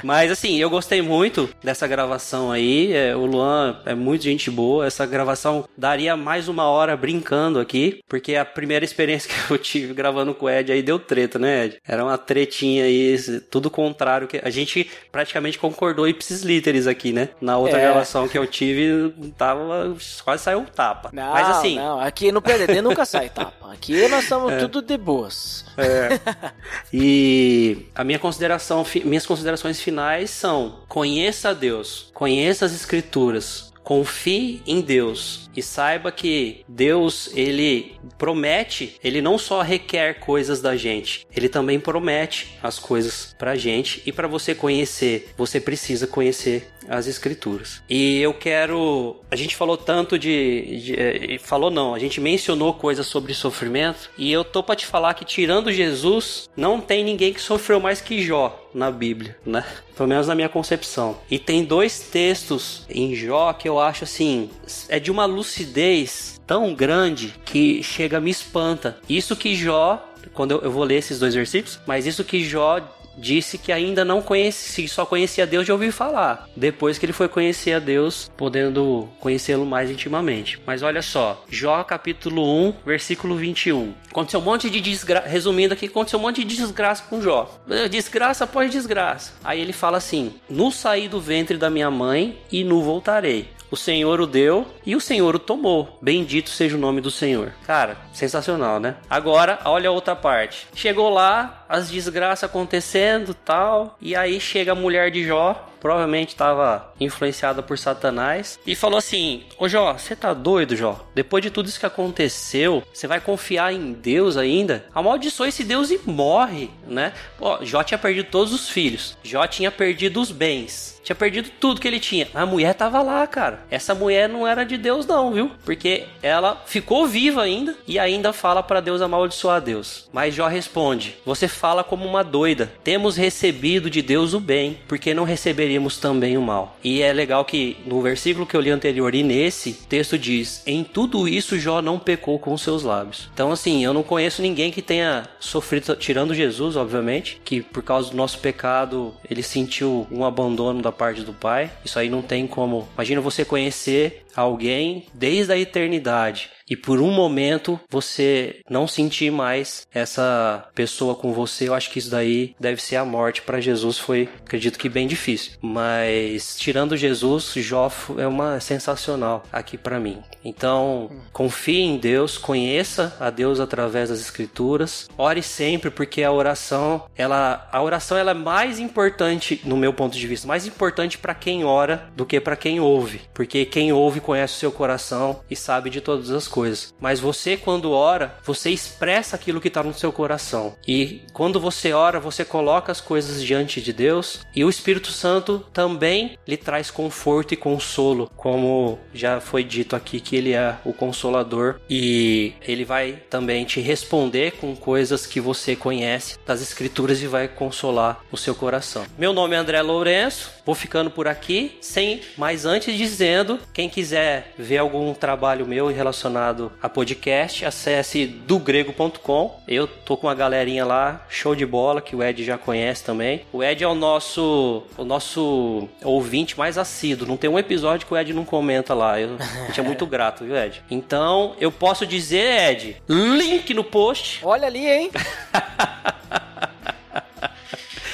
Mas 0.03 0.31
assim, 0.31 0.57
eu 0.57 0.69
gostei 0.69 1.01
muito 1.01 1.49
dessa 1.63 1.87
gravação 1.87 2.51
aí. 2.51 2.93
É, 2.93 3.15
o 3.15 3.25
Luan 3.25 3.79
é 3.85 3.95
muito 3.95 4.23
gente 4.23 4.49
boa. 4.51 4.85
Essa 4.85 5.05
gravação 5.05 5.67
daria 5.77 6.15
mais 6.15 6.47
uma 6.47 6.65
hora 6.65 6.95
brincando 6.95 7.59
aqui, 7.59 8.01
porque 8.07 8.35
a 8.35 8.45
primeira 8.45 8.85
experiência 8.85 9.29
que 9.33 9.51
eu 9.51 9.57
tive 9.57 9.93
gravando 9.93 10.33
com 10.33 10.45
o 10.45 10.49
Ed 10.49 10.71
aí 10.71 10.81
deu 10.81 10.99
treta, 10.99 11.39
né, 11.39 11.65
Ed? 11.65 11.77
Era 11.87 12.03
uma 12.03 12.17
tretinha 12.17 12.83
aí, 12.83 13.17
tudo 13.49 13.69
contrário 13.69 14.27
que 14.27 14.39
a 14.43 14.49
gente 14.49 14.89
praticamente 15.11 15.57
concordou 15.57 16.07
ipsis 16.07 16.41
literis 16.41 16.87
aqui, 16.87 17.11
né? 17.11 17.29
Na 17.41 17.57
outra 17.57 17.77
é. 17.77 17.81
gravação 17.81 18.27
que 18.27 18.37
eu 18.37 18.45
tive, 18.45 19.13
tava 19.37 19.95
quase 20.23 20.43
saiu 20.43 20.59
um 20.59 20.65
tapa. 20.65 21.09
Não, 21.11 21.31
Mas 21.31 21.47
assim, 21.49 21.75
não, 21.75 21.99
aqui 21.99 22.31
no 22.31 22.41
PDD 22.41 22.81
nunca 22.81 22.98
sai 23.05 23.29
tapa. 23.29 23.71
Aqui 23.71 24.07
nós 24.07 24.23
estamos 24.23 24.51
é. 24.53 24.59
tudo 24.59 24.81
de 24.81 24.97
boas. 24.97 25.65
É. 25.77 26.19
E 26.91 27.85
a 27.93 28.03
minha 28.03 28.17
consideração, 28.17 28.85
minhas 29.05 29.25
considerações 29.25 29.79
finais 29.79 30.29
são: 30.29 30.79
conheça 30.87 31.49
a 31.49 31.53
Deus, 31.53 32.09
conheça 32.13 32.65
as 32.65 32.73
escrituras, 32.73 33.71
confie 33.83 34.61
em 34.65 34.81
Deus 34.81 35.48
e 35.59 35.63
saiba 35.63 36.11
que 36.11 36.63
Deus, 36.67 37.29
ele 37.35 37.99
promete, 38.17 38.95
ele 39.03 39.21
não 39.21 39.37
só 39.37 39.61
requer 39.61 40.19
coisas 40.19 40.61
da 40.61 40.75
gente, 40.75 41.27
ele 41.35 41.49
também 41.49 41.79
promete 41.79 42.57
as 42.63 42.79
coisas 42.79 43.35
pra 43.37 43.55
gente 43.55 44.01
e 44.05 44.11
para 44.11 44.27
você 44.27 44.55
conhecer, 44.55 45.33
você 45.37 45.59
precisa 45.59 46.07
conhecer 46.07 46.71
as 46.87 47.07
escrituras. 47.07 47.81
E 47.89 48.19
eu 48.19 48.33
quero, 48.33 49.17
a 49.29 49.35
gente 49.35 49.55
falou 49.55 49.77
tanto 49.77 50.17
de, 50.17 50.81
de 50.81 50.95
eh, 50.95 51.37
falou 51.39 51.69
não, 51.69 51.93
a 51.93 51.99
gente 51.99 52.19
mencionou 52.19 52.73
coisas 52.73 53.05
sobre 53.05 53.33
sofrimento 53.33 54.09
e 54.17 54.31
eu 54.31 54.43
tô 54.43 54.63
para 54.63 54.75
te 54.75 54.85
falar 54.85 55.13
que 55.13 55.23
tirando 55.23 55.71
Jesus, 55.71 56.49
não 56.57 56.81
tem 56.81 57.03
ninguém 57.03 57.33
que 57.33 57.41
sofreu 57.41 57.79
mais 57.79 58.01
que 58.01 58.21
Jó 58.21 58.67
na 58.73 58.91
Bíblia, 58.91 59.37
né? 59.45 59.65
Pelo 59.95 60.09
menos 60.09 60.27
na 60.27 60.35
minha 60.35 60.49
concepção. 60.49 61.17
E 61.29 61.37
tem 61.37 61.63
dois 61.63 61.99
textos 61.99 62.85
em 62.89 63.13
Jó 63.15 63.53
que 63.53 63.67
eu 63.67 63.79
acho 63.79 64.03
assim, 64.03 64.49
é 64.87 64.99
de 64.99 65.11
uma 65.11 65.25
lucidez 65.49 66.39
tão 66.45 66.75
grande 66.75 67.33
que 67.43 67.81
chega 67.81 68.19
me 68.19 68.29
espanta. 68.29 68.97
Isso 69.09 69.35
que 69.35 69.55
Jó, 69.55 70.07
quando 70.33 70.51
eu, 70.51 70.61
eu 70.61 70.71
vou 70.71 70.83
ler 70.83 70.97
esses 70.97 71.17
dois 71.17 71.33
versículos, 71.33 71.79
mas 71.87 72.05
isso 72.05 72.23
que 72.23 72.43
Jó 72.43 72.79
disse 73.19 73.57
que 73.57 73.71
ainda 73.71 74.05
não 74.05 74.21
conhecia, 74.21 74.87
só 74.87 75.05
conhecia 75.05 75.45
Deus 75.45 75.65
de 75.65 75.71
ouvir 75.71 75.91
falar. 75.91 76.47
Depois 76.55 76.97
que 76.97 77.05
ele 77.05 77.13
foi 77.13 77.27
conhecer 77.27 77.73
a 77.73 77.79
Deus, 77.79 78.31
podendo 78.37 79.09
conhecê-lo 79.19 79.65
mais 79.65 79.91
intimamente. 79.91 80.59
Mas 80.65 80.81
olha 80.81 81.01
só, 81.01 81.43
Jó 81.49 81.83
capítulo 81.83 82.43
1, 82.67 82.73
versículo 82.85 83.35
21. 83.35 83.93
Aconteceu 84.09 84.39
um 84.39 84.43
monte 84.43 84.69
de 84.69 84.81
desgraça, 84.81 85.27
resumindo 85.27 85.73
aqui, 85.73 85.85
aconteceu 85.85 86.19
um 86.19 86.21
monte 86.21 86.43
de 86.43 86.55
desgraça 86.55 87.03
com 87.09 87.21
Jó. 87.21 87.59
Desgraça 87.89 88.45
após 88.45 88.71
desgraça. 88.71 89.33
Aí 89.43 89.59
ele 89.59 89.73
fala 89.73 89.97
assim: 89.97 90.33
"No 90.49 90.71
saí 90.71 91.07
do 91.07 91.19
ventre 91.19 91.57
da 91.57 91.69
minha 91.69 91.91
mãe 91.91 92.37
e 92.51 92.63
no 92.63 92.81
voltarei. 92.81 93.49
O 93.71 93.77
Senhor 93.77 94.19
o 94.19 94.25
deu 94.25 94.65
e 94.83 94.95
o 94.95 95.01
Senhor 95.01 95.35
o 95.35 95.39
tomou. 95.39 95.99
Bendito 96.01 96.49
seja 96.49 96.75
o 96.75 96.79
nome 96.79 97.01
do 97.01 97.11
Senhor. 97.11 97.53
Cara, 97.67 97.97
sensacional, 98.11 98.79
né? 98.79 98.95
Agora, 99.07 99.59
olha 99.65 99.89
a 99.89 99.91
outra 99.91 100.15
parte. 100.15 100.67
Chegou 100.73 101.09
lá, 101.09 101.58
as 101.69 101.89
desgraças 101.89 102.49
acontecendo, 102.49 103.33
tal, 103.33 103.95
e 104.01 104.15
aí 104.15 104.41
chega 104.41 104.71
a 104.71 104.75
mulher 104.75 105.11
de 105.11 105.23
Jó 105.23 105.69
provavelmente 105.79 106.29
estava 106.29 106.93
influenciada 106.99 107.63
por 107.63 107.77
Satanás, 107.77 108.59
e 108.65 108.75
falou 108.75 108.97
assim: 108.97 109.43
Ô 109.57 109.67
Jó, 109.67 109.93
você 109.93 110.15
tá 110.15 110.33
doido, 110.33 110.75
Jó? 110.75 111.07
Depois 111.15 111.41
de 111.41 111.49
tudo 111.49 111.67
isso 111.69 111.79
que 111.79 111.85
aconteceu, 111.85 112.83
você 112.93 113.07
vai 113.07 113.19
confiar 113.19 113.73
em 113.73 113.93
Deus 113.93 114.37
ainda? 114.37 114.85
Amaldiçoa 114.93 115.47
esse 115.47 115.63
Deus 115.63 115.89
e 115.89 115.99
morre, 116.05 116.69
né? 116.87 117.13
Pô, 117.37 117.63
Jó 117.63 117.83
tinha 117.83 117.97
perdido 117.97 118.29
todos 118.29 118.53
os 118.53 118.69
filhos, 118.69 119.17
Jó 119.23 119.45
tinha 119.47 119.71
perdido 119.71 120.19
os 120.21 120.31
bens. 120.31 120.98
Tinha 121.09 121.15
perdido 121.15 121.49
tudo 121.59 121.81
que 121.81 121.87
ele 121.87 121.99
tinha. 121.99 122.27
A 122.35 122.45
mulher 122.45 122.75
tava 122.75 123.01
lá, 123.01 123.25
cara. 123.25 123.65
Essa 123.71 123.95
mulher 123.95 124.29
não 124.29 124.47
era 124.47 124.63
de 124.63 124.77
Deus, 124.77 125.07
não, 125.07 125.33
viu? 125.33 125.49
Porque 125.65 126.03
ela 126.21 126.61
ficou 126.67 127.07
viva 127.07 127.41
ainda 127.41 127.75
e 127.87 127.97
ainda 127.97 128.31
fala 128.31 128.61
para 128.61 128.79
Deus 128.79 129.01
amaldiçoar 129.01 129.59
Deus. 129.59 130.07
Mas 130.13 130.35
Jó 130.35 130.45
responde: 130.45 131.15
Você 131.25 131.47
fala 131.47 131.83
como 131.83 132.05
uma 132.05 132.23
doida. 132.23 132.71
Temos 132.83 133.17
recebido 133.17 133.89
de 133.89 134.03
Deus 134.03 134.35
o 134.35 134.39
bem, 134.39 134.77
porque 134.87 135.11
não 135.15 135.23
receberíamos 135.23 135.97
também 135.97 136.37
o 136.37 136.43
mal. 136.43 136.77
E 136.83 137.01
é 137.01 137.11
legal 137.11 137.43
que 137.43 137.77
no 137.87 138.03
versículo 138.03 138.45
que 138.45 138.55
eu 138.55 138.61
li 138.61 138.69
anterior 138.69 139.15
e 139.15 139.23
nesse 139.23 139.73
texto 139.73 140.15
diz: 140.15 140.61
Em 140.67 140.83
tudo 140.83 141.27
isso 141.27 141.57
Jó 141.57 141.81
não 141.81 141.97
pecou 141.97 142.37
com 142.37 142.55
seus 142.55 142.83
lábios. 142.83 143.31
Então, 143.33 143.51
assim, 143.51 143.83
eu 143.83 143.95
não 143.95 144.03
conheço 144.03 144.43
ninguém 144.43 144.69
que 144.69 144.83
tenha 144.83 145.27
sofrido, 145.39 145.95
tirando 145.95 146.35
Jesus, 146.35 146.75
obviamente, 146.75 147.41
que 147.43 147.63
por 147.63 147.81
causa 147.81 148.11
do 148.11 148.15
nosso 148.15 148.37
pecado 148.37 149.15
ele 149.27 149.41
sentiu 149.41 150.05
um 150.11 150.23
abandono 150.23 150.83
da 150.83 150.98
parte 150.99 151.21
do 151.21 151.31
Pai. 151.31 151.71
Isso 151.85 151.97
aí 151.97 152.09
não 152.09 152.21
tem 152.21 152.45
como. 152.45 152.87
Imagina 152.93 153.21
você 153.21 153.45
conhecer 153.45 154.25
alguém 154.35 155.05
desde 155.13 155.53
a 155.53 155.57
eternidade 155.57 156.49
e 156.69 156.75
por 156.75 157.01
um 157.01 157.11
momento 157.11 157.79
você 157.89 158.61
não 158.69 158.87
sentir 158.87 159.31
mais 159.31 159.87
essa 159.91 160.69
pessoa 160.75 161.15
com 161.15 161.33
você, 161.33 161.67
eu 161.67 161.73
acho 161.73 161.89
que 161.89 161.97
isso 161.97 162.11
daí 162.11 162.55
deve 162.59 162.81
ser 162.81 162.97
a 162.97 163.05
morte 163.05 163.41
para 163.41 163.59
Jesus 163.59 163.97
foi, 163.97 164.29
acredito 164.45 164.77
que 164.77 164.87
bem 164.87 165.07
difícil. 165.07 165.53
Mas 165.61 166.55
tirando 166.59 166.95
Jesus, 166.95 167.53
Jó 167.55 167.89
é 168.17 168.27
uma 168.27 168.59
sensacional 168.59 169.43
aqui 169.51 169.77
para 169.77 169.99
mim. 169.99 170.21
Então, 170.45 171.09
confie 171.33 171.81
em 171.81 171.97
Deus, 171.97 172.37
conheça 172.37 173.15
a 173.19 173.29
Deus 173.29 173.59
através 173.59 174.09
das 174.09 174.19
escrituras. 174.19 175.09
Ore 175.17 175.41
sempre 175.41 175.89
porque 175.89 176.23
a 176.23 176.31
oração, 176.31 177.05
ela 177.15 177.67
a 177.71 177.81
oração 177.81 178.17
ela 178.17 178.31
é 178.31 178.35
mais 178.35 178.79
importante 178.79 179.59
no 179.63 179.75
meu 179.75 179.93
ponto 179.93 180.17
de 180.17 180.27
vista, 180.27 180.47
mais 180.47 180.67
importante 180.67 181.17
para 181.17 181.33
quem 181.33 181.63
ora 181.63 182.09
do 182.15 182.25
que 182.25 182.39
para 182.39 182.55
quem 182.55 182.79
ouve, 182.79 183.21
porque 183.33 183.65
quem 183.65 183.91
ouve 183.91 184.18
conhece 184.19 184.55
o 184.55 184.57
seu 184.57 184.71
coração 184.71 185.41
e 185.49 185.55
sabe 185.55 185.89
de 185.89 186.01
todas 186.01 186.31
as 186.31 186.47
coisas. 186.47 186.93
Mas 186.99 187.19
você, 187.19 187.57
quando 187.57 187.91
ora, 187.91 188.35
você 188.43 188.69
expressa 188.69 189.35
aquilo 189.35 189.61
que 189.61 189.67
está 189.67 189.83
no 189.83 189.93
seu 189.93 190.11
coração. 190.11 190.75
E 190.87 191.21
quando 191.33 191.59
você 191.59 191.93
ora, 191.93 192.19
você 192.19 192.43
coloca 192.43 192.91
as 192.91 193.01
coisas 193.01 193.43
diante 193.43 193.81
de 193.81 193.93
Deus 193.93 194.41
e 194.55 194.63
o 194.63 194.69
Espírito 194.69 195.11
Santo 195.11 195.65
também 195.73 196.37
lhe 196.47 196.57
traz 196.57 196.91
conforto 196.91 197.53
e 197.53 197.57
consolo, 197.57 198.29
como 198.35 198.99
já 199.13 199.39
foi 199.39 199.63
dito 199.63 199.95
aqui 199.95 200.19
que 200.19 200.35
ele 200.35 200.53
é 200.53 200.75
o 200.83 200.93
consolador 200.93 201.79
e 201.89 202.53
ele 202.67 202.85
vai 202.85 203.21
também 203.29 203.65
te 203.65 203.79
responder 203.79 204.53
com 204.53 204.75
coisas 204.75 205.25
que 205.25 205.39
você 205.39 205.75
conhece 205.75 206.37
das 206.45 206.61
escrituras 206.61 207.21
e 207.21 207.27
vai 207.27 207.47
consolar 207.47 208.21
o 208.31 208.37
seu 208.37 208.55
coração. 208.55 209.05
Meu 209.17 209.33
nome 209.33 209.55
é 209.55 209.59
André 209.59 209.81
Lourenço, 209.81 210.51
vou 210.65 210.75
ficando 210.75 211.09
por 211.09 211.27
aqui, 211.27 211.77
sem 211.81 212.21
mais 212.37 212.65
antes 212.65 212.95
dizendo, 212.95 213.59
quem 213.73 213.89
quiser 213.89 214.08
ver 214.57 214.77
algum 214.77 215.13
trabalho 215.13 215.65
meu 215.65 215.87
relacionado 215.87 216.71
a 216.81 216.89
podcast, 216.89 217.65
acesse 217.65 218.25
dogrego.com. 218.25 219.59
Eu 219.67 219.87
tô 219.87 220.17
com 220.17 220.27
uma 220.27 220.35
galerinha 220.35 220.85
lá, 220.85 221.25
show 221.29 221.55
de 221.55 221.65
bola, 221.65 222.01
que 222.01 222.15
o 222.15 222.23
Ed 222.23 222.43
já 222.43 222.57
conhece 222.57 223.03
também. 223.03 223.41
O 223.51 223.63
Ed 223.63 223.83
é 223.83 223.87
o 223.87 223.95
nosso 223.95 224.83
o 224.97 225.03
nosso 225.03 225.87
ouvinte 226.03 226.57
mais 226.57 226.77
assíduo. 226.77 227.27
Não 227.27 227.37
tem 227.37 227.49
um 227.49 227.59
episódio 227.59 228.05
que 228.07 228.13
o 228.13 228.17
Ed 228.17 228.33
não 228.33 228.45
comenta 228.45 228.93
lá. 228.93 229.19
Eu, 229.19 229.37
a 229.39 229.67
gente 229.67 229.79
é 229.79 229.83
muito 229.83 230.05
grato, 230.07 230.43
viu, 230.43 230.55
Ed? 230.55 230.83
Então, 230.89 231.55
eu 231.59 231.71
posso 231.71 232.05
dizer, 232.05 232.71
Ed, 232.71 232.97
link 233.07 233.73
no 233.73 233.83
post. 233.83 234.39
Olha 234.43 234.67
ali, 234.67 234.87
hein? 234.87 235.11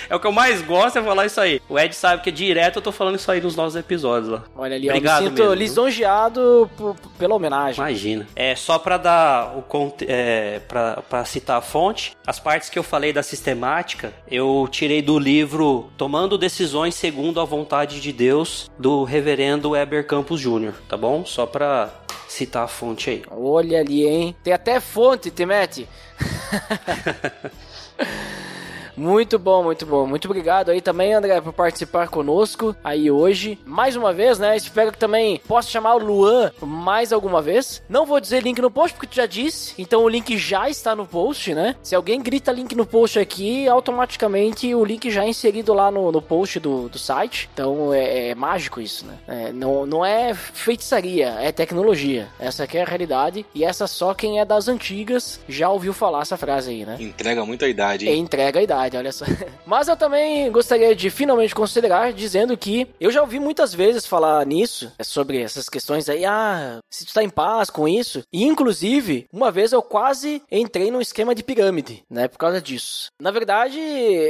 É 0.10 0.16
o 0.16 0.20
que 0.20 0.28
eu 0.28 0.32
mais 0.32 0.62
gosto 0.62 1.00
é 1.00 1.04
falar 1.04 1.26
isso 1.26 1.40
aí. 1.42 1.62
O 1.70 1.78
Ed 1.80 1.96
sabe 1.96 2.22
que 2.22 2.32
direto 2.32 2.78
eu 2.78 2.82
tô 2.82 2.92
falando 2.92 3.16
isso 3.16 3.32
aí 3.32 3.42
nos 3.42 3.56
nossos 3.56 3.76
episódios 3.76 4.32
lá. 4.32 4.44
Olha 4.56 4.76
ali, 4.76 4.88
Obrigado 4.90 5.18
eu 5.18 5.24
me 5.24 5.30
sinto 5.30 5.40
mesmo, 5.42 5.56
lisonjeado 5.56 6.70
por- 6.78 6.96
pela 7.18 7.36
homenagem. 7.36 7.84
Imagina. 7.84 8.28
É 8.36 8.56
só 8.56 8.78
pra 8.80 8.98
dar 8.98 9.58
o 9.58 9.62
conte- 9.62 10.06
é, 10.08 10.60
pra, 10.68 11.02
pra 11.10 11.26
citar 11.26 11.58
a 11.58 11.62
fonte, 11.62 12.16
as 12.26 12.40
partes 12.40 12.70
que 12.70 12.78
eu 12.78 12.84
falei 12.84 13.12
da 13.14 13.24
sistemática, 13.24 14.14
eu 14.30 14.68
tirei 14.72 15.02
do 15.02 15.18
livro 15.18 15.90
Tomando 15.98 16.38
Decisões 16.38 16.96
Segundo 16.96 17.40
a 17.40 17.46
Vontade 17.46 18.00
de 18.02 18.12
Deus, 18.12 18.70
do 18.78 19.04
reverendo 19.04 19.72
Weber 19.72 20.06
Campos 20.06 20.40
Jr., 20.42 20.74
tá 20.88 20.96
bom? 20.98 21.26
Só 21.26 21.46
pra 21.46 21.90
citar 22.28 22.64
a 22.64 22.68
fonte 22.68 23.10
aí. 23.10 23.24
Olha 23.32 23.80
ali, 23.80 24.06
hein? 24.06 24.36
Tem 24.44 24.52
até 24.54 24.80
fonte, 24.80 25.32
Temete. 25.32 25.88
Muito 28.98 29.38
bom, 29.38 29.64
muito 29.64 29.86
bom. 29.86 30.06
Muito 30.08 30.26
obrigado 30.26 30.70
aí 30.70 30.82
também, 30.82 31.14
André, 31.14 31.40
por 31.42 31.54
participar 31.54 32.08
conosco 32.08 32.76
aí 32.84 33.12
hoje. 33.12 33.60
Mais 33.66 33.96
uma 33.96 34.14
vez, 34.14 34.40
né? 34.40 34.56
Espero 34.56 34.92
que 34.92 34.98
também 34.98 35.42
possa 35.48 35.70
chamar 35.70 35.96
o 35.96 36.00
Luan 36.00 36.52
mais 36.62 37.12
alguma 37.12 37.42
vez. 37.42 37.82
Não 37.90 38.06
vou 38.06 38.20
dizer 38.20 38.44
link 38.44 38.62
no 38.62 38.72
post, 38.72 38.96
porque 38.96 39.08
tu 39.08 39.16
já 39.16 39.26
disse. 39.26 39.74
Então 39.78 40.04
o 40.04 40.10
link 40.10 40.38
já 40.38 40.70
está 40.70 40.96
no 40.96 41.06
post, 41.06 41.54
né? 41.54 41.76
Se 41.84 41.96
alguém 41.96 42.22
grita 42.22 42.52
link 42.52 42.76
no 42.76 42.86
post 42.86 43.20
aqui, 43.20 43.68
automaticamente 43.68 44.74
o 44.74 44.86
link 44.86 45.10
já 45.10 45.26
é 45.26 45.30
inserido 45.30 45.74
lá 45.74 45.92
no, 45.92 46.12
no 46.12 46.22
post 46.22 46.60
do, 46.60 46.90
do 46.90 46.98
site. 46.98 47.50
Então 47.54 47.94
é, 47.94 48.30
é 48.30 48.36
mágico 48.36 48.80
isso, 48.80 49.06
né? 49.06 49.18
É, 49.28 49.52
não, 49.52 49.86
não 49.86 50.06
é 50.06 50.34
feitiçaria, 50.34 51.30
é 51.40 51.52
tecnologia. 51.52 52.28
Essa 52.40 52.64
aqui 52.64 52.78
é 52.78 52.84
a 52.84 52.86
realidade. 52.86 53.46
E 53.54 53.64
essa 53.64 53.88
só 53.88 54.14
quem 54.14 54.40
é 54.40 54.46
das 54.46 54.68
antigas 54.68 55.40
já 55.48 55.70
ouviu 55.70 55.94
falar 55.94 56.22
essa 56.22 56.38
frase 56.38 56.72
aí, 56.72 56.86
né? 56.86 56.98
Entrega 57.00 57.46
muita 57.46 57.68
idade, 57.68 58.08
hein? 58.08 58.20
entrega 58.20 58.60
a 58.60 58.64
idade, 58.64 58.85
olha 58.94 59.12
só. 59.12 59.26
Mas 59.66 59.88
eu 59.88 59.98
também 59.98 60.52
gostaria 60.52 60.96
de 60.96 61.10
finalmente 61.10 61.56
considerar 61.56 62.14
dizendo 62.14 62.58
que 62.58 62.88
eu 63.00 63.12
já 63.12 63.22
ouvi 63.22 63.40
muitas 63.40 63.74
vezes 63.74 64.06
falar 64.06 64.46
nisso, 64.46 64.92
é 64.98 65.04
sobre 65.04 65.42
essas 65.42 65.70
questões 65.70 66.08
aí, 66.10 66.26
ah, 66.26 66.80
se 66.90 67.06
tu 67.06 67.14
tá 67.14 67.24
em 67.24 67.30
paz 67.30 67.70
com 67.70 67.88
isso. 67.88 68.22
E 68.32 68.44
inclusive, 68.44 69.26
uma 69.32 69.52
vez 69.52 69.72
eu 69.72 69.82
quase 69.82 70.42
entrei 70.52 70.92
num 70.92 71.02
esquema 71.02 71.34
de 71.34 71.44
pirâmide, 71.44 72.04
né, 72.10 72.28
por 72.28 72.38
causa 72.38 72.62
disso. 72.62 73.08
Na 73.20 73.32
verdade, 73.32 73.80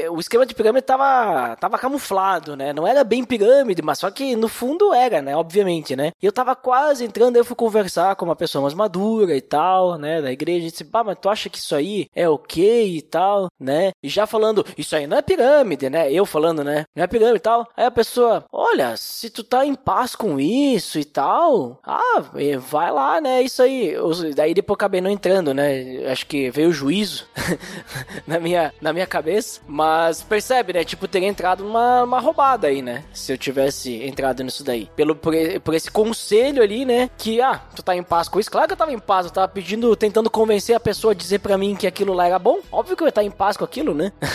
o 0.10 0.20
esquema 0.20 0.46
de 0.46 0.56
pirâmide 0.56 0.86
tava, 0.86 1.56
tava 1.58 1.78
camuflado, 1.78 2.56
né, 2.56 2.72
não 2.74 2.88
era 2.88 3.04
bem 3.04 3.24
pirâmide, 3.24 3.82
mas 3.82 4.00
só 4.00 4.10
que 4.10 4.36
no 4.36 4.48
fundo 4.48 4.94
era, 4.94 5.22
né, 5.22 5.36
obviamente, 5.36 5.96
né. 5.96 6.12
E 6.22 6.26
eu 6.26 6.32
tava 6.32 6.56
quase 6.56 7.04
entrando, 7.04 7.36
eu 7.36 7.46
fui 7.46 7.56
conversar 7.56 8.16
com 8.16 8.26
uma 8.26 8.36
pessoa 8.36 8.62
mais 8.62 8.74
madura 8.74 9.36
e 9.36 9.42
tal, 9.42 9.98
né, 9.98 10.22
da 10.22 10.32
igreja, 10.32 10.68
e 10.68 10.72
disse, 10.72 10.86
pá, 10.86 11.04
mas 11.04 11.18
tu 11.20 11.30
acha 11.30 11.50
que 11.50 11.58
isso 11.58 11.76
aí 11.76 12.08
é 12.14 12.28
ok 12.30 12.98
e 12.98 13.02
tal, 13.02 13.48
né? 13.60 13.92
E 14.04 14.10
já 14.10 14.26
falando, 14.28 14.45
isso 14.78 14.96
aí 14.96 15.08
não 15.08 15.18
é 15.18 15.22
pirâmide, 15.22 15.90
né? 15.90 16.12
Eu 16.12 16.26
falando, 16.26 16.64
né? 16.64 16.86
Não 16.96 17.04
é 17.04 17.08
pirâmide 17.08 17.38
e 17.38 17.40
tal. 17.40 17.68
Aí 17.76 17.86
a 17.86 17.92
pessoa, 17.92 18.46
olha, 18.52 18.96
se 18.98 19.30
tu 19.30 19.44
tá 19.44 19.66
em 19.66 19.76
paz 19.76 20.16
com 20.16 20.40
isso 20.40 21.00
e 21.00 21.06
tal, 21.06 21.80
ah, 21.84 22.26
vai 22.60 22.92
lá, 22.92 23.22
né? 23.22 23.42
Isso 23.42 23.62
aí. 23.62 23.96
Daí 24.36 24.54
depois 24.54 24.76
acabei 24.76 25.02
não 25.02 25.10
entrando, 25.10 25.54
né? 25.54 26.06
Acho 26.12 26.26
que 26.26 26.50
veio 26.50 26.70
o 26.70 26.74
juízo 26.74 27.28
na, 28.28 28.40
minha, 28.40 28.74
na 28.82 28.94
minha 28.94 29.08
cabeça. 29.08 29.62
Mas 29.68 30.22
percebe, 30.22 30.74
né? 30.74 30.84
Tipo, 30.84 31.08
teria 31.08 31.28
entrado 31.28 31.64
numa, 31.64 32.02
numa 32.02 32.20
roubada 32.20 32.68
aí, 32.68 32.82
né? 32.82 33.04
Se 33.14 33.32
eu 33.32 33.38
tivesse 33.38 34.04
entrado 34.04 34.44
nisso 34.44 34.64
daí. 34.64 34.90
Pelo, 34.96 35.16
por, 35.16 35.34
por 35.64 35.74
esse 35.74 35.90
conselho 35.90 36.62
ali, 36.62 36.86
né? 36.86 37.10
Que, 37.18 37.42
ah, 37.42 37.62
tu 37.76 37.84
tá 37.84 37.96
em 37.96 38.04
paz 38.04 38.28
com 38.28 38.40
isso? 38.40 38.52
Claro 38.52 38.68
que 38.68 38.74
eu 38.74 38.78
tava 38.78 38.94
em 38.94 39.00
paz. 39.00 39.26
Eu 39.26 39.32
tava 39.32 39.48
pedindo, 39.48 39.96
tentando 39.96 40.30
convencer 40.30 40.76
a 40.76 40.80
pessoa 40.80 41.12
a 41.12 41.16
dizer 41.16 41.40
pra 41.40 41.58
mim 41.58 41.76
que 41.76 41.88
aquilo 41.88 42.14
lá 42.14 42.28
era 42.28 42.40
bom. 42.40 42.60
Óbvio 42.72 42.96
que 42.96 43.04
eu 43.04 43.08
ia 43.08 43.10
estar 43.10 43.24
em 43.24 43.32
paz 43.32 43.58
com 43.58 43.64
aquilo, 43.64 43.94
né? 43.94 44.12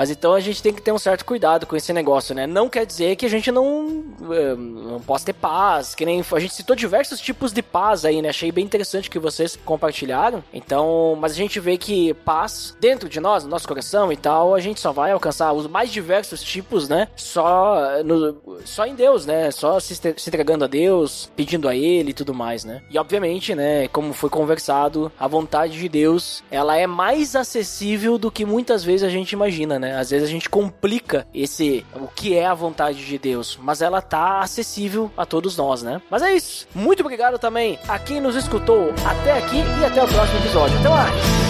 Mas 0.00 0.08
então 0.08 0.32
a 0.32 0.40
gente 0.40 0.62
tem 0.62 0.72
que 0.72 0.80
ter 0.80 0.92
um 0.92 0.98
certo 0.98 1.26
cuidado 1.26 1.66
com 1.66 1.76
esse 1.76 1.92
negócio, 1.92 2.34
né? 2.34 2.46
Não 2.46 2.70
quer 2.70 2.86
dizer 2.86 3.16
que 3.16 3.26
a 3.26 3.28
gente 3.28 3.52
não, 3.52 4.02
eh, 4.32 4.54
não 4.56 4.98
possa 4.98 5.26
ter 5.26 5.34
paz, 5.34 5.94
que 5.94 6.06
nem 6.06 6.24
a 6.32 6.38
gente 6.40 6.54
citou 6.54 6.74
diversos 6.74 7.20
tipos 7.20 7.52
de 7.52 7.60
paz 7.60 8.06
aí, 8.06 8.22
né? 8.22 8.30
Achei 8.30 8.50
bem 8.50 8.64
interessante 8.64 9.10
que 9.10 9.18
vocês 9.18 9.56
compartilharam. 9.62 10.42
Então, 10.54 11.18
mas 11.20 11.32
a 11.32 11.34
gente 11.34 11.60
vê 11.60 11.76
que 11.76 12.14
paz 12.14 12.74
dentro 12.80 13.10
de 13.10 13.20
nós, 13.20 13.44
no 13.44 13.50
nosso 13.50 13.68
coração 13.68 14.10
e 14.10 14.16
tal, 14.16 14.54
a 14.54 14.58
gente 14.58 14.80
só 14.80 14.90
vai 14.90 15.10
alcançar 15.10 15.52
os 15.52 15.66
mais 15.66 15.92
diversos 15.92 16.42
tipos, 16.42 16.88
né? 16.88 17.06
Só 17.14 18.02
no, 18.02 18.58
só 18.64 18.86
em 18.86 18.94
Deus, 18.94 19.26
né? 19.26 19.50
Só 19.50 19.78
se, 19.78 19.94
se 19.94 20.08
entregando 20.08 20.64
a 20.64 20.66
Deus, 20.66 21.30
pedindo 21.36 21.68
a 21.68 21.76
Ele 21.76 22.12
e 22.12 22.14
tudo 22.14 22.32
mais, 22.32 22.64
né? 22.64 22.80
E 22.90 22.98
obviamente, 22.98 23.54
né? 23.54 23.86
Como 23.88 24.14
foi 24.14 24.30
conversado, 24.30 25.12
a 25.20 25.28
vontade 25.28 25.78
de 25.78 25.90
Deus, 25.90 26.42
ela 26.50 26.74
é 26.74 26.86
mais 26.86 27.36
acessível 27.36 28.16
do 28.16 28.30
que 28.30 28.46
muitas 28.46 28.82
vezes 28.82 29.02
a 29.02 29.10
gente 29.10 29.32
imagina, 29.32 29.78
né? 29.90 29.98
Às 29.98 30.10
vezes 30.10 30.28
a 30.28 30.30
gente 30.30 30.48
complica 30.48 31.26
esse 31.34 31.84
o 31.94 32.06
que 32.06 32.36
é 32.36 32.46
a 32.46 32.54
vontade 32.54 33.04
de 33.04 33.18
Deus, 33.18 33.58
mas 33.60 33.82
ela 33.82 34.00
tá 34.00 34.40
acessível 34.40 35.10
a 35.16 35.26
todos 35.26 35.56
nós, 35.56 35.82
né? 35.82 36.00
Mas 36.10 36.22
é 36.22 36.32
isso. 36.32 36.66
Muito 36.74 37.00
obrigado 37.00 37.38
também 37.38 37.78
a 37.88 37.98
quem 37.98 38.20
nos 38.20 38.36
escutou 38.36 38.92
até 39.04 39.38
aqui 39.38 39.58
e 39.80 39.84
até 39.84 40.02
o 40.02 40.08
próximo 40.08 40.38
episódio. 40.38 40.78
Até 40.78 40.88
mais. 40.88 41.49